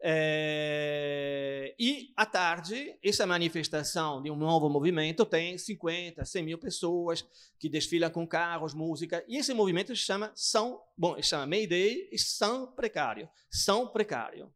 É, 0.01 1.73
e, 1.79 2.11
à 2.17 2.25
tarde, 2.25 2.93
essa 3.01 3.25
manifestação 3.25 4.21
de 4.21 4.29
um 4.29 4.35
novo 4.35 4.69
movimento 4.69 5.25
tem 5.25 5.57
50, 5.57 6.25
100 6.25 6.43
mil 6.43 6.57
pessoas 6.57 7.25
que 7.57 7.69
desfilam 7.69 8.11
com 8.11 8.27
carros, 8.27 8.73
música. 8.73 9.23
E 9.29 9.37
esse 9.37 9.53
movimento 9.53 9.95
se 9.95 10.01
chama 10.01 10.29
São, 10.35 10.81
bom, 10.97 11.19
chama 11.21 11.47
Mayday 11.47 12.09
e 12.11 12.19
São 12.19 12.67
Precário. 12.73 13.29
São 13.49 13.87
Precário. 13.87 14.51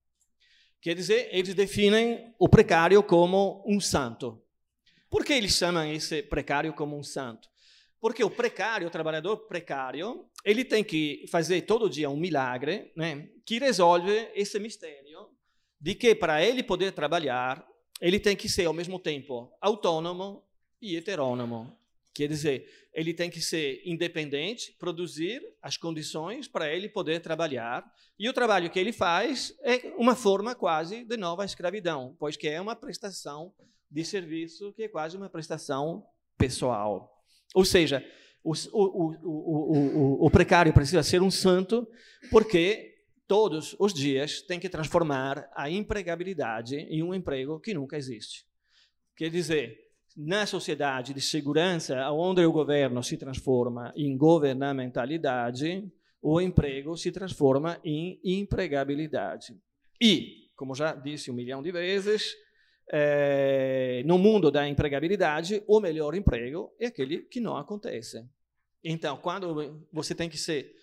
Quer 0.81 0.95
dizer, 0.95 1.29
eles 1.31 1.53
definem 1.53 2.33
o 2.37 2.49
precário 2.49 3.01
como 3.03 3.63
um 3.65 3.79
santo. 3.79 4.41
Por 5.09 5.23
que 5.23 5.31
eles 5.31 5.53
chamam 5.53 5.85
esse 5.85 6.23
precário 6.23 6.73
como 6.73 6.97
um 6.97 7.03
santo? 7.03 7.51
Porque 8.01 8.23
o 8.23 8.31
precário, 8.31 8.87
o 8.87 8.91
trabalhador 8.91 9.37
precário, 9.47 10.25
ele 10.43 10.65
tem 10.65 10.83
que 10.83 11.23
fazer 11.29 11.61
todo 11.61 11.89
dia 11.89 12.09
um 12.09 12.17
milagre 12.17 12.91
né, 12.95 13.29
que 13.45 13.59
resolve 13.59 14.29
esse 14.33 14.59
mistério 14.59 15.29
de 15.79 15.95
que 15.95 16.13
para 16.15 16.43
ele 16.43 16.63
poder 16.63 16.91
trabalhar, 16.93 17.65
ele 17.99 18.19
tem 18.19 18.35
que 18.35 18.49
ser 18.49 18.65
ao 18.65 18.73
mesmo 18.73 18.99
tempo 18.99 19.51
autônomo 19.61 20.43
e 20.81 20.95
heterônomo. 20.95 21.77
Quer 22.13 22.27
dizer, 22.27 22.67
ele 22.93 23.13
tem 23.13 23.29
que 23.29 23.39
ser 23.39 23.81
independente, 23.85 24.73
produzir 24.73 25.41
as 25.61 25.77
condições 25.77 26.47
para 26.47 26.73
ele 26.73 26.89
poder 26.89 27.21
trabalhar. 27.21 27.89
E 28.19 28.27
o 28.27 28.33
trabalho 28.33 28.69
que 28.69 28.79
ele 28.79 28.91
faz 28.91 29.55
é 29.61 29.93
uma 29.95 30.15
forma 30.15 30.53
quase 30.53 31.05
de 31.05 31.17
nova 31.17 31.45
escravidão, 31.45 32.15
pois 32.19 32.35
que 32.35 32.47
é 32.47 32.59
uma 32.59 32.75
prestação 32.75 33.53
de 33.89 34.03
serviço 34.03 34.73
que 34.73 34.83
é 34.83 34.87
quase 34.87 35.15
uma 35.15 35.29
prestação 35.29 36.05
pessoal. 36.37 37.20
Ou 37.53 37.65
seja, 37.65 38.05
o, 38.43 38.53
o, 38.71 39.15
o, 39.23 40.25
o, 40.25 40.31
precário 40.31 40.73
precisa 40.73 41.03
ser 41.03 41.21
um 41.21 41.29
santo 41.29 41.87
porque 42.29 42.95
todos 43.27 43.75
os 43.79 43.93
dias 43.93 44.41
tem 44.41 44.59
que 44.59 44.69
transformar 44.69 45.49
a 45.55 45.69
empregabilidade 45.69 46.75
em 46.75 47.03
um 47.03 47.13
emprego 47.13 47.59
que 47.59 47.73
nunca 47.73 47.97
existe. 47.97 48.45
Quer 49.15 49.29
dizer, 49.29 49.77
na 50.17 50.45
sociedade 50.45 51.13
de 51.13 51.21
segurança, 51.21 52.09
onde 52.11 52.43
o 52.45 52.51
governo 52.51 53.03
se 53.03 53.17
transforma 53.17 53.93
em 53.95 54.17
governamentalidade, 54.17 55.89
o 56.21 56.41
emprego 56.41 56.97
se 56.97 57.11
transforma 57.11 57.79
em 57.83 58.19
empregabilidade. 58.23 59.55
E, 59.99 60.49
como 60.55 60.75
já 60.75 60.93
disse 60.93 61.31
um 61.31 61.33
milhão 61.33 61.61
de 61.61 61.71
vezes, 61.71 62.35
é, 62.93 64.03
no 64.05 64.17
mundo 64.17 64.51
da 64.51 64.67
empregabilidade, 64.67 65.63
o 65.65 65.79
melhor 65.79 66.13
emprego 66.13 66.73
é 66.77 66.87
aquele 66.87 67.19
que 67.19 67.39
não 67.39 67.55
acontece. 67.55 68.27
Então, 68.83 69.15
quando 69.15 69.87
você 69.93 70.13
tem 70.13 70.27
que 70.27 70.37
ser 70.37 70.75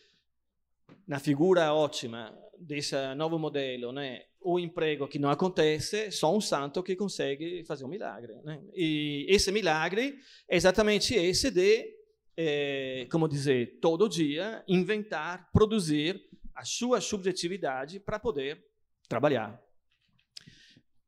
na 1.07 1.19
figura 1.19 1.75
ótima 1.75 2.35
desse 2.59 2.95
novo 3.15 3.39
modelo, 3.39 3.93
né, 3.93 4.23
o 4.41 4.59
emprego 4.59 5.07
que 5.07 5.19
não 5.19 5.29
acontece, 5.29 6.11
só 6.11 6.35
um 6.35 6.41
santo 6.41 6.83
que 6.83 6.97
consegue 6.97 7.63
fazer 7.65 7.85
um 7.85 7.89
milagre. 7.89 8.35
Né? 8.43 8.59
E 8.73 9.27
esse 9.29 9.53
milagre 9.53 10.19
é 10.49 10.57
exatamente 10.57 11.15
esse 11.15 11.51
de, 11.51 11.95
é, 12.35 13.07
como 13.11 13.29
dizer, 13.29 13.81
todo 13.81 14.09
dia 14.09 14.65
inventar, 14.67 15.51
produzir 15.53 16.23
a 16.55 16.65
sua 16.65 17.03
subjetividade 17.03 18.01
para 18.01 18.19
poder 18.19 18.65
trabalhar. 19.09 19.68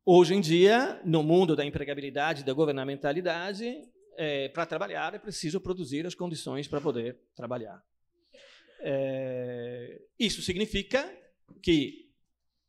Hoje 0.04 0.34
em 0.34 0.40
dia, 0.40 1.00
no 1.04 1.22
mundo 1.22 1.54
da 1.54 1.64
empregabilidade, 1.64 2.42
da 2.42 2.54
governamentalidade, 2.54 3.82
é, 4.16 4.48
para 4.48 4.64
trabalhar 4.64 5.14
é 5.14 5.18
preciso 5.18 5.60
produzir 5.60 6.06
as 6.06 6.14
condições 6.14 6.66
para 6.66 6.80
poder 6.80 7.20
trabalhar. 7.36 7.84
É, 8.80 10.00
isso 10.18 10.40
significa 10.40 11.06
que 11.62 12.10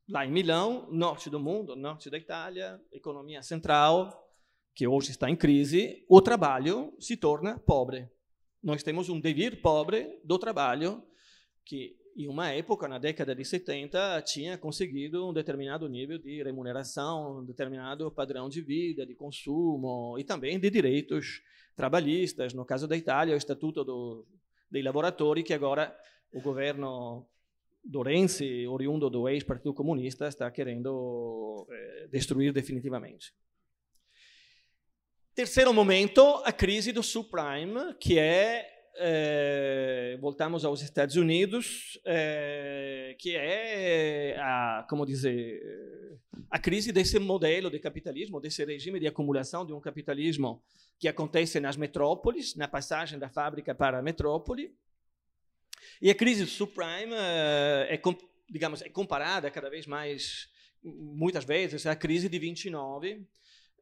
lá 0.10 0.26
em 0.26 0.32
Milão, 0.32 0.90
norte 0.92 1.30
do 1.30 1.40
mundo, 1.40 1.74
norte 1.74 2.10
da 2.10 2.18
Itália, 2.18 2.82
economia 2.92 3.42
central, 3.42 4.30
que 4.76 4.86
hoje 4.86 5.12
está 5.12 5.30
em 5.30 5.36
crise, 5.36 6.06
o 6.10 6.22
trabalho 6.22 6.94
se 7.00 7.16
torna 7.16 7.58
pobre. 7.60 8.10
Nós 8.62 8.84
temos 8.84 9.08
um 9.08 9.22
devir 9.22 9.62
pobre 9.62 10.20
do 10.24 10.38
trabalho 10.38 11.02
que 11.66 11.96
em 12.16 12.28
uma 12.28 12.50
época, 12.52 12.88
na 12.88 12.98
década 12.98 13.34
de 13.34 13.44
70, 13.44 14.22
tinha 14.24 14.58
conseguido 14.58 15.30
um 15.30 15.34
determinado 15.34 15.88
nível 15.88 16.18
de 16.18 16.44
remuneração, 16.44 17.40
um 17.40 17.46
determinado 17.46 18.12
padrão 18.12 18.50
de 18.50 18.62
vida, 18.62 19.06
de 19.06 19.16
consumo 19.16 20.18
e 20.20 20.24
também 20.24 20.60
de 20.60 20.70
direitos 20.70 21.42
trabalhistas. 21.76 22.54
No 22.54 22.66
caso 22.66 22.88
da 22.88 22.98
Itália, 22.98 23.34
o 23.34 23.38
Estatuto 23.38 23.84
do, 23.84 24.26
dei 24.70 24.82
Lavoratori, 24.82 25.44
que 25.44 25.54
agora 25.54 25.96
o 26.32 26.42
governo 26.42 27.28
do 27.84 28.02
Renzi, 28.02 28.68
oriundo 28.68 29.10
do 29.10 29.28
ex-Partido 29.28 29.74
Comunista, 29.74 30.28
está 30.28 30.50
querendo 30.52 31.68
eh, 31.70 32.08
destruir 32.12 32.54
definitivamente. 32.54 33.34
Terceiro 35.34 35.74
momento, 35.74 36.22
a 36.44 36.52
crise 36.52 36.92
do 36.92 37.02
subprime, 37.02 37.96
que 38.00 38.20
é, 38.20 38.68
eh, 38.98 40.18
voltamos 40.20 40.66
aos 40.66 40.82
Estados 40.82 41.16
Unidos, 41.16 42.00
eh, 42.06 43.16
que 43.20 43.36
é 43.36 44.38
a, 44.40 44.86
como 44.90 45.06
dizer, 45.06 46.20
a 46.50 46.60
crise 46.60 46.92
desse 46.92 47.20
modelo 47.20 47.70
de 47.70 47.80
capitalismo, 47.80 48.40
desse 48.40 48.64
regime 48.66 49.00
de 49.00 49.08
acumulação 49.08 49.66
de 49.66 49.74
um 49.74 49.80
capitalismo 49.80 50.62
que 51.00 51.08
acontece 51.08 51.60
nas 51.60 51.78
metrópoles, 51.78 52.56
na 52.56 52.68
passagem 52.68 53.18
da 53.18 53.30
fábrica 53.30 53.74
para 53.74 54.00
a 54.00 54.02
metrópole, 54.02 54.76
e 56.02 56.10
a 56.10 56.16
crise 56.16 56.44
do 56.44 56.50
subprime 56.50 57.14
uh, 57.14 57.88
é, 57.88 58.00
digamos, 58.50 58.82
é 58.82 58.90
comparada 58.90 59.50
cada 59.50 59.70
vez 59.70 59.88
mais, 59.88 60.50
muitas 60.84 61.46
vezes, 61.46 61.86
à 61.86 61.96
crise 61.96 62.28
de 62.28 62.38
29, 62.38 63.14
uh, 63.14 63.28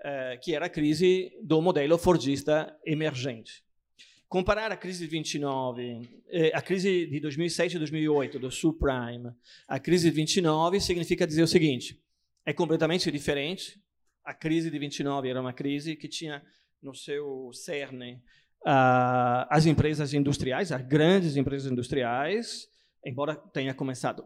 eh, 0.01 0.37
que 0.37 0.53
era 0.53 0.67
a 0.67 0.69
crise 0.69 1.31
do 1.41 1.61
modelo 1.61 1.97
fordista 1.97 2.77
emergente. 2.85 3.63
Comparar 4.29 4.71
a 4.71 4.77
crise 4.77 5.05
de 5.05 5.09
29, 5.09 6.07
eh, 6.29 6.51
a 6.53 6.61
crise 6.61 7.07
de 7.07 7.19
2007 7.19 7.75
e 7.75 7.79
2008 7.79 8.37
do 8.37 8.51
subprime, 8.51 9.33
a 9.67 9.79
crise 9.79 10.07
de 10.07 10.15
29 10.15 10.79
significa 10.79 11.25
dizer 11.25 11.41
o 11.41 11.47
seguinte: 11.47 11.99
é 12.45 12.53
completamente 12.53 13.11
diferente. 13.11 13.81
A 14.23 14.31
crise 14.31 14.69
de 14.69 14.77
29 14.77 15.27
era 15.27 15.41
uma 15.41 15.51
crise 15.51 15.95
que 15.95 16.07
tinha 16.07 16.43
no 16.79 16.93
seu 16.93 17.49
cerne 17.53 18.21
uh, 18.67 19.49
as 19.49 19.65
empresas 19.65 20.13
industriais, 20.13 20.71
as 20.71 20.83
grandes 20.83 21.35
empresas 21.35 21.71
industriais, 21.71 22.67
embora 23.03 23.35
tenha 23.35 23.73
começado, 23.73 24.23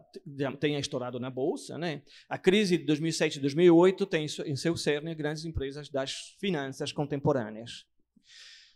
tenha 0.60 0.78
estourado 0.78 1.18
na 1.18 1.30
bolsa, 1.30 1.78
né? 1.78 2.02
A 2.28 2.36
crise 2.36 2.76
de 2.76 2.84
2007 2.84 3.38
e 3.38 3.40
2008 3.40 4.04
tem 4.04 4.26
em 4.44 4.56
seu 4.56 4.76
cerne 4.76 5.14
grandes 5.14 5.46
empresas 5.46 5.88
das 5.88 6.36
finanças 6.38 6.92
contemporâneas. 6.92 7.86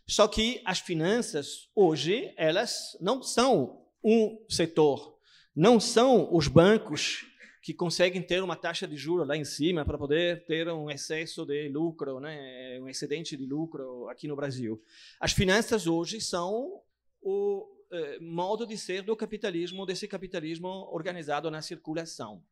Só 0.09 0.27
que 0.27 0.59
as 0.65 0.79
finanças 0.79 1.69
hoje 1.75 2.33
elas 2.35 2.97
não 2.99 3.21
são 3.21 3.85
um 4.03 4.43
setor, 4.49 5.15
não 5.55 5.79
são 5.79 6.35
os 6.35 6.47
bancos 6.47 7.27
que 7.61 7.75
conseguem 7.75 8.23
ter 8.23 8.41
uma 8.41 8.55
taxa 8.55 8.87
de 8.87 8.97
juros 8.97 9.27
lá 9.27 9.37
em 9.37 9.45
cima 9.45 9.85
para 9.85 9.99
poder 9.99 10.45
ter 10.45 10.67
um 10.67 10.89
excesso 10.89 11.45
de 11.45 11.69
lucro, 11.69 12.19
né, 12.19 12.79
um 12.81 12.89
excedente 12.89 13.37
de 13.37 13.45
lucro 13.45 14.09
aqui 14.09 14.27
no 14.27 14.35
Brasil. 14.35 14.81
As 15.19 15.31
finanças 15.31 15.85
hoje 15.85 16.19
são 16.19 16.81
o 17.21 17.69
eh, 17.91 18.17
modo 18.19 18.65
de 18.65 18.79
ser 18.79 19.03
do 19.03 19.15
capitalismo, 19.15 19.85
desse 19.85 20.07
capitalismo 20.07 20.89
organizado 20.91 21.51
na 21.51 21.61
circulação. 21.61 22.43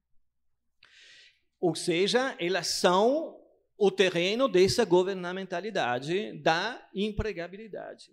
Ou 1.59 1.73
seja, 1.73 2.35
elas 2.39 2.67
são 2.67 3.35
o 3.77 3.91
terreno 3.91 4.47
dessa 4.47 4.83
governamentalidade 4.83 6.33
da 6.41 6.89
empregabilidade. 6.93 8.11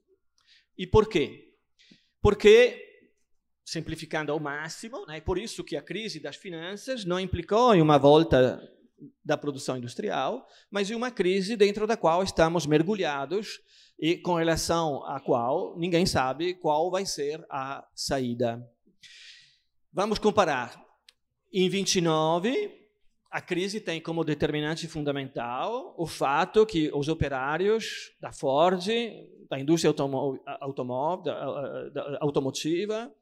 E 0.77 0.87
por 0.87 1.09
quê? 1.09 1.55
Porque 2.21 2.93
simplificando 3.65 4.31
ao 4.31 4.39
máximo, 4.39 5.07
né? 5.07 5.21
por 5.21 5.39
isso 5.39 5.65
que 5.65 5.77
a 5.77 5.83
crise 5.83 6.21
das 6.21 6.37
finanças 6.37 7.05
não 7.05 7.19
implicou 7.19 7.75
em 7.75 7.81
uma 7.81 7.99
volta 7.99 8.61
da 9.25 9.37
produção 9.37 9.79
industrial, 9.79 10.47
mas 10.71 10.91
em 10.91 10.95
uma 10.95 11.11
crise 11.11 11.57
dentro 11.57 11.87
da 11.87 11.97
qual 11.97 12.23
estamos 12.23 12.67
mergulhados 12.67 13.61
e 13.99 14.17
com 14.17 14.35
relação 14.35 15.05
à 15.07 15.19
qual 15.19 15.79
ninguém 15.79 16.05
sabe 16.05 16.55
qual 16.55 16.91
vai 16.91 17.07
ser 17.07 17.45
a 17.51 17.87
saída. 17.95 18.63
Vamos 19.93 20.19
comparar. 20.19 20.83
Em 21.53 21.69
29, 21.69 22.84
a 23.35 23.41
crise 23.41 23.81
tem 23.81 24.01
como 24.01 24.23
determinante 24.23 24.87
fundamental 24.87 25.93
o 25.99 26.07
fato 26.07 26.65
que 26.65 26.89
os 26.95 27.09
operários 27.09 28.13
da 28.21 28.31
Ford, 28.31 28.87
da 29.51 29.59
indústria 29.59 29.93
automotiva, 32.21 33.13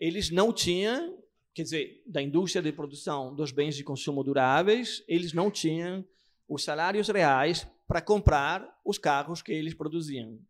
eles 0.00 0.32
não 0.32 0.52
tinham, 0.52 1.16
quer 1.54 1.62
dizer, 1.62 2.02
da 2.04 2.20
indústria 2.20 2.60
de 2.60 2.72
produção 2.72 3.32
dos 3.36 3.52
bens 3.52 3.76
de 3.76 3.84
consumo 3.84 4.24
duráveis, 4.24 5.04
eles 5.06 5.32
não 5.32 5.48
tinham 5.48 6.04
os 6.48 6.64
salários 6.64 7.08
reais 7.08 7.68
para 7.86 8.02
comprar 8.02 8.68
os 8.84 8.98
carros 8.98 9.42
que 9.42 9.52
eles 9.52 9.74
produziam. 9.74 10.40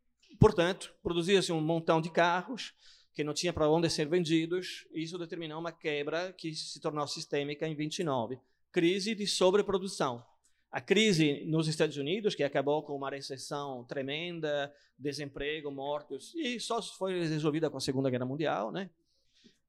Portanto, 0.41 0.95
produzia-se 1.03 1.53
um 1.53 1.61
montão 1.61 2.01
de 2.01 2.11
carros 2.11 2.73
que 3.13 3.23
não 3.23 3.35
tinha 3.35 3.53
para 3.53 3.69
onde 3.69 3.91
ser 3.91 4.09
vendidos, 4.09 4.87
e 4.91 5.03
isso 5.03 5.19
determinou 5.19 5.61
uma 5.61 5.71
quebra 5.71 6.33
que 6.33 6.55
se 6.55 6.81
tornou 6.81 7.07
sistêmica 7.07 7.69
em 7.69 7.75
29, 7.75 8.39
crise 8.77 9.15
de 9.15 9.27
sobreprodução. 9.27 10.23
A 10.71 10.83
crise 10.83 11.47
nos 11.47 11.67
Estados 11.67 11.97
Unidos, 11.97 12.35
que 12.35 12.43
acabou 12.43 12.83
com 12.83 12.95
uma 12.95 13.09
recessão 13.09 13.85
tremenda, 13.85 14.71
desemprego, 14.99 15.71
mortos, 15.71 16.35
e 16.35 16.61
só 16.61 16.83
foi 16.83 17.27
resolvida 17.27 17.71
com 17.71 17.79
a 17.79 17.81
Segunda 17.81 18.11
Guerra 18.11 18.27
Mundial, 18.27 18.71
né? 18.71 18.91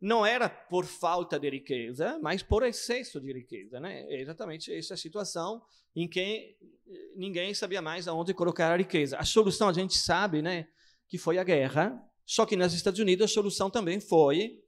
não 0.01 0.25
era 0.25 0.49
por 0.49 0.83
falta 0.83 1.39
de 1.39 1.49
riqueza, 1.49 2.19
mas 2.21 2.43
por 2.43 2.63
excesso 2.63 3.21
de 3.21 3.31
riqueza. 3.31 3.79
Né? 3.79 4.01
É 4.09 4.19
exatamente 4.19 4.73
essa 4.73 4.97
situação 4.97 5.61
em 5.95 6.05
que 6.05 6.57
eh, 6.85 7.11
ninguém 7.15 7.53
sabia 7.53 7.81
mais 7.81 8.09
aonde 8.09 8.33
colocar 8.33 8.73
a 8.73 8.77
riqueza. 8.77 9.17
A 9.17 9.23
solução 9.23 9.69
a 9.69 9.73
gente 9.73 9.97
sabe 9.97 10.41
né, 10.41 10.67
que 11.07 11.17
foi 11.17 11.37
a 11.37 11.45
guerra, 11.45 11.97
só 12.25 12.45
que 12.45 12.57
nos 12.57 12.73
Estados 12.73 12.99
Unidos 12.99 13.31
a 13.31 13.33
solução 13.33 13.69
também 13.69 14.01
foi 14.01 14.61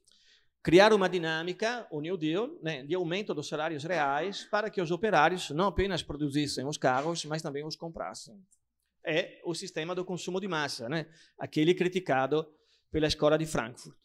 criar 0.62 0.94
uma 0.94 1.08
dinâmica, 1.08 1.88
o 1.90 2.02
New 2.02 2.18
Deal, 2.18 2.50
né, 2.62 2.84
de 2.84 2.94
aumento 2.96 3.34
dos 3.34 3.48
salários 3.48 3.84
reais 3.84 4.46
para 4.46 4.70
que 4.70 4.82
os 4.82 4.92
operários 4.92 5.50
não 5.52 5.68
apenas 5.68 6.04
produzissem 6.04 6.66
os 6.66 6.78
carros, 6.78 7.26
mas 7.26 7.42
também 7.42 7.66
os 7.66 7.76
comprassem. 7.76 8.36
é 9.06 9.40
o 9.46 9.56
sistema 9.56 9.96
do 9.96 10.04
consumo 10.04 10.42
de 10.42 10.48
massa, 10.48 10.90
né? 10.90 11.06
aquele 11.38 11.74
criticado 11.74 12.46
pela 12.92 13.08
Escola 13.08 13.38
de 13.38 13.46
Frankfurt. 13.46 13.96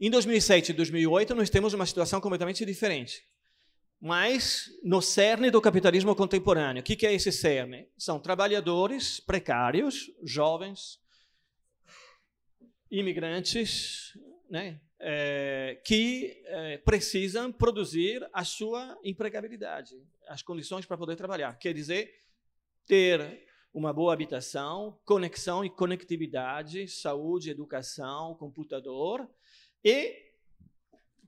Em 0.00 0.10
2007 0.10 0.70
e 0.70 0.74
2008, 0.74 1.34
nós 1.34 1.50
temos 1.50 1.74
uma 1.74 1.86
situação 1.86 2.20
completamente 2.20 2.64
diferente. 2.64 3.22
Mas 4.00 4.66
no 4.82 5.00
cerne 5.00 5.50
do 5.50 5.60
capitalismo 5.60 6.14
contemporâneo, 6.14 6.82
o 6.82 6.84
que 6.84 7.06
é 7.06 7.12
esse 7.12 7.32
cerne? 7.32 7.88
São 7.96 8.20
trabalhadores 8.20 9.18
precários, 9.18 10.10
jovens, 10.22 10.98
imigrantes, 12.90 14.12
né, 14.50 14.80
é, 15.06 15.78
que 15.84 16.42
é, 16.46 16.78
precisam 16.78 17.52
produzir 17.52 18.26
a 18.32 18.42
sua 18.42 18.98
empregabilidade, 19.04 19.94
as 20.26 20.40
condições 20.40 20.86
para 20.86 20.96
poder 20.96 21.14
trabalhar. 21.14 21.58
Quer 21.58 21.74
dizer, 21.74 22.10
ter 22.86 23.46
uma 23.72 23.92
boa 23.92 24.14
habitação, 24.14 24.98
conexão 25.04 25.62
e 25.62 25.68
conectividade, 25.68 26.88
saúde, 26.88 27.50
educação, 27.50 28.34
computador 28.36 29.28
e 29.84 30.24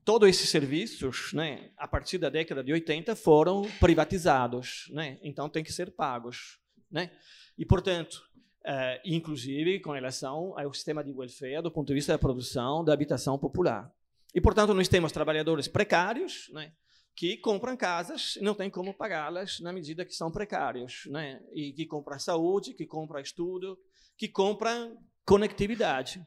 todos 0.03 0.27
esses 0.27 0.49
serviços, 0.49 1.31
né, 1.33 1.69
a 1.77 1.87
partir 1.87 2.17
da 2.17 2.29
década 2.29 2.63
de 2.63 2.73
80 2.73 3.15
foram 3.15 3.61
privatizados, 3.79 4.87
né? 4.89 5.19
Então 5.21 5.49
tem 5.49 5.63
que 5.63 5.71
ser 5.71 5.91
pagos, 5.91 6.57
né? 6.89 7.11
E 7.55 7.65
portanto, 7.65 8.26
uh, 8.67 8.99
inclusive 9.05 9.79
com 9.79 9.91
relação 9.91 10.53
ao 10.59 10.73
sistema 10.73 11.03
de 11.03 11.11
welfare 11.11 11.61
do 11.61 11.71
ponto 11.71 11.87
de 11.87 11.93
vista 11.93 12.11
da 12.11 12.19
produção 12.19 12.83
da 12.83 12.93
habitação 12.93 13.39
popular. 13.39 13.91
E 14.35 14.41
portanto 14.41 14.73
nós 14.73 14.87
temos 14.87 15.11
trabalhadores 15.11 15.67
precários, 15.67 16.49
né? 16.51 16.73
que 17.15 17.37
compram 17.37 17.75
casas 17.75 18.35
e 18.35 18.41
não 18.41 18.53
tem 18.53 18.69
como 18.69 18.93
pagá-las 18.93 19.59
na 19.59 19.73
medida 19.73 20.05
que 20.05 20.13
são 20.13 20.31
precários, 20.31 21.07
né? 21.07 21.41
E 21.51 21.73
que 21.73 21.83
compram 21.87 22.19
saúde, 22.19 22.75
que 22.75 22.85
compram 22.85 23.19
estudo, 23.19 23.75
que 24.15 24.27
compram 24.27 24.95
conectividade. 25.25 26.23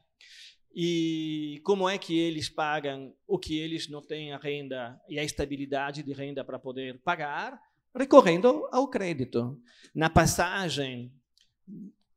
E 0.75 1.61
como 1.63 1.87
é 1.87 1.97
que 1.97 2.19
eles 2.19 2.49
pagam 2.49 3.15
o 3.25 3.39
que 3.39 3.57
eles 3.57 3.87
não 3.87 4.01
têm 4.01 4.33
a 4.33 4.37
renda 4.37 4.99
e 5.07 5.17
a 5.17 5.23
estabilidade 5.23 6.03
de 6.03 6.11
renda 6.11 6.43
para 6.43 6.59
poder 6.59 6.99
pagar? 6.99 7.57
Recorrendo 7.95 8.67
ao 8.69 8.89
crédito. 8.89 9.57
Na 9.95 10.09
passagem 10.09 11.09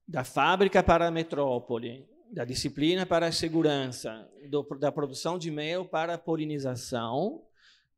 da 0.07 0.25
fábrica 0.25 0.83
para 0.83 1.07
a 1.07 1.11
metrópole, 1.11 2.09
da 2.31 2.45
disciplina 2.45 3.07
para 3.07 3.27
a 3.27 3.33
segurança, 3.33 4.29
do, 4.49 4.63
da 4.79 4.93
produção 4.93 5.39
de 5.39 5.51
mel 5.51 5.85
para 5.85 6.15
a 6.15 6.19
polinização, 6.19 7.45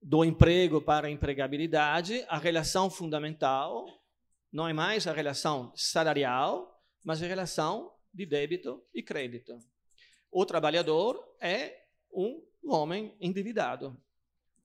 do 0.01 0.25
emprego 0.25 0.81
para 0.81 1.09
a 1.09 1.11
empregabilidade, 1.11 2.25
a 2.29 2.39
relação 2.39 2.89
fundamental 2.91 3.87
não 4.53 4.69
é 4.69 4.73
mais 4.73 5.07
a 5.07 5.13
relação 5.13 5.73
salarial, 5.75 6.81
mas 7.05 7.23
a 7.23 7.27
relação 7.27 7.93
de 8.13 8.25
débito 8.25 8.83
e 8.95 9.03
crédito. 9.03 9.59
O 10.31 10.47
trabalhador 10.47 11.23
é 11.41 11.85
um 12.13 12.43
homem 12.67 13.15
endividado. 13.21 14.01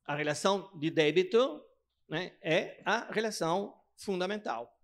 A 0.06 0.16
relação 0.16 0.70
de 0.76 0.90
débito 0.90 1.64
né, 2.08 2.34
é 2.42 2.82
a 2.86 3.12
relação 3.12 3.76
fundamental. 3.96 4.81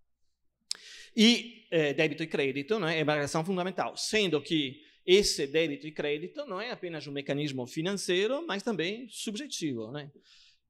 E 1.17 1.65
é, 1.71 1.95
débito 1.95 2.21
e 2.21 2.27
crédito 2.27 2.79
né, 2.79 2.99
é 2.99 3.03
uma 3.03 3.15
relação 3.15 3.43
fundamental, 3.43 3.97
sendo 3.97 4.39
que 4.39 4.79
esse 5.03 5.47
débito 5.47 5.87
e 5.87 5.91
crédito 5.91 6.45
não 6.45 6.61
é 6.61 6.69
apenas 6.69 7.07
um 7.07 7.11
mecanismo 7.11 7.65
financeiro, 7.65 8.45
mas 8.45 8.61
também 8.61 9.07
subjetivo. 9.09 9.91
Né? 9.91 10.11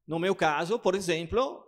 No 0.07 0.17
meu 0.17 0.33
caso, 0.33 0.79
por 0.79 0.95
exemplo, 0.95 1.61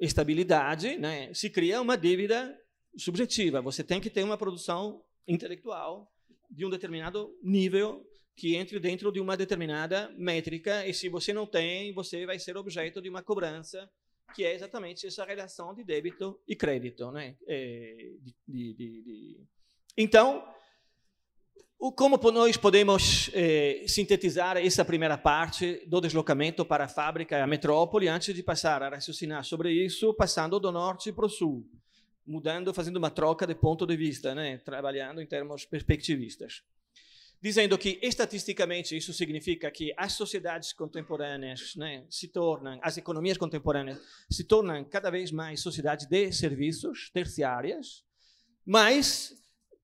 estabilidade, 0.00 0.96
né, 0.96 1.34
se 1.34 1.50
cria 1.50 1.82
uma 1.82 1.98
dívida 1.98 2.58
subjetiva. 2.96 3.60
Você 3.60 3.84
tem 3.84 4.00
que 4.00 4.08
ter 4.08 4.22
uma 4.22 4.38
produção 4.38 5.02
intelectual 5.26 6.10
de 6.50 6.64
um 6.64 6.70
determinado 6.70 7.30
nível 7.42 8.02
que 8.34 8.54
entre 8.54 8.80
dentro 8.80 9.12
de 9.12 9.20
uma 9.20 9.36
determinada 9.36 10.10
métrica, 10.16 10.86
e 10.86 10.94
se 10.94 11.10
você 11.10 11.34
não 11.34 11.44
tem, 11.44 11.92
você 11.92 12.24
vai 12.24 12.38
ser 12.38 12.56
objeto 12.56 13.02
de 13.02 13.10
uma 13.10 13.22
cobrança, 13.22 13.90
que 14.34 14.44
é 14.44 14.54
exatamente 14.54 15.06
essa 15.06 15.24
relação 15.24 15.74
de 15.74 15.84
débito 15.84 16.38
e 16.46 16.54
crédito. 16.54 17.10
Né? 17.10 17.36
É, 17.46 18.12
de, 18.46 18.74
de, 18.74 19.02
de, 19.02 19.40
então, 19.96 20.44
como 21.96 22.18
nós 22.30 22.56
podemos 22.56 23.30
eh, 23.34 23.84
sintetizar 23.86 24.56
essa 24.56 24.84
primeira 24.84 25.16
parte 25.16 25.84
do 25.86 26.00
deslocamento 26.00 26.64
para 26.64 26.84
a 26.84 26.88
fábrica 26.88 27.36
e 27.36 27.40
a 27.40 27.46
metrópole 27.46 28.08
antes 28.08 28.34
de 28.34 28.42
passar 28.42 28.82
a 28.82 28.90
raciocinar 28.90 29.44
sobre 29.44 29.72
isso, 29.72 30.14
passando 30.14 30.60
do 30.60 30.70
norte 30.70 31.12
para 31.12 31.26
o 31.26 31.28
sul, 31.28 31.68
mudando, 32.26 32.74
fazendo 32.74 32.96
uma 32.96 33.10
troca 33.10 33.46
de 33.46 33.54
ponto 33.54 33.86
de 33.86 33.96
vista, 33.96 34.34
né? 34.34 34.58
trabalhando 34.58 35.20
em 35.20 35.26
termos 35.26 35.64
perspectivistas. 35.64 36.62
Dizendo 37.40 37.78
que, 37.78 38.00
estatisticamente, 38.02 38.96
isso 38.96 39.12
significa 39.12 39.70
que 39.70 39.94
as 39.96 40.14
sociedades 40.14 40.72
contemporâneas 40.72 41.76
né, 41.76 42.04
se 42.10 42.28
tornam, 42.28 42.78
as 42.82 42.96
economias 42.96 43.38
contemporâneas 43.38 44.00
se 44.28 44.44
tornam 44.44 44.84
cada 44.84 45.08
vez 45.08 45.30
mais 45.30 45.60
sociedades 45.60 46.06
de 46.06 46.32
serviços 46.32 47.10
terciárias, 47.10 48.04
mas 48.66 49.38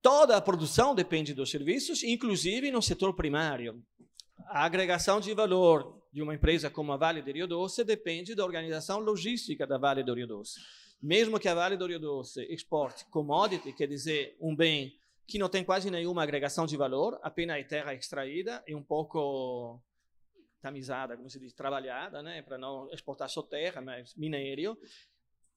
Toda 0.05 0.37
a 0.37 0.41
produção 0.41 0.93
depende 0.93 1.33
dos 1.33 1.49
serviços, 1.49 2.03
inclusive 2.03 2.69
no 2.69 2.79
setor 2.79 3.15
primário. 3.15 3.83
A 4.49 4.63
agregação 4.63 5.19
de 5.19 5.33
valor 5.33 5.99
de 6.13 6.21
uma 6.21 6.35
empresa 6.35 6.69
como 6.69 6.93
a 6.93 6.95
Vale 6.95 7.23
do 7.23 7.31
Rio 7.31 7.47
Doce 7.47 7.83
depende 7.83 8.35
da 8.35 8.45
organização 8.45 8.99
logística 8.99 9.65
da 9.65 9.79
Vale 9.79 10.03
do 10.03 10.13
Rio 10.13 10.27
Doce. 10.27 10.59
Mesmo 11.01 11.39
que 11.39 11.47
a 11.47 11.55
Vale 11.55 11.75
do 11.75 11.87
Rio 11.87 11.99
Doce 11.99 12.43
exporte 12.51 13.03
commodity, 13.09 13.73
quer 13.73 13.87
dizer, 13.87 14.37
um 14.39 14.55
bem 14.55 14.93
que 15.27 15.39
não 15.39 15.49
tem 15.49 15.63
quase 15.63 15.89
nenhuma 15.89 16.23
agregação 16.23 16.65
de 16.65 16.77
valor, 16.77 17.19
apenas 17.23 17.57
é 17.57 17.63
terra 17.63 17.93
extraída 17.93 18.63
e 18.67 18.75
um 18.75 18.83
pouco 18.83 19.81
tamizada, 20.61 21.15
como 21.15 21.29
se 21.29 21.39
diz, 21.39 21.53
trabalhada, 21.53 22.23
né, 22.23 22.41
para 22.41 22.57
não 22.57 22.91
exportar 22.91 23.29
só 23.29 23.41
terra, 23.41 23.81
mas 23.81 24.15
minério, 24.15 24.77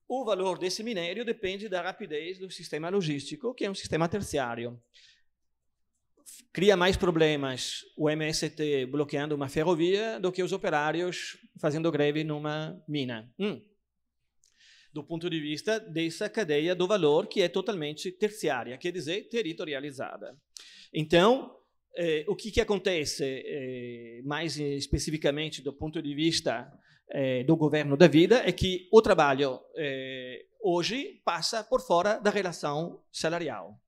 o 0.08 0.24
valor 0.24 0.58
desse 0.58 0.82
minério 0.82 1.24
depende 1.24 1.68
da 1.68 1.82
rapidez 1.82 2.38
do 2.38 2.50
sistema 2.50 2.88
logístico, 2.88 3.54
que 3.54 3.64
é 3.64 3.70
um 3.70 3.74
sistema 3.74 4.08
terciário. 4.08 4.80
Cria 6.52 6.76
mais 6.76 6.96
problemas 6.96 7.84
o 7.96 8.08
MST 8.08 8.86
bloqueando 8.86 9.34
uma 9.34 9.48
ferrovia 9.48 10.18
do 10.18 10.32
que 10.32 10.42
os 10.42 10.52
operários 10.52 11.38
fazendo 11.60 11.92
greve 11.92 12.24
numa 12.24 12.82
mina. 12.88 13.30
Hum. 13.38 13.62
Do 14.98 15.04
ponto 15.04 15.30
de 15.30 15.38
vista 15.38 15.78
dessa 15.78 16.28
cadeia 16.28 16.74
do 16.74 16.84
valor 16.88 17.28
que 17.28 17.40
é 17.40 17.48
totalmente 17.48 18.10
terciária, 18.10 18.76
quer 18.76 18.90
dizer, 18.90 19.28
territorializada. 19.28 20.36
Então, 20.92 21.56
eh, 21.96 22.24
o 22.26 22.34
que, 22.34 22.50
que 22.50 22.60
acontece, 22.60 23.24
eh, 23.24 24.20
mais 24.24 24.58
especificamente 24.58 25.62
do 25.62 25.72
ponto 25.72 26.02
de 26.02 26.12
vista 26.16 26.68
eh, 27.10 27.44
do 27.44 27.54
governo 27.56 27.96
da 27.96 28.08
vida 28.08 28.42
é 28.44 28.50
que 28.50 28.88
o 28.90 29.00
trabalho 29.00 29.60
eh, 29.76 30.46
hoje 30.60 31.22
passa 31.24 31.62
por 31.62 31.80
fora 31.80 32.18
da 32.18 32.30
relação 32.30 33.00
salarial. 33.12 33.80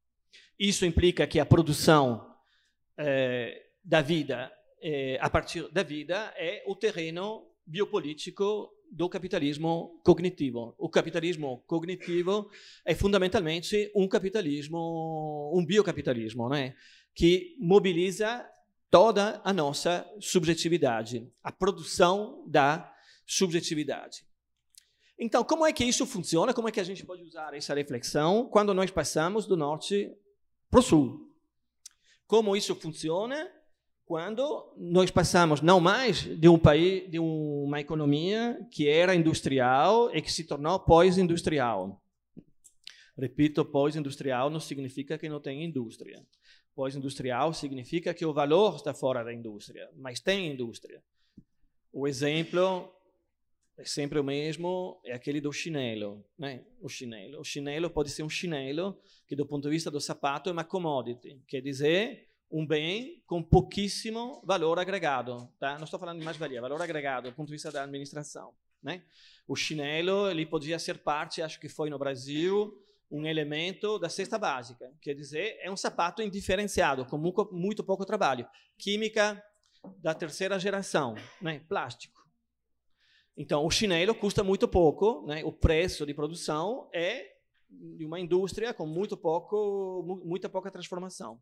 Isso 0.57 0.87
implica 0.87 1.27
que 1.27 1.41
a 1.41 1.45
produção 1.45 2.25
eh, 2.97 3.67
da 3.85 4.01
vida, 4.01 4.49
eh, 4.81 5.19
a 5.21 5.29
partir 5.29 5.69
da 5.73 5.83
vida, 5.83 6.33
é 6.37 6.63
o 6.69 6.77
terreno 6.77 7.51
biopolítico 7.67 8.71
do 8.91 9.09
capitalismo 9.09 10.01
cognitivo. 10.05 10.75
O 10.77 10.89
capitalismo 10.89 11.63
cognitivo 11.67 12.51
é 12.85 12.95
fundamentalmente 12.95 13.91
um 13.95 14.09
capitalismo, 14.09 15.53
um 15.55 15.65
biocapitalismo, 15.65 16.49
né? 16.49 16.75
que 17.15 17.57
mobiliza 17.59 18.47
toda 18.91 19.41
a 19.45 19.53
nossa 19.53 20.07
subjetividade, 20.21 21.31
a 21.43 21.53
produção 21.53 22.45
da 22.47 22.93
subjetividade. 23.25 24.25
Então, 25.19 25.45
como 25.45 25.67
é 25.67 25.73
que 25.73 25.85
isso 25.85 26.07
funciona? 26.07 26.53
Como 26.53 26.69
é 26.69 26.73
que 26.73 26.81
a 26.81 26.85
gente 26.85 27.05
pode 27.05 27.23
usar 27.23 27.55
essa 27.55 27.75
reflexão 27.75 28.49
quando 28.51 28.75
nós 28.75 28.91
passamos 28.91 29.47
do 29.47 29.57
norte 29.57 30.11
para 30.71 30.81
o 30.81 30.83
sul? 30.83 31.31
Como 32.27 32.57
isso 32.57 32.75
funciona 32.75 33.49
quando 34.11 34.75
nós 34.77 35.09
passamos 35.09 35.61
não 35.61 35.79
mais 35.79 36.23
de 36.23 36.49
um 36.49 36.59
país, 36.59 37.09
de 37.09 37.21
uma 37.21 37.79
economia 37.81 38.59
que 38.69 38.89
era 38.89 39.15
industrial 39.15 40.13
e 40.13 40.21
que 40.21 40.33
se 40.33 40.43
tornou 40.43 40.81
pós-industrial. 40.81 42.03
Repito, 43.17 43.65
pós-industrial 43.65 44.51
não 44.51 44.59
significa 44.59 45.17
que 45.17 45.29
não 45.29 45.41
tem 45.41 45.63
indústria. 45.63 46.27
Pós-industrial 46.75 47.55
significa 47.55 48.13
que 48.13 48.27
o 48.27 48.33
valor 48.33 48.75
está 48.75 48.93
fora 48.93 49.23
da 49.23 49.33
indústria, 49.33 49.89
mas 49.95 50.19
tem 50.19 50.51
indústria. 50.51 51.01
O 51.93 52.09
exemplo 52.09 52.93
é 53.79 53.85
sempre 53.85 54.19
o 54.19 54.25
mesmo, 54.25 55.01
é 55.05 55.13
aquele 55.13 55.41
do 55.41 55.53
chinelo, 55.53 56.25
né? 56.37 56.65
O 56.81 56.89
chinelo. 56.89 57.39
O 57.39 57.45
chinelo 57.45 57.89
pode 57.89 58.11
ser 58.11 58.25
um 58.25 58.29
chinelo 58.29 59.01
que, 59.29 59.37
do 59.37 59.47
ponto 59.47 59.63
de 59.63 59.71
vista 59.71 59.89
do 59.89 60.01
sapato, 60.01 60.51
é 60.51 60.53
uma 60.53 60.65
commodity, 60.65 61.41
quer 61.47 61.61
dizer, 61.61 62.30
um 62.51 62.67
bem 62.67 63.23
com 63.27 63.43
pouquíssimo 63.43 64.43
valor 64.45 64.79
agregado, 64.79 65.49
tá? 65.59 65.77
Não 65.77 65.85
estou 65.85 66.01
falando 66.01 66.19
de 66.19 66.25
mais-valia, 66.25 66.61
valor 66.61 66.83
agregado 66.83 67.31
do 67.31 67.35
ponto 67.35 67.47
de 67.47 67.53
vista 67.53 67.71
da 67.71 67.85
administração, 67.85 68.53
né? 68.83 69.03
O 69.47 69.55
chinelo, 69.55 70.29
ele 70.29 70.45
podia 70.45 70.79
ser 70.79 70.99
parte, 70.99 71.43
acho 71.43 71.61
que 71.61 71.69
foi 71.69 71.91
no 71.91 71.99
Brasil, 71.99 72.77
um 73.11 73.27
elemento 73.27 73.99
da 73.99 74.09
cesta 74.09 74.39
básica, 74.39 74.93
quer 75.01 75.15
dizer, 75.15 75.59
é 75.61 75.71
um 75.71 75.77
sapato 75.77 76.23
indiferenciado, 76.23 77.05
com 77.05 77.19
muito 77.19 77.85
pouco 77.85 78.05
trabalho. 78.05 78.47
Química 78.79 79.43
da 79.99 80.15
terceira 80.15 80.59
geração, 80.59 81.15
né? 81.41 81.61
plástico. 81.69 82.21
Então, 83.37 83.65
o 83.65 83.71
chinelo 83.71 84.15
custa 84.15 84.45
muito 84.45 84.69
pouco, 84.69 85.27
né? 85.27 85.43
o 85.45 85.53
preço 85.53 86.05
de 86.05 86.13
produção 86.13 86.89
é 86.93 87.27
de 87.69 88.05
uma 88.05 88.21
indústria 88.21 88.75
com 88.75 88.87
muito 88.87 89.17
pouco, 89.17 90.21
muita 90.25 90.49
pouca 90.49 90.71
transformação. 90.71 91.41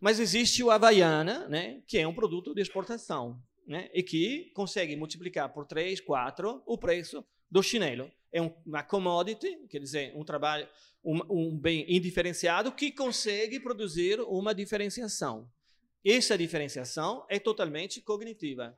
Mas 0.00 0.18
existe 0.18 0.62
o 0.62 0.70
Havaiana, 0.70 1.48
né? 1.48 1.82
que 1.86 1.98
é 1.98 2.06
um 2.06 2.14
produto 2.14 2.54
de 2.54 2.60
exportação, 2.60 3.40
né? 3.66 3.90
e 3.92 4.02
que 4.02 4.50
consegue 4.54 4.96
multiplicar 4.96 5.52
por 5.52 5.66
3, 5.66 6.00
4 6.00 6.62
o 6.66 6.78
preço 6.78 7.24
do 7.50 7.62
chinelo. 7.62 8.10
É 8.32 8.40
uma 8.40 8.82
commodity, 8.82 9.58
quer 9.68 9.78
dizer, 9.78 10.12
um 10.16 10.24
trabalho, 10.24 10.66
um, 11.04 11.20
um 11.28 11.58
bem 11.58 11.84
indiferenciado 11.88 12.72
que 12.72 12.90
consegue 12.90 13.60
produzir 13.60 14.20
uma 14.20 14.54
diferenciação. 14.54 15.50
Essa 16.04 16.36
diferenciação 16.36 17.24
é 17.28 17.38
totalmente 17.38 18.00
cognitiva. 18.00 18.76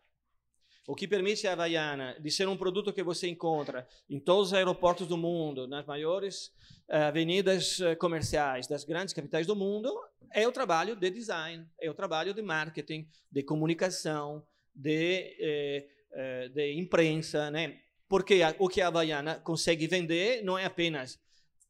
O 0.87 0.95
que 0.95 1.09
permite 1.09 1.47
a 1.47 1.53
Havaiana 1.53 2.15
de 2.21 2.31
ser 2.31 2.47
um 2.47 2.57
produto 2.57 2.93
que 2.93 3.03
você 3.03 3.27
encontra 3.27 3.89
em 4.11 4.21
todos 4.21 4.49
os 4.49 4.55
aeroportos 4.55 5.07
do 5.07 5.17
mundo, 5.17 5.67
nas 5.67 5.87
maiores 5.87 6.53
avenidas 6.89 7.79
uh, 7.81 7.97
comerciais 7.97 8.67
das 8.67 8.85
grandes 8.85 9.15
capitais 9.15 9.47
do 9.47 9.57
mundo, 9.57 9.93
é 10.33 10.47
o 10.47 10.53
trabalho 10.53 10.97
de 10.97 11.11
design, 11.11 11.67
é 11.81 11.91
o 11.91 11.95
trabalho 11.95 12.35
de 12.35 12.43
marketing, 12.43 13.09
de 13.31 13.43
comunicação, 13.43 14.45
de, 14.75 15.37
eh, 15.39 15.87
eh 16.13 16.49
de 16.49 16.73
imprensa, 16.73 17.51
né? 17.53 17.79
Porque 18.09 18.41
o 18.59 18.69
que 18.69 18.81
a 18.81 18.89
Havaiana 18.89 19.37
consegue 19.37 19.87
vender 19.87 20.43
não 20.43 20.59
é 20.59 20.65
apenas 20.65 21.21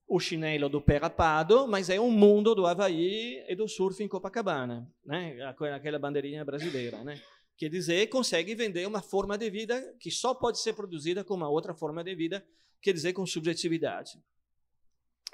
o 0.07 0.19
chinelo 0.19 0.69
do 0.69 0.81
pé 0.81 0.99
rapado, 0.99 1.67
mas 1.67 1.89
é 1.89 2.01
um 2.01 2.11
mundo 2.11 2.55
do 2.55 2.67
Havaí 2.67 3.45
e 3.49 3.55
do 3.55 3.69
surf 3.69 4.03
em 4.03 4.09
Copacabana, 4.09 4.91
né? 5.05 5.39
aquela 5.75 5.99
bandeirinha 5.99 6.45
brasileira. 6.45 7.03
Né? 7.03 7.21
Quer 7.57 7.69
dizer, 7.69 8.09
consegue 8.09 8.55
vender 8.55 8.87
uma 8.87 9.01
forma 9.01 9.39
de 9.39 9.49
vida 9.49 9.95
que 9.99 10.11
só 10.11 10.35
pode 10.35 10.61
ser 10.61 10.75
produzida 10.75 11.25
com 11.25 11.35
uma 11.35 11.49
outra 11.49 11.75
forma 11.75 12.05
de 12.05 12.15
vida, 12.15 12.45
quer 12.83 12.93
dizer, 12.93 13.13
com 13.13 13.25
subjetividade. 13.25 14.19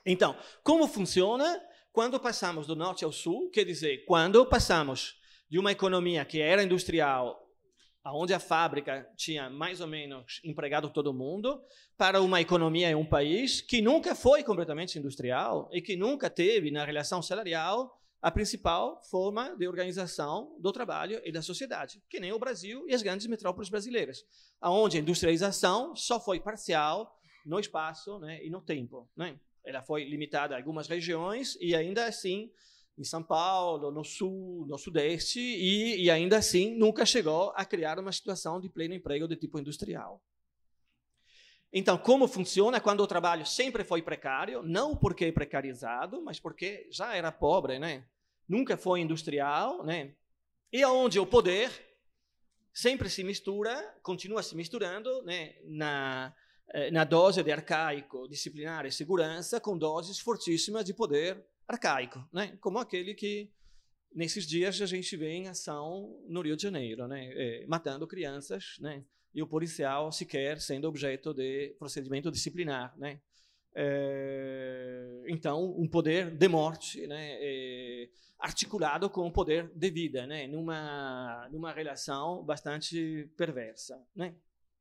Então, 0.05 0.37
como 0.63 0.87
funciona 0.87 1.61
quando 1.93 2.19
passamos 2.21 2.67
do 2.67 2.77
norte 2.77 3.05
ao 3.05 3.13
sul? 3.13 3.51
Quer 3.51 3.65
dizer, 3.65 4.05
quando 4.07 4.45
passamos 4.47 5.19
de 5.49 5.59
uma 5.59 5.73
economia 5.73 6.25
que 6.25 6.41
era 6.41 6.63
industrial 6.63 7.41
onde 8.07 8.33
a 8.33 8.41
fábrica 8.41 9.07
tinha 9.17 9.51
mais 9.51 9.81
ou 9.81 9.87
menos 9.87 10.41
empregado 10.43 10.89
todo 10.89 11.13
mundo, 11.13 11.63
para 11.97 12.23
uma 12.23 12.41
economia 12.41 12.91
em 12.91 12.95
um 12.95 13.05
país 13.05 13.61
que 13.61 13.83
nunca 13.83 14.15
foi 14.15 14.43
completamente 14.43 14.99
industrial 14.99 15.69
e 15.73 15.83
que 15.83 15.97
nunca 15.97 16.31
teve, 16.31 16.71
na 16.71 16.85
relação 16.85 17.21
salarial, 17.21 17.95
a 18.23 18.31
principal 18.31 19.03
forma 19.11 19.57
de 19.57 19.67
organização 19.67 20.57
do 20.61 20.73
trabalho 20.73 21.21
e 21.25 21.33
da 21.33 21.41
sociedade, 21.41 22.03
que 22.09 22.21
nem 22.21 22.33
o 22.33 22.39
Brasil 22.39 22.85
e 22.87 22.95
as 22.95 23.03
grandes 23.03 23.27
metrópoles 23.27 23.71
brasileiras, 23.71 24.25
onde 24.63 24.99
a 24.99 25.01
industrialização 25.01 25.95
só 25.97 26.21
foi 26.21 26.41
parcial 26.41 27.19
no 27.47 27.59
espaço 27.59 28.19
né, 28.19 28.45
e 28.45 28.51
no 28.51 28.61
tempo. 28.61 29.09
Né? 29.17 29.39
Ela 29.65 29.83
foi 29.83 30.05
limitada 30.05 30.55
a 30.55 30.59
algumas 30.59 30.89
regiões 30.89 31.57
e 31.61 31.75
ainda 31.75 32.07
assim 32.07 32.51
em 32.99 33.05
São 33.05 33.23
Paulo, 33.23 33.91
no 33.91 34.05
sul, 34.05 34.67
no 34.67 34.77
sudeste, 34.77 35.41
e, 35.41 36.05
e 36.05 36.11
ainda 36.11 36.37
assim 36.37 36.77
nunca 36.77 37.07
chegou 37.07 37.51
a 37.57 37.65
criar 37.65 37.99
uma 37.99 38.13
situação 38.13 38.61
de 38.61 38.69
pleno 38.69 38.93
emprego 38.93 39.27
de 39.27 39.37
tipo 39.37 39.59
industrial. 39.59 40.23
Então, 41.73 41.97
como 41.97 42.29
funciona 42.29 42.81
quando 42.81 43.01
o 43.01 43.07
trabalho 43.07 43.47
sempre 43.47 43.85
foi 43.85 44.03
precário? 44.03 44.63
Não 44.63 44.97
porque 44.97 45.27
é 45.27 45.33
precarizado, 45.33 46.21
mas 46.21 46.41
porque 46.41 46.89
já 46.91 47.15
era 47.15 47.33
pobre, 47.33 47.79
né? 47.79 48.05
Nunca 48.49 48.77
foi 48.77 49.01
industrial, 49.01 49.85
né? 49.85 50.15
E 50.73 50.83
aonde 50.83 51.19
o 51.19 51.27
poder 51.27 51.71
sempre 52.73 53.09
se 53.09 53.23
mistura, 53.23 53.97
continua 54.03 54.43
se 54.43 54.57
misturando, 54.57 55.23
né? 55.23 55.55
Na, 55.65 56.35
eh, 56.73 56.91
na 56.91 57.05
dose 57.05 57.43
de 57.43 57.51
arcaico, 57.51 58.29
disciplinar 58.29 58.87
e 58.87 58.93
segurança, 58.93 59.61
com 59.61 59.77
doses 59.77 60.19
fortíssimas 60.19 60.85
de 60.85 60.95
poder 60.95 61.45
arcaico, 61.67 62.25
né? 62.33 62.57
como 62.61 62.79
aquele 62.79 63.15
que 63.15 63.51
nesses 64.15 64.47
dias 64.47 64.81
a 64.81 64.87
gente 64.87 65.17
vê 65.17 65.31
em 65.31 65.49
ação 65.49 66.21
no 66.29 66.41
Rio 66.41 66.57
de 66.57 66.63
Janeiro, 66.63 67.07
né? 67.07 67.31
É, 67.33 67.67
matando 67.67 68.07
crianças, 68.07 68.77
né? 68.81 69.05
e 69.33 69.43
o 69.43 69.47
policial 69.47 70.11
sequer 70.11 70.61
sendo 70.61 70.89
objeto 70.89 71.33
de 71.33 71.75
procedimento 71.79 72.31
disciplinar. 72.31 72.97
Né? 72.99 73.21
É, 73.75 75.23
então, 75.29 75.75
um 75.79 75.89
poder 75.89 76.31
de 76.31 76.49
morte 76.49 77.07
né? 77.07 77.37
É, 77.41 78.09
articulado 78.39 79.09
com 79.09 79.27
o 79.27 79.33
poder 79.33 79.71
de 79.75 79.91
vida, 79.91 80.27
né? 80.27 80.47
numa, 80.47 81.49
numa 81.53 81.73
relação 81.73 82.43
bastante 82.45 83.31
perversa. 83.37 84.03
Né? 84.15 84.35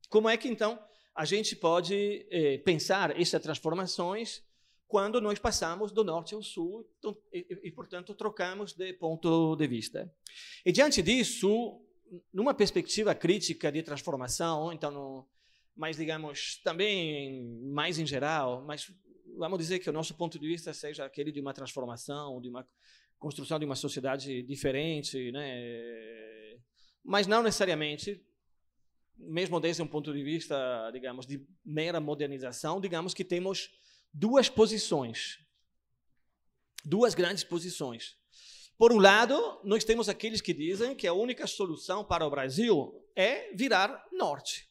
Como 0.10 0.28
é 0.30 0.38
que, 0.38 0.48
então, 0.48 0.80
a 1.20 1.26
gente 1.26 1.54
pode 1.54 2.26
é, 2.32 2.60
pensar 2.60 3.20
essas 3.20 3.42
transformações 3.42 4.42
quando 4.88 5.20
nós 5.20 5.38
passamos 5.38 5.92
do 5.92 6.02
norte 6.02 6.34
ao 6.34 6.42
sul 6.42 6.90
então, 6.98 7.14
e, 7.34 7.46
e, 7.66 7.72
portanto, 7.74 8.16
trocamos 8.16 8.72
de 8.72 8.94
ponto 8.94 9.54
de 9.58 9.68
vista. 9.68 10.10
E, 10.66 10.72
diante 10.72 11.02
disso, 11.02 11.82
numa 12.34 12.54
perspectiva 12.54 13.14
crítica 13.14 13.70
de 13.70 13.84
transformação, 13.84 14.72
então, 14.72 14.92
no, 14.92 15.28
mais, 15.76 15.98
digamos, 15.98 16.62
também 16.64 17.44
mais 17.64 18.00
em 18.00 18.06
geral, 18.06 18.64
mas 18.66 18.90
vamos 19.38 19.60
dizer 19.60 19.80
que 19.80 19.90
o 19.90 19.94
nosso 19.94 20.16
ponto 20.16 20.40
de 20.40 20.48
vista 20.48 20.74
seja 20.74 21.04
aquele 21.04 21.34
de 21.34 21.42
uma 21.42 21.54
transformação, 21.54 22.40
de 22.40 22.48
uma 22.48 22.66
construção 23.18 23.60
de 23.60 23.66
uma 23.66 23.76
sociedade 23.76 24.42
diferente, 24.44 25.34
né? 25.34 26.58
mas 27.04 27.28
não 27.28 27.44
necessariamente, 27.44 28.24
mesmo 29.20 29.60
desde 29.60 29.82
um 29.82 29.88
ponto 29.88 30.14
de 30.14 30.24
vista, 30.24 30.90
digamos, 30.92 31.26
de 31.26 31.46
mera 31.66 32.00
modernização, 32.00 32.80
digamos 32.80 33.14
que 33.14 33.24
temos 33.24 33.70
duas 34.14 34.50
posições. 34.50 35.40
Duas 36.86 37.14
grandes 37.14 37.44
posições. 37.44 38.16
Por 38.78 38.94
um 38.94 38.98
lado, 38.98 39.60
nós 39.64 39.84
temos 39.84 40.08
aqueles 40.08 40.40
que 40.40 40.54
dizem 40.54 40.96
que 40.96 41.06
a 41.06 41.14
única 41.14 41.46
solução 41.46 42.04
para 42.04 42.26
o 42.26 42.30
Brasil 42.30 42.94
é 43.16 43.54
virar 43.54 44.06
norte. 44.14 44.70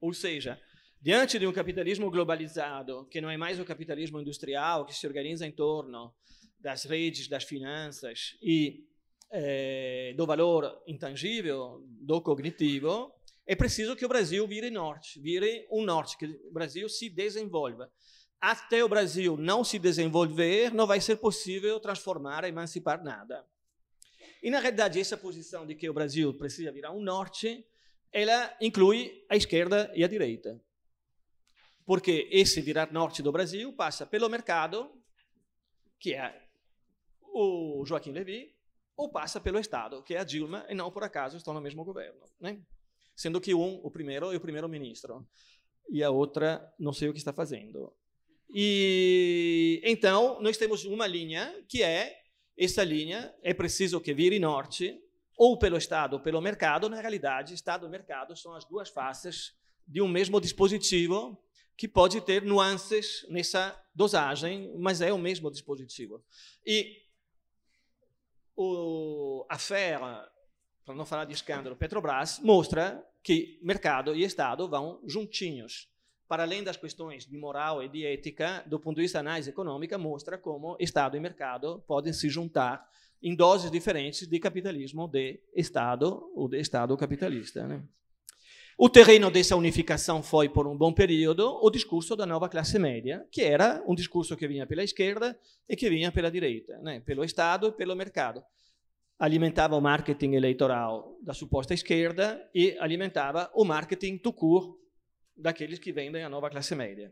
Ou 0.00 0.14
seja, 0.14 0.58
diante 1.00 1.38
de 1.38 1.46
um 1.46 1.52
capitalismo 1.52 2.10
globalizado, 2.10 3.06
que 3.10 3.20
não 3.20 3.28
é 3.28 3.36
mais 3.36 3.60
o 3.60 3.64
capitalismo 3.64 4.18
industrial, 4.18 4.86
que 4.86 4.94
se 4.94 5.06
organiza 5.06 5.46
em 5.46 5.52
torno 5.52 6.14
das 6.58 6.84
redes, 6.84 7.28
das 7.28 7.44
finanças 7.44 8.36
e 8.42 8.86
é, 9.30 10.14
do 10.16 10.24
valor 10.24 10.82
intangível, 10.86 11.84
do 11.86 12.22
cognitivo, 12.22 13.12
é 13.48 13.56
preciso 13.56 13.96
que 13.96 14.04
o 14.04 14.08
Brasil 14.08 14.46
vire 14.46 14.70
norte, 14.70 15.18
vire 15.18 15.66
um 15.72 15.82
norte, 15.82 16.16
que 16.16 16.26
o 16.26 16.52
Brasil 16.52 16.88
se 16.88 17.10
desenvolva 17.10 17.90
até 18.40 18.84
o 18.84 18.88
Brasil 18.88 19.36
não 19.36 19.64
se 19.64 19.78
desenvolver, 19.78 20.72
não 20.72 20.86
vai 20.86 21.00
ser 21.00 21.16
possível 21.16 21.80
transformar, 21.80 22.44
emancipar 22.44 23.02
nada. 23.02 23.44
E, 24.42 24.50
na 24.50 24.60
realidade, 24.60 25.00
essa 25.00 25.16
posição 25.16 25.66
de 25.66 25.74
que 25.74 25.88
o 25.90 25.94
Brasil 25.94 26.32
precisa 26.34 26.70
virar 26.70 26.92
um 26.92 27.00
norte, 27.00 27.66
ela 28.12 28.56
inclui 28.60 29.24
a 29.28 29.36
esquerda 29.36 29.90
e 29.94 30.04
a 30.04 30.08
direita. 30.08 30.60
Porque 31.84 32.28
esse 32.30 32.60
virar 32.60 32.92
norte 32.92 33.22
do 33.22 33.32
Brasil 33.32 33.72
passa 33.72 34.06
pelo 34.06 34.28
mercado, 34.28 34.92
que 35.98 36.14
é 36.14 36.46
o 37.22 37.84
Joaquim 37.84 38.12
Levy, 38.12 38.54
ou 38.96 39.10
passa 39.10 39.40
pelo 39.40 39.58
Estado, 39.58 40.02
que 40.02 40.14
é 40.14 40.18
a 40.18 40.24
Dilma, 40.24 40.64
e 40.68 40.74
não 40.74 40.92
por 40.92 41.02
acaso 41.02 41.36
estão 41.36 41.54
no 41.54 41.60
mesmo 41.60 41.84
governo. 41.84 42.20
Né? 42.38 42.60
Sendo 43.18 43.40
que 43.40 43.52
um, 43.52 43.80
o 43.82 43.90
primeiro, 43.90 44.32
é 44.32 44.36
o 44.36 44.40
primeiro-ministro, 44.40 45.26
e 45.90 46.04
a 46.04 46.08
outra, 46.08 46.72
não 46.78 46.92
sei 46.92 47.08
o 47.08 47.12
que 47.12 47.18
está 47.18 47.32
fazendo. 47.32 47.92
E 48.48 49.82
então 49.82 50.40
nós 50.40 50.56
temos 50.56 50.84
uma 50.84 51.04
linha 51.04 51.52
que 51.68 51.82
é 51.82 52.16
essa 52.56 52.84
linha 52.84 53.34
é 53.42 53.52
preciso 53.52 54.00
que 54.00 54.14
vire 54.14 54.38
norte 54.38 54.96
ou 55.36 55.58
pelo 55.58 55.76
Estado 55.76 56.14
ou 56.14 56.20
pelo 56.20 56.40
mercado. 56.40 56.88
Na 56.88 57.00
realidade, 57.00 57.54
Estado 57.54 57.86
e 57.86 57.90
mercado 57.90 58.36
são 58.36 58.54
as 58.54 58.64
duas 58.64 58.88
faces 58.88 59.52
de 59.84 60.00
um 60.00 60.06
mesmo 60.06 60.40
dispositivo 60.40 61.36
que 61.76 61.88
pode 61.88 62.20
ter 62.20 62.42
nuances 62.42 63.26
nessa 63.28 63.76
dosagem, 63.92 64.72
mas 64.78 65.00
é 65.00 65.12
o 65.12 65.18
mesmo 65.18 65.50
dispositivo. 65.50 66.24
E 66.64 67.02
o, 68.56 69.44
a 69.48 69.58
fera, 69.58 70.30
para 70.88 70.96
não 70.96 71.04
falar 71.04 71.26
de 71.26 71.34
escândalo, 71.34 71.76
Petrobras, 71.76 72.40
mostra 72.42 73.04
que 73.22 73.58
mercado 73.62 74.16
e 74.16 74.24
Estado 74.24 74.66
vão 74.66 75.02
juntinhos 75.06 75.86
para 76.26 76.44
além 76.44 76.64
das 76.64 76.78
questões 76.78 77.26
de 77.26 77.36
moral 77.36 77.82
e 77.82 77.90
de 77.90 78.06
ética, 78.06 78.64
do 78.66 78.80
ponto 78.80 78.96
de 78.96 79.02
vista 79.02 79.18
da 79.18 79.28
análise 79.28 79.50
econômica, 79.50 79.98
mostra 79.98 80.38
como 80.38 80.78
Estado 80.80 81.14
e 81.14 81.20
mercado 81.20 81.84
podem 81.86 82.10
se 82.14 82.30
juntar 82.30 82.88
em 83.22 83.34
doses 83.34 83.70
diferentes 83.70 84.26
de 84.26 84.38
capitalismo 84.38 85.06
de 85.06 85.38
Estado 85.54 86.32
ou 86.34 86.48
de 86.48 86.58
Estado 86.58 86.96
capitalista. 86.96 87.66
Né? 87.66 87.82
O 88.78 88.88
terreno 88.88 89.30
dessa 89.30 89.56
unificação 89.56 90.22
foi, 90.22 90.48
por 90.48 90.66
um 90.66 90.76
bom 90.76 90.94
período, 90.94 91.58
o 91.62 91.68
discurso 91.68 92.16
da 92.16 92.24
nova 92.24 92.48
classe 92.48 92.78
média, 92.78 93.26
que 93.30 93.42
era 93.42 93.82
um 93.86 93.94
discurso 93.94 94.34
que 94.38 94.48
vinha 94.48 94.66
pela 94.66 94.82
esquerda 94.82 95.38
e 95.68 95.76
que 95.76 95.90
vinha 95.90 96.10
pela 96.10 96.30
direita, 96.30 96.78
né? 96.78 97.00
pelo 97.00 97.24
Estado 97.24 97.68
e 97.68 97.72
pelo 97.72 97.94
mercado. 97.94 98.42
Alimentava 99.18 99.76
o 99.76 99.80
marketing 99.80 100.34
eleitoral 100.34 101.16
da 101.22 101.34
suposta 101.34 101.74
esquerda 101.74 102.48
e 102.54 102.76
alimentava 102.78 103.50
o 103.54 103.64
marketing 103.64 104.18
tout 104.18 104.38
court 104.38 104.76
daqueles 105.36 105.78
que 105.78 105.92
vendem 105.92 106.22
a 106.22 106.28
nova 106.28 106.48
classe 106.48 106.74
média. 106.74 107.10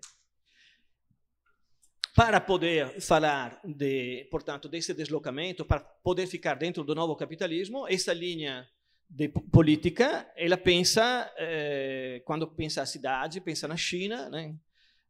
Para 2.15 2.41
poder 2.41 3.01
falar, 3.01 3.61
de, 3.63 4.27
portanto, 4.31 4.69
desse 4.69 4.95
deslocamento, 4.95 5.65
para 5.65 5.81
poder 5.81 6.27
ficar 6.27 6.55
dentro 6.55 6.83
do 6.83 6.95
novo 6.95 7.15
capitalismo, 7.15 7.87
essa 7.87 8.13
linha 8.13 8.67
de 9.09 9.29
política, 9.29 10.27
ela 10.35 10.57
pensa, 10.57 11.31
eh, 11.37 12.23
quando 12.25 12.47
pensa 12.47 12.83
a 12.83 12.87
cidade, 12.87 13.41
pensa 13.41 13.69
na 13.69 13.77
China, 13.77 14.29
né? 14.31 14.55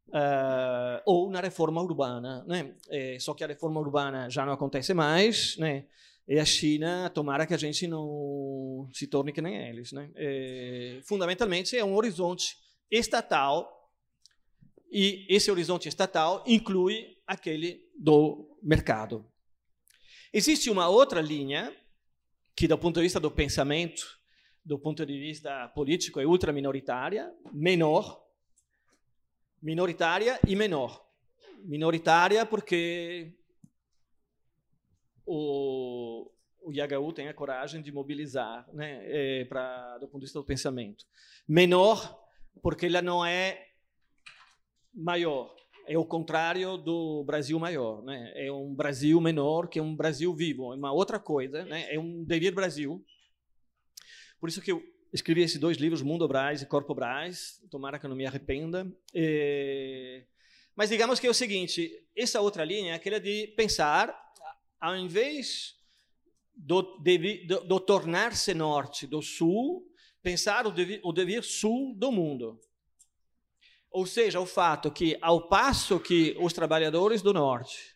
Uh, 0.07 1.01
ou 1.05 1.29
na 1.29 1.41
reforma 1.41 1.81
urbana. 1.81 2.41
Né? 2.47 2.73
Eh, 2.89 3.17
só 3.19 3.33
que 3.33 3.43
a 3.43 3.47
reforma 3.47 3.77
urbana 3.81 4.29
já 4.29 4.45
não 4.45 4.53
acontece 4.53 4.93
mais, 4.93 5.57
né? 5.57 5.85
E 6.27 6.39
a 6.39 6.45
China, 6.45 7.09
tomara 7.09 7.47
que 7.47 7.53
a 7.53 7.57
gente 7.57 7.87
não 7.87 8.89
se 8.93 9.07
torne 9.07 9.31
que 9.31 9.41
nem 9.41 9.55
eles. 9.69 9.93
Né? 9.93 10.11
Eh, 10.15 10.99
fundamentalmente, 11.03 11.77
é 11.77 11.85
um 11.85 11.95
horizonte 11.95 12.57
estatal, 12.91 13.73
e 14.91 15.25
esse 15.29 15.51
horizonte 15.51 15.87
estatal 15.87 16.43
inclui 16.45 17.17
aquele 17.25 17.81
do 17.97 18.57
mercado. 18.61 19.25
Existe 20.33 20.69
uma 20.69 20.87
outra 20.87 21.21
linha 21.21 21.75
que, 22.55 22.67
do 22.67 22.77
ponto 22.77 22.95
de 22.95 23.03
vista 23.03 23.19
do 23.19 23.31
pensamento, 23.31 24.03
do 24.63 24.77
ponto 24.77 25.05
de 25.05 25.17
vista 25.17 25.69
político, 25.69 26.19
é 26.19 26.25
ultra 26.25 26.51
minoritária, 26.51 27.31
menor, 27.53 28.21
minoritária 29.61 30.39
e 30.45 30.55
menor. 30.55 31.05
Minoritária 31.63 32.45
porque 32.45 33.33
o, 35.27 36.31
o 36.61 36.71
IHU 36.71 37.13
tem 37.13 37.27
a 37.27 37.33
coragem 37.33 37.81
de 37.81 37.91
mobilizar, 37.91 38.67
né, 38.73 39.01
é, 39.03 39.45
pra, 39.45 39.99
do 39.99 40.07
ponto 40.07 40.21
de 40.21 40.25
vista 40.25 40.39
do 40.39 40.45
pensamento. 40.45 41.05
Menor 41.47 42.25
porque 42.61 42.87
ela 42.87 43.01
não 43.01 43.23
é 43.23 43.67
maior, 44.93 45.55
é 45.87 45.97
o 45.97 46.05
contrário 46.05 46.75
do 46.77 47.23
Brasil 47.23 47.57
maior, 47.59 48.03
né? 48.03 48.33
É 48.35 48.51
um 48.51 48.73
Brasil 48.73 49.19
menor 49.21 49.67
que 49.69 49.79
é 49.79 49.81
um 49.81 49.95
Brasil 49.95 50.33
vivo, 50.35 50.73
é 50.73 50.75
uma 50.75 50.91
outra 50.91 51.19
coisa, 51.19 51.63
né? 51.65 51.93
É 51.93 51.99
um 51.99 52.23
devir 52.23 52.53
Brasil. 52.53 53.03
Por 54.39 54.49
isso 54.49 54.61
que 54.61 54.71
eu 54.71 54.83
escrevi 55.13 55.41
esses 55.41 55.59
dois 55.59 55.77
livros, 55.77 56.01
Mundo 56.01 56.27
Braz 56.27 56.61
e 56.61 56.65
Corpo 56.65 56.93
Braz. 56.93 57.61
Tomara 57.71 57.97
que 57.97 58.05
eu 58.05 58.09
não 58.09 58.17
me 58.17 58.25
arrependa. 58.25 58.85
É... 59.15 60.25
Mas 60.75 60.89
digamos 60.89 61.19
que 61.19 61.27
é 61.27 61.29
o 61.29 61.33
seguinte: 61.33 61.89
essa 62.15 62.41
outra 62.41 62.65
linha 62.65 62.91
é 62.91 62.95
aquela 62.95 63.19
de 63.19 63.47
pensar, 63.55 64.13
ao 64.79 64.95
invés 64.95 65.75
do, 66.55 66.81
do, 66.81 67.59
do 67.65 67.79
tornar-se 67.79 68.53
norte 68.53 69.05
do 69.05 69.21
sul, 69.21 69.87
pensar 70.21 70.65
o 70.65 70.71
devir, 70.71 70.99
o 71.03 71.13
devir 71.13 71.43
sul 71.43 71.95
do 71.95 72.11
mundo. 72.11 72.59
Ou 73.89 74.05
seja, 74.05 74.39
o 74.39 74.45
fato 74.45 74.91
que, 74.91 75.17
ao 75.21 75.47
passo 75.47 75.99
que 75.99 76.35
os 76.39 76.53
trabalhadores 76.53 77.21
do 77.21 77.33
Norte 77.33 77.95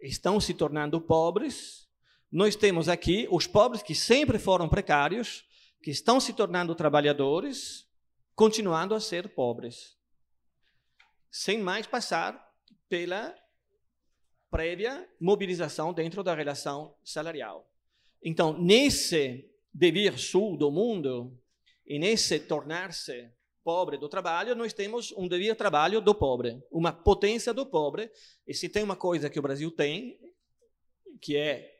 estão 0.00 0.40
se 0.40 0.54
tornando 0.54 1.00
pobres, 1.00 1.88
nós 2.30 2.54
temos 2.54 2.88
aqui 2.88 3.26
os 3.30 3.46
pobres 3.46 3.82
que 3.82 3.94
sempre 3.94 4.38
foram 4.38 4.68
precários, 4.68 5.44
que 5.82 5.90
estão 5.90 6.20
se 6.20 6.32
tornando 6.32 6.74
trabalhadores, 6.74 7.88
continuando 8.34 8.94
a 8.94 9.00
ser 9.00 9.34
pobres, 9.34 9.96
sem 11.30 11.58
mais 11.58 11.86
passar 11.86 12.40
pela 12.88 13.34
prévia 14.50 15.08
mobilização 15.20 15.92
dentro 15.92 16.22
da 16.22 16.34
relação 16.34 16.94
salarial. 17.04 17.70
Então, 18.22 18.58
nesse 18.58 19.48
devir 19.72 20.18
sul 20.18 20.56
do 20.56 20.70
mundo, 20.70 21.38
e 21.86 21.98
nesse 21.98 22.38
tornar-se 22.38 23.30
pobre 23.64 23.96
do 23.96 24.08
trabalho, 24.08 24.54
nós 24.54 24.72
temos 24.72 25.12
um 25.12 25.26
devir 25.26 25.56
trabalho 25.56 26.00
do 26.00 26.14
pobre, 26.14 26.62
uma 26.70 26.92
potência 26.92 27.52
do 27.52 27.64
pobre. 27.64 28.10
E 28.46 28.52
se 28.52 28.68
tem 28.68 28.82
uma 28.82 28.96
coisa 28.96 29.30
que 29.30 29.38
o 29.38 29.42
Brasil 29.42 29.70
tem, 29.70 30.18
que 31.20 31.36
é 31.36 31.74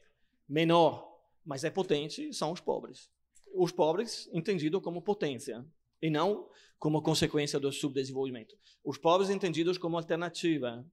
menor, 0.49 1.07
mas 1.45 1.65
é 1.65 1.71
potente, 1.71 2.33
são 2.33 2.53
os 2.53 2.61
pobres. 2.61 3.11
Os 3.55 3.71
pobres 3.71 4.29
entendidos 4.33 4.83
como 4.83 5.03
potência 5.03 5.65
e 6.01 6.09
não 6.11 6.49
como 6.79 7.03
consequência 7.03 7.59
do 7.59 7.73
subdesenvolvimento. 7.73 8.57
Os 8.85 8.97
pobres 8.97 9.31
entendidos 9.31 9.77
como 9.77 9.97
alternativa, 9.97 10.87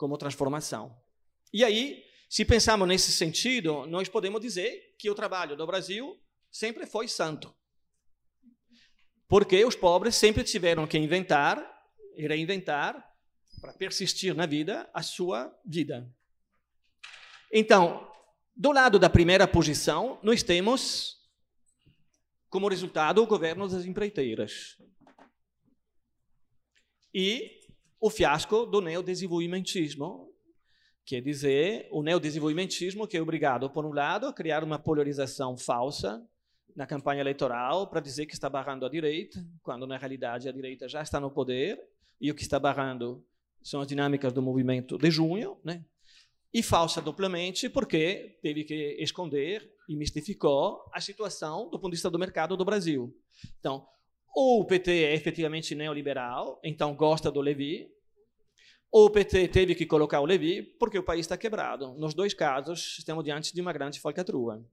como 0.00 0.16
transformação. 0.16 0.98
E 1.52 1.62
aí, 1.62 2.02
se 2.26 2.42
pensarmos 2.42 2.88
nesse 2.88 3.12
sentido, 3.12 3.86
nós 3.86 4.08
podemos 4.08 4.40
dizer 4.40 4.96
que 4.98 5.10
o 5.10 5.14
trabalho 5.14 5.54
do 5.54 5.66
Brasil 5.66 6.18
sempre 6.50 6.86
foi 6.86 7.06
santo. 7.06 7.54
Porque 9.28 9.62
os 9.62 9.76
pobres 9.76 10.16
sempre 10.16 10.42
tiveram 10.42 10.86
que 10.86 10.96
inventar 10.96 11.58
e 12.16 12.26
reinventar 12.26 13.14
para 13.60 13.74
persistir 13.74 14.34
na 14.34 14.46
vida 14.46 14.88
a 14.94 15.02
sua 15.02 15.54
vida. 15.66 16.10
Então, 17.52 18.10
do 18.56 18.72
lado 18.72 18.98
da 18.98 19.10
primeira 19.10 19.46
posição, 19.46 20.18
nós 20.22 20.42
temos 20.42 21.18
como 22.48 22.68
resultado 22.68 23.22
o 23.22 23.26
governo 23.26 23.68
das 23.68 23.84
empreiteiras 23.84 24.78
e 27.12 27.59
o 28.00 28.08
fiasco 28.08 28.64
do 28.64 28.80
neodesenvolvimentismo, 28.80 30.32
quer 31.04 31.20
dizer, 31.20 31.86
o 31.90 32.02
neodesenvolvimentismo 32.02 33.06
que 33.06 33.16
é 33.16 33.22
obrigado, 33.22 33.68
por 33.68 33.84
um 33.84 33.92
lado, 33.92 34.26
a 34.26 34.32
criar 34.32 34.64
uma 34.64 34.78
polarização 34.78 35.56
falsa 35.56 36.26
na 36.74 36.86
campanha 36.86 37.20
eleitoral 37.20 37.88
para 37.88 38.00
dizer 38.00 38.26
que 38.26 38.32
está 38.32 38.48
barrando 38.48 38.86
a 38.86 38.88
direita, 38.88 39.44
quando 39.62 39.86
na 39.86 39.98
realidade 39.98 40.48
a 40.48 40.52
direita 40.52 40.88
já 40.88 41.02
está 41.02 41.20
no 41.20 41.30
poder 41.30 41.78
e 42.18 42.30
o 42.30 42.34
que 42.34 42.42
está 42.42 42.58
barrando 42.58 43.22
são 43.62 43.82
as 43.82 43.86
dinâmicas 43.86 44.32
do 44.32 44.40
movimento 44.40 44.96
de 44.96 45.10
junho, 45.10 45.58
né? 45.62 45.84
E 46.52 46.62
falsa 46.62 47.02
duplamente 47.02 47.68
porque 47.68 48.38
teve 48.42 48.64
que 48.64 48.96
esconder 48.98 49.70
e 49.88 49.94
mistificou 49.94 50.84
a 50.92 51.00
situação 51.00 51.68
do 51.68 51.78
ponto 51.78 51.90
de 51.90 51.96
vista 51.96 52.10
do 52.10 52.18
mercado 52.18 52.56
do 52.56 52.64
Brasil. 52.64 53.14
Então, 53.58 53.86
ou 54.34 54.60
o 54.60 54.64
PT 54.64 55.04
é 55.04 55.14
efetivamente 55.14 55.74
neoliberal, 55.74 56.60
então 56.62 56.94
gosta 56.94 57.30
do 57.30 57.40
Levi, 57.40 57.90
ou 58.90 59.06
o 59.06 59.10
PT 59.10 59.48
teve 59.48 59.74
que 59.74 59.86
colocar 59.86 60.20
o 60.20 60.26
Levi 60.26 60.62
porque 60.62 60.98
o 60.98 61.02
país 61.02 61.20
está 61.20 61.36
quebrado. 61.36 61.94
Nos 61.94 62.14
dois 62.14 62.34
casos, 62.34 62.96
estamos 62.98 63.24
diante 63.24 63.54
de 63.54 63.60
uma 63.60 63.72
grande 63.72 64.00
falcatrua 64.00 64.64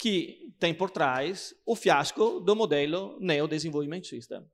que 0.00 0.54
tem 0.58 0.72
por 0.72 0.90
trás 0.90 1.54
o 1.66 1.76
fiasco 1.76 2.40
do 2.40 2.56
modelo 2.56 3.18
neodesenvolvimentista. 3.20 4.46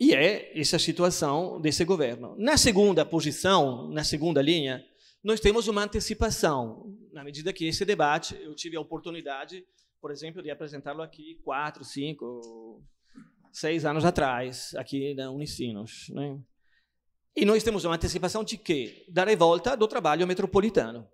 E 0.00 0.14
é 0.14 0.58
essa 0.58 0.78
situação 0.78 1.60
desse 1.60 1.84
governo. 1.84 2.34
Na 2.38 2.56
segunda 2.56 3.04
posição, 3.04 3.90
na 3.90 4.02
segunda 4.02 4.40
linha, 4.40 4.82
nós 5.22 5.38
temos 5.38 5.68
uma 5.68 5.84
antecipação, 5.84 6.96
na 7.12 7.22
medida 7.22 7.52
que 7.52 7.66
esse 7.66 7.84
debate, 7.84 8.34
eu 8.42 8.54
tive 8.54 8.76
a 8.76 8.80
oportunidade, 8.80 9.64
por 10.04 10.10
exemplo, 10.10 10.42
de 10.42 10.50
apresentá-lo 10.50 11.00
aqui 11.00 11.40
quatro, 11.42 11.82
cinco, 11.82 12.84
seis 13.50 13.86
anos 13.86 14.04
atrás, 14.04 14.74
aqui 14.76 15.14
na 15.14 15.30
Unicinos. 15.30 16.10
Né? 16.10 16.38
E 17.34 17.46
nós 17.46 17.62
temos 17.62 17.86
uma 17.86 17.94
antecipação 17.94 18.44
de 18.44 18.58
quê? 18.58 19.06
Da 19.08 19.24
revolta 19.24 19.74
do 19.74 19.88
trabalho 19.88 20.26
metropolitano 20.26 21.08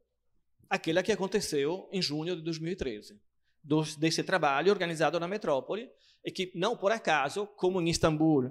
aquela 0.69 1.05
que 1.05 1.13
aconteceu 1.13 1.89
em 1.93 2.03
junho 2.03 2.35
de 2.35 2.43
2013, 2.43 3.17
dos, 3.63 3.95
desse 3.95 4.25
trabalho 4.25 4.73
organizado 4.73 5.21
na 5.21 5.29
metrópole, 5.29 5.89
e 6.25 6.33
que, 6.33 6.51
não 6.57 6.77
por 6.77 6.91
acaso, 6.91 7.47
como 7.47 7.81
em 7.81 7.89
Istambul 7.91 8.51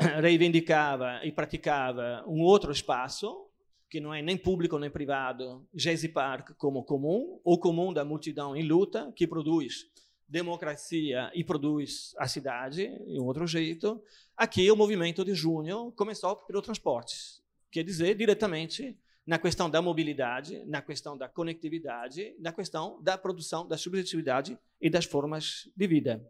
reivindicava 0.22 1.20
e 1.24 1.30
praticava 1.30 2.24
um 2.26 2.40
outro 2.40 2.72
espaço, 2.72 3.47
que 3.88 4.00
não 4.00 4.12
é 4.12 4.20
nem 4.20 4.36
público 4.36 4.78
nem 4.78 4.90
privado, 4.90 5.66
Gezi 5.74 6.08
Park 6.08 6.50
como 6.56 6.84
comum, 6.84 7.40
ou 7.42 7.58
comum 7.58 7.92
da 7.92 8.04
multidão 8.04 8.54
em 8.54 8.62
luta, 8.62 9.12
que 9.16 9.26
produz 9.26 9.86
democracia 10.28 11.30
e 11.34 11.42
produz 11.42 12.14
a 12.18 12.28
cidade, 12.28 12.86
de 13.06 13.18
um 13.18 13.24
outro 13.24 13.46
jeito. 13.46 14.02
Aqui 14.36 14.70
o 14.70 14.76
movimento 14.76 15.24
de 15.24 15.34
junho 15.34 15.90
começou 15.92 16.36
pelo 16.36 16.60
transporte, 16.60 17.14
quer 17.70 17.82
dizer, 17.82 18.14
diretamente 18.14 18.96
na 19.26 19.38
questão 19.38 19.68
da 19.68 19.82
mobilidade, 19.82 20.64
na 20.66 20.80
questão 20.80 21.16
da 21.16 21.28
conectividade, 21.28 22.34
na 22.38 22.52
questão 22.52 23.02
da 23.02 23.16
produção 23.16 23.66
da 23.66 23.76
subjetividade 23.76 24.58
e 24.80 24.88
das 24.88 25.04
formas 25.04 25.70
de 25.76 25.86
vida. 25.86 26.26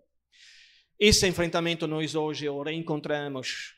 Esse 0.98 1.28
enfrentamento 1.28 1.86
nós 1.86 2.16
hoje 2.16 2.48
o 2.48 2.60
reencontramos 2.60 3.77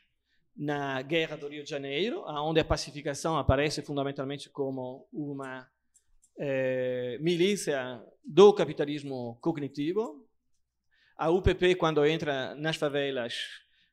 na 0.55 1.01
Guerra 1.01 1.37
do 1.37 1.47
Rio 1.47 1.63
de 1.63 1.69
Janeiro, 1.69 2.23
onde 2.27 2.59
a 2.59 2.65
pacificação 2.65 3.37
aparece 3.37 3.81
fundamentalmente 3.81 4.49
como 4.49 5.07
uma 5.11 5.67
eh, 6.37 7.17
milícia 7.21 8.01
do 8.23 8.53
capitalismo 8.53 9.37
cognitivo, 9.41 10.27
A 11.17 11.29
UPP, 11.29 11.75
quando 11.75 12.03
entra 12.03 12.55
nas 12.55 12.77
favelas, 12.77 13.35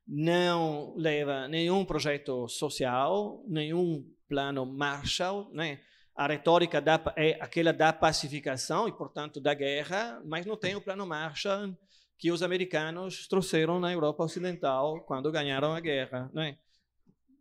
não 0.06 0.94
leva 0.96 1.46
nenhum 1.46 1.84
projeto 1.84 2.48
social, 2.48 3.44
nenhum 3.46 4.02
plano 4.26 4.64
Marshall, 4.64 5.50
né? 5.52 5.80
A 6.16 6.26
retórica 6.26 6.80
da, 6.80 6.98
é 7.16 7.36
aquela 7.40 7.72
da 7.72 7.92
pacificação 7.92 8.88
e, 8.88 8.92
portanto, 8.92 9.40
da 9.40 9.52
guerra, 9.52 10.22
mas 10.24 10.46
não 10.46 10.56
tem 10.56 10.74
o 10.74 10.80
plano 10.80 11.06
Marshall 11.06 11.76
que 12.18 12.32
os 12.32 12.42
americanos 12.42 13.28
trouxeram 13.28 13.78
na 13.78 13.92
Europa 13.92 14.24
Ocidental 14.24 15.00
quando 15.02 15.30
ganharam 15.30 15.72
a 15.72 15.80
guerra. 15.80 16.28
Né? 16.34 16.58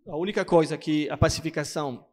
A 0.08 0.16
única 0.16 0.46
coisa 0.46 0.78
que 0.78 1.10
a 1.10 1.18
pacificação 1.18 2.06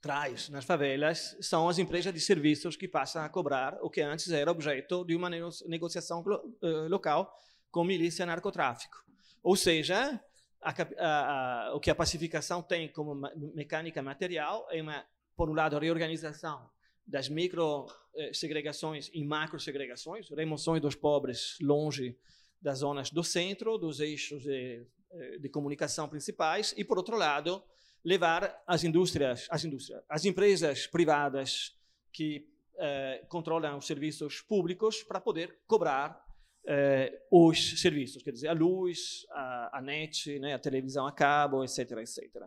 traz 0.00 0.48
nas 0.50 0.64
favelas 0.64 1.36
são 1.40 1.68
as 1.68 1.78
empresas 1.78 2.12
de 2.12 2.20
serviços 2.20 2.76
que 2.76 2.86
passam 2.86 3.22
a 3.22 3.28
cobrar 3.28 3.78
o 3.82 3.90
que 3.90 4.02
antes 4.02 4.30
era 4.30 4.50
objeto 4.50 5.04
de 5.04 5.16
uma 5.16 5.30
negociação 5.66 6.20
uh, 6.20 6.88
local 6.88 7.34
com 7.70 7.82
milícia 7.82 8.26
narcotráfico. 8.26 9.02
Ou 9.42 9.56
seja, 9.56 10.20
a, 10.60 10.74
a, 10.98 11.68
a, 11.68 11.74
o 11.74 11.80
que 11.80 11.90
a 11.90 11.94
pacificação 11.94 12.62
tem 12.62 12.88
como 12.88 13.14
mecânica 13.54 14.02
material 14.02 14.66
é 14.70 14.82
uma, 14.82 15.04
por 15.34 15.48
um 15.48 15.54
lado, 15.54 15.76
a 15.76 15.80
reorganização 15.80 16.68
das 17.06 17.28
micro 17.28 17.86
eh, 18.14 18.32
segregações 18.32 19.10
e 19.12 19.24
macro 19.24 19.58
segregações, 19.58 20.28
remoções 20.30 20.80
dos 20.80 20.94
pobres 20.94 21.56
longe 21.60 22.16
das 22.60 22.78
zonas 22.78 23.10
do 23.10 23.24
centro, 23.24 23.78
dos 23.78 24.00
eixos 24.00 24.42
de, 24.42 24.86
eh, 25.12 25.38
de 25.38 25.48
comunicação 25.48 26.08
principais, 26.08 26.74
e 26.76 26.84
por 26.84 26.98
outro 26.98 27.16
lado, 27.16 27.62
levar 28.04 28.62
as 28.66 28.84
indústrias, 28.84 29.46
as 29.50 29.64
indústrias, 29.64 30.02
as 30.08 30.24
empresas 30.24 30.86
privadas 30.86 31.76
que 32.12 32.48
eh, 32.78 33.24
controlam 33.28 33.76
os 33.76 33.86
serviços 33.86 34.40
públicos 34.40 35.02
para 35.02 35.20
poder 35.20 35.58
cobrar 35.66 36.24
eh, 36.66 37.26
os 37.30 37.80
serviços, 37.80 38.22
quer 38.22 38.32
dizer, 38.32 38.48
a 38.48 38.52
luz, 38.52 39.26
a, 39.30 39.78
a 39.78 39.82
net, 39.82 40.38
né, 40.38 40.54
a 40.54 40.58
televisão 40.58 41.06
a 41.06 41.12
cabo, 41.12 41.64
etc, 41.64 41.90
etc. 41.98 42.44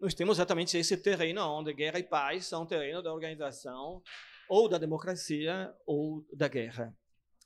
Nós 0.00 0.14
temos 0.14 0.36
exatamente 0.36 0.76
esse 0.76 0.96
terreno 0.96 1.42
onde 1.42 1.72
guerra 1.72 1.98
e 1.98 2.02
paz 2.02 2.46
são 2.46 2.66
terreno 2.66 3.02
da 3.02 3.12
organização 3.12 4.02
ou 4.48 4.68
da 4.68 4.78
democracia 4.78 5.72
ou 5.86 6.24
da 6.32 6.48
guerra. 6.48 6.94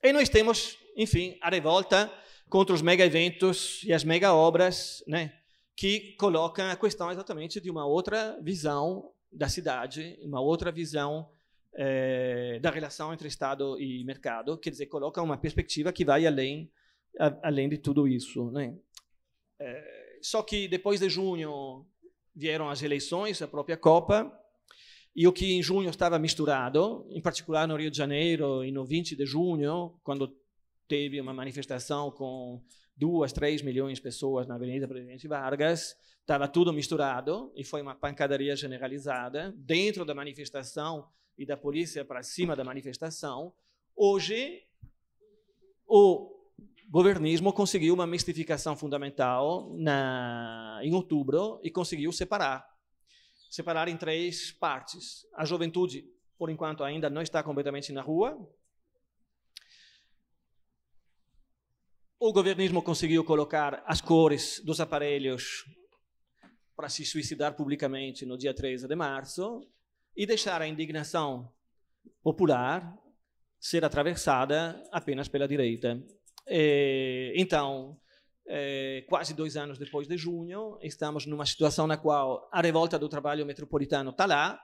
E 0.03 0.12
nós 0.12 0.29
temos, 0.29 0.79
enfim, 0.97 1.39
a 1.41 1.51
revolta 1.51 2.12
contra 2.49 2.74
os 2.74 2.83
mega 2.83 3.05
eventos 3.05 3.83
e 3.85 3.93
as 3.93 4.05
mega 4.05 4.33
obras, 4.33 5.03
né? 5.07 5.33
que 5.77 6.12
colocam 6.12 6.70
a 6.70 6.77
questão 6.77 7.11
exatamente 7.11 7.61
de 7.61 7.70
uma 7.70 7.87
outra 7.87 8.41
visão 8.41 9.12
da 9.31 9.49
cidade, 9.49 10.18
uma 10.22 10.41
outra 10.41 10.72
visão 10.72 11.29
é, 11.74 12.59
da 12.61 12.70
relação 12.70 13.12
entre 13.12 13.29
Estado 13.29 13.79
e 13.79 14.03
mercado, 14.05 14.57
quer 14.57 14.70
dizer, 14.70 14.87
coloca 14.87 15.20
uma 15.20 15.37
perspectiva 15.37 15.93
que 15.93 16.05
vai 16.05 16.27
além, 16.27 16.70
a, 17.20 17.49
além 17.49 17.68
de 17.68 17.77
tudo 17.77 18.09
isso. 18.09 18.51
Né? 18.51 18.74
É, 19.59 20.18
só 20.22 20.43
que 20.43 20.66
depois 20.66 21.01
de 21.01 21.11
junho 21.11 21.87
vieram 22.37 22.68
as 22.68 22.82
eleições, 22.82 23.41
a 23.41 23.49
própria 23.49 23.78
Copa, 23.78 24.30
e 25.14 25.26
o 25.26 25.32
que 25.32 25.55
em 25.55 25.62
junho 25.62 25.89
estava 25.89 26.18
misturado, 26.18 27.07
em 27.09 27.22
particular 27.22 27.66
no 27.66 27.76
Rio 27.76 27.91
de 27.91 27.97
Janeiro, 27.97 28.62
e 28.62 28.70
no 28.70 28.84
20 28.84 29.16
de 29.16 29.24
junho, 29.24 29.99
quando 30.05 30.37
teve 30.87 31.18
uma 31.18 31.32
manifestação 31.32 32.11
com 32.11 32.62
duas, 32.95 33.32
três 33.32 33.62
milhões 33.62 33.97
de 33.97 34.03
pessoas 34.03 34.47
na 34.47 34.57
Avenida 34.57 34.87
Presidente 34.87 35.26
Vargas, 35.26 35.97
estava 36.20 36.47
tudo 36.47 36.72
misturado 36.72 37.51
e 37.57 37.64
foi 37.64 37.80
uma 37.80 37.95
pancadaria 37.95 38.55
generalizada 38.55 39.55
dentro 39.57 40.05
da 40.05 40.14
manifestação 40.14 41.09
e 41.39 41.47
da 41.47 41.57
polícia 41.57 42.05
para 42.05 42.22
cima 42.22 42.55
da 42.55 42.64
manifestação. 42.64 43.55
Hoje, 43.95 44.62
o 45.87 46.36
governismo 46.89 47.53
conseguiu 47.53 47.95
uma 47.95 48.07
mistificação 48.07 48.76
fundamental 48.76 49.74
na, 49.76 50.80
em 50.82 50.95
outubro 50.95 51.61
e 51.62 51.70
conseguiu 51.70 52.12
separar. 52.12 52.66
Separar 53.51 53.89
em 53.89 53.97
três 53.97 54.53
partes. 54.53 55.26
A 55.34 55.45
juventude, 55.45 56.05
por 56.39 56.51
enquanto, 56.51 56.84
ainda 56.84 57.11
não 57.11 57.22
está 57.22 57.43
completamente 57.43 57.93
na 57.93 58.03
rua, 58.03 58.39
o 62.18 62.32
governismo 62.32 62.82
conseguiu 62.82 63.22
colocar 63.24 63.82
as 63.87 64.01
cores 64.01 64.61
dos 64.64 64.80
aparelhos 64.80 65.64
para 66.74 66.89
se 66.89 67.05
suicidar 67.05 67.55
publicamente 67.55 68.24
no 68.24 68.39
dia 68.39 68.55
13 68.55 68.89
de 68.89 68.97
março 68.97 69.61
e 70.16 70.26
deixar 70.26 70.62
a 70.62 70.66
indignação 70.66 71.53
popular 72.22 72.97
ser 73.59 73.84
atravessada 73.84 74.82
apenas 74.93 75.28
pela 75.28 75.49
direita. 75.49 76.03
E, 76.49 77.32
então, 77.36 77.99
é, 78.47 79.05
quase 79.09 79.34
dois 79.34 79.57
anos 79.57 79.78
depois 79.78 80.07
de 80.07 80.16
junho, 80.16 80.78
estamos 80.80 81.26
numa 81.26 81.44
situação 81.44 81.86
na 81.86 81.97
qual 81.97 82.49
a 82.53 82.61
revolta 82.61 82.99
do 82.99 83.09
trabalho 83.09 83.44
metropolitano 83.44 84.11
está 84.11 84.26
lá, 84.26 84.61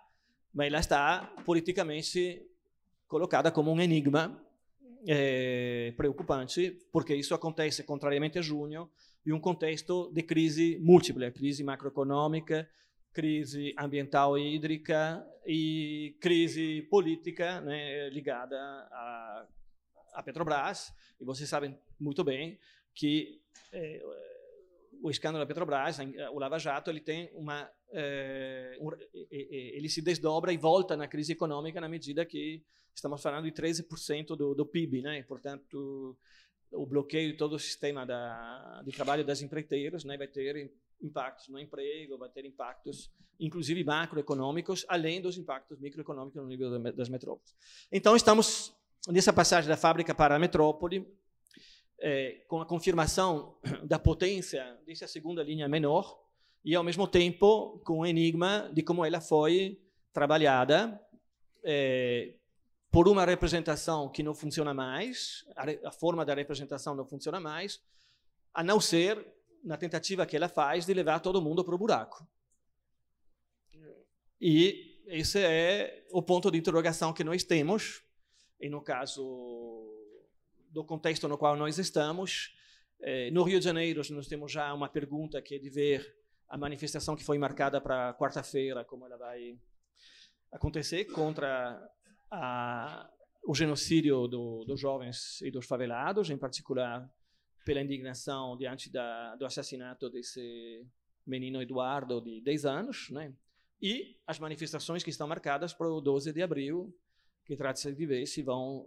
mas 0.55 0.69
ela 0.69 0.79
está 0.79 1.35
politicamente 1.45 2.43
colocada 3.09 3.51
como 3.51 3.73
um 3.73 3.81
enigma 3.81 4.41
é, 5.07 5.93
preocupante, 5.97 6.79
porque 6.93 7.15
isso 7.15 7.35
acontece, 7.35 7.83
contrariamente 7.83 8.39
a 8.39 8.43
junho, 8.43 8.89
em 9.27 9.33
um 9.33 9.41
contexto 9.41 10.11
de 10.13 10.23
crise 10.23 10.79
múltipla, 10.81 11.31
crise 11.31 11.65
macroeconômica, 11.65 12.69
crise 13.13 13.75
ambiental 13.79 14.39
e 14.39 14.55
hídrica 14.55 15.25
e 15.47 16.17
crise 16.21 16.83
política 16.91 17.61
né, 17.61 18.09
ligada 18.11 18.57
à, 18.57 19.47
à 20.13 20.23
Petrobras. 20.23 20.93
E 21.21 21.25
vocês 21.25 21.49
sabem 21.49 21.79
muito 21.99 22.23
bem 22.23 22.59
que 22.95 23.41
é, 23.73 24.03
o 25.03 25.11
escândalo 25.11 25.45
da 25.45 25.47
Petrobras, 25.47 25.99
o 26.33 26.39
Lava 26.39 26.59
Jato, 26.59 26.91
ele 26.91 27.01
tem 27.01 27.31
uma 27.35 27.71
é, 27.91 28.77
um, 28.81 28.91
ele 29.31 29.89
se 29.89 30.01
desdobra 30.01 30.53
e 30.53 30.57
volta 30.57 30.97
na 30.97 31.09
crise 31.09 31.33
econômica 31.33 31.81
na 31.81 31.89
medida 31.89 32.25
que 32.25 32.63
estamos 32.95 33.21
falando 33.23 33.45
de 33.45 33.53
13% 33.53 34.37
do, 34.37 34.55
do 34.55 34.67
PIB, 34.67 35.03
né? 35.03 35.23
Portanto, 35.25 36.17
o 36.73 36.87
bloqueio 36.87 37.33
de 37.33 37.37
todo 37.37 37.55
o 37.55 37.59
sistema 37.59 38.07
da, 38.07 38.83
de 38.85 38.93
trabalho 38.93 39.25
das 39.25 39.43
empreiteiras 39.43 40.05
né, 40.05 40.17
vai 40.17 40.27
ter 40.27 40.73
impactos 41.03 41.49
no 41.49 41.59
emprego, 41.59 42.17
vai 42.17 42.29
ter 42.29 42.45
impactos, 42.45 43.11
inclusive 43.39 43.85
macroeconômicos, 43.85 44.85
além 44.89 45.21
dos 45.21 45.37
impactos 45.37 45.79
microeconômicos 45.81 46.41
no 46.41 46.49
nível 46.49 46.79
das 46.93 47.09
metrópoles. 47.09 47.55
Então, 47.91 48.17
estamos 48.17 48.75
nessa 49.09 49.33
passagem 49.33 49.69
da 49.69 49.77
fábrica 49.77 50.15
para 50.15 50.37
a 50.37 50.39
metrópole, 50.39 51.07
é, 51.99 52.43
com 52.49 52.61
a 52.61 52.67
confirmação 52.67 53.57
da 53.85 53.99
potência 53.99 54.79
dessa 54.87 55.07
segunda 55.07 55.43
linha 55.43 55.69
menor, 55.69 56.21
e 56.65 56.75
ao 56.75 56.85
mesmo 56.85 57.09
tempo 57.09 57.81
com 57.85 58.01
o 58.01 58.07
enigma 58.07 58.71
de 58.73 58.83
como 58.83 59.05
ela 59.05 59.21
foi 59.21 59.81
trabalhada 60.13 61.01
é, 61.65 62.35
por 62.91 63.09
uma 63.09 63.25
representação 63.25 64.09
que 64.09 64.23
não 64.23 64.35
funciona 64.35 64.75
mais, 64.75 65.45
a, 65.57 65.89
a, 65.89 65.91
forma 65.91 66.25
da 66.25 66.35
representação 66.35 66.95
não 66.95 67.07
funciona 67.07 67.41
mais, 67.41 67.81
a 68.53 68.63
não 68.63 68.81
ser 68.81 69.27
na 69.65 69.77
tentativa 69.77 70.27
que 70.27 70.37
ela 70.37 70.49
faz 70.49 70.85
de 70.87 70.93
levar 70.93 71.21
todo 71.21 71.41
mundo 71.41 71.65
para 71.65 71.75
o 71.75 71.79
buraco. 71.79 72.27
E 74.41 75.01
esse 75.07 75.39
é 75.41 76.05
o 76.11 76.23
ponto 76.23 76.51
de 76.51 76.59
interrogação 76.59 77.13
que 77.13 77.25
nós 77.25 77.45
temos, 77.45 78.03
e 78.63 78.69
no 78.69 78.81
caso 78.81 79.23
do 80.71 80.85
contexto 80.85 81.29
no 81.29 81.37
qual 81.37 81.57
nós 81.57 81.79
estamos, 81.79 82.57
eh, 83.01 83.31
no 83.33 83.43
Rio 83.43 83.59
de 83.59 83.65
Janeiro 83.65 84.01
nós 84.11 84.29
temos 84.29 84.53
já 84.53 84.73
uma 84.73 84.89
pergunta 84.89 85.43
que 85.43 85.57
é 85.57 85.59
de 85.59 85.69
ver 85.69 86.17
a 86.49 86.57
manifestação 86.57 87.17
que 87.17 87.25
foi 87.25 87.39
marcada 87.39 87.81
para 87.81 88.15
quarta-feira, 88.15 88.85
como 88.85 89.05
ela 89.05 89.17
vai 89.17 89.59
acontecer 90.53 91.07
contra 91.07 91.91
a, 92.31 93.11
o 93.45 93.55
genocídio 93.55 94.29
do, 94.29 94.65
dos 94.65 94.79
jovens 94.79 95.41
e 95.43 95.51
dos 95.51 95.67
favelados, 95.67 96.31
em 96.31 96.39
particular 96.39 97.11
pela 97.65 97.81
indignação 97.81 98.57
diante 98.57 98.91
da, 98.91 99.35
do 99.37 99.45
assassinato 99.45 100.09
desse 100.09 100.87
menino 101.27 101.61
Eduardo 101.61 102.21
de 102.21 102.41
10 102.41 102.65
anos, 102.65 103.11
né? 103.11 103.35
e 103.83 104.17
as 104.27 104.39
manifestações 104.39 105.03
que 105.03 105.11
estão 105.11 105.27
marcadas 105.27 105.75
para 105.75 105.89
o 105.89 106.01
12 106.01 106.33
de 106.33 106.41
abril, 106.41 106.97
que 107.45 107.57
trata-se 107.57 107.93
de 107.93 108.07
ver 108.07 108.27
se 108.27 108.43
vão 108.43 108.87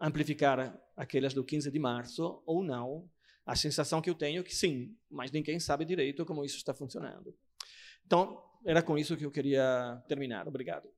amplificar 0.00 0.78
aquelas 0.96 1.32
do 1.32 1.44
15 1.44 1.70
de 1.70 1.78
março 1.78 2.42
ou 2.44 2.62
não. 2.62 3.08
A 3.44 3.56
sensação 3.56 4.00
que 4.00 4.10
eu 4.10 4.14
tenho 4.14 4.40
é 4.40 4.44
que 4.44 4.54
sim, 4.54 4.96
mas 5.10 5.30
ninguém 5.30 5.58
sabe 5.58 5.84
direito 5.84 6.24
como 6.24 6.44
isso 6.44 6.56
está 6.56 6.72
funcionando. 6.72 7.36
Então, 8.06 8.42
era 8.64 8.82
com 8.82 8.96
isso 8.96 9.16
que 9.16 9.24
eu 9.24 9.30
queria 9.30 10.02
terminar. 10.06 10.46
Obrigado. 10.46 10.88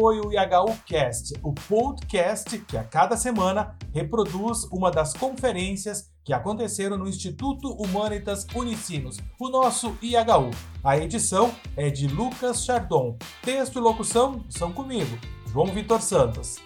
Foi 0.00 0.18
o 0.18 0.32
IHU 0.32 0.74
Cast, 0.86 1.34
o 1.42 1.52
podcast 1.52 2.58
que 2.60 2.78
a 2.78 2.82
cada 2.82 3.18
semana 3.18 3.76
reproduz 3.92 4.64
uma 4.72 4.90
das 4.90 5.12
conferências 5.12 6.10
que 6.24 6.32
aconteceram 6.32 6.96
no 6.96 7.06
Instituto 7.06 7.70
Humanitas 7.74 8.46
Unicinos, 8.54 9.18
o 9.38 9.50
nosso 9.50 9.98
IHU. 10.00 10.50
A 10.82 10.96
edição 10.96 11.54
é 11.76 11.90
de 11.90 12.08
Lucas 12.08 12.64
Chardon. 12.64 13.18
Texto 13.42 13.78
e 13.78 13.82
locução 13.82 14.42
são 14.48 14.72
comigo, 14.72 15.18
João 15.48 15.66
Vitor 15.66 16.00
Santos. 16.00 16.56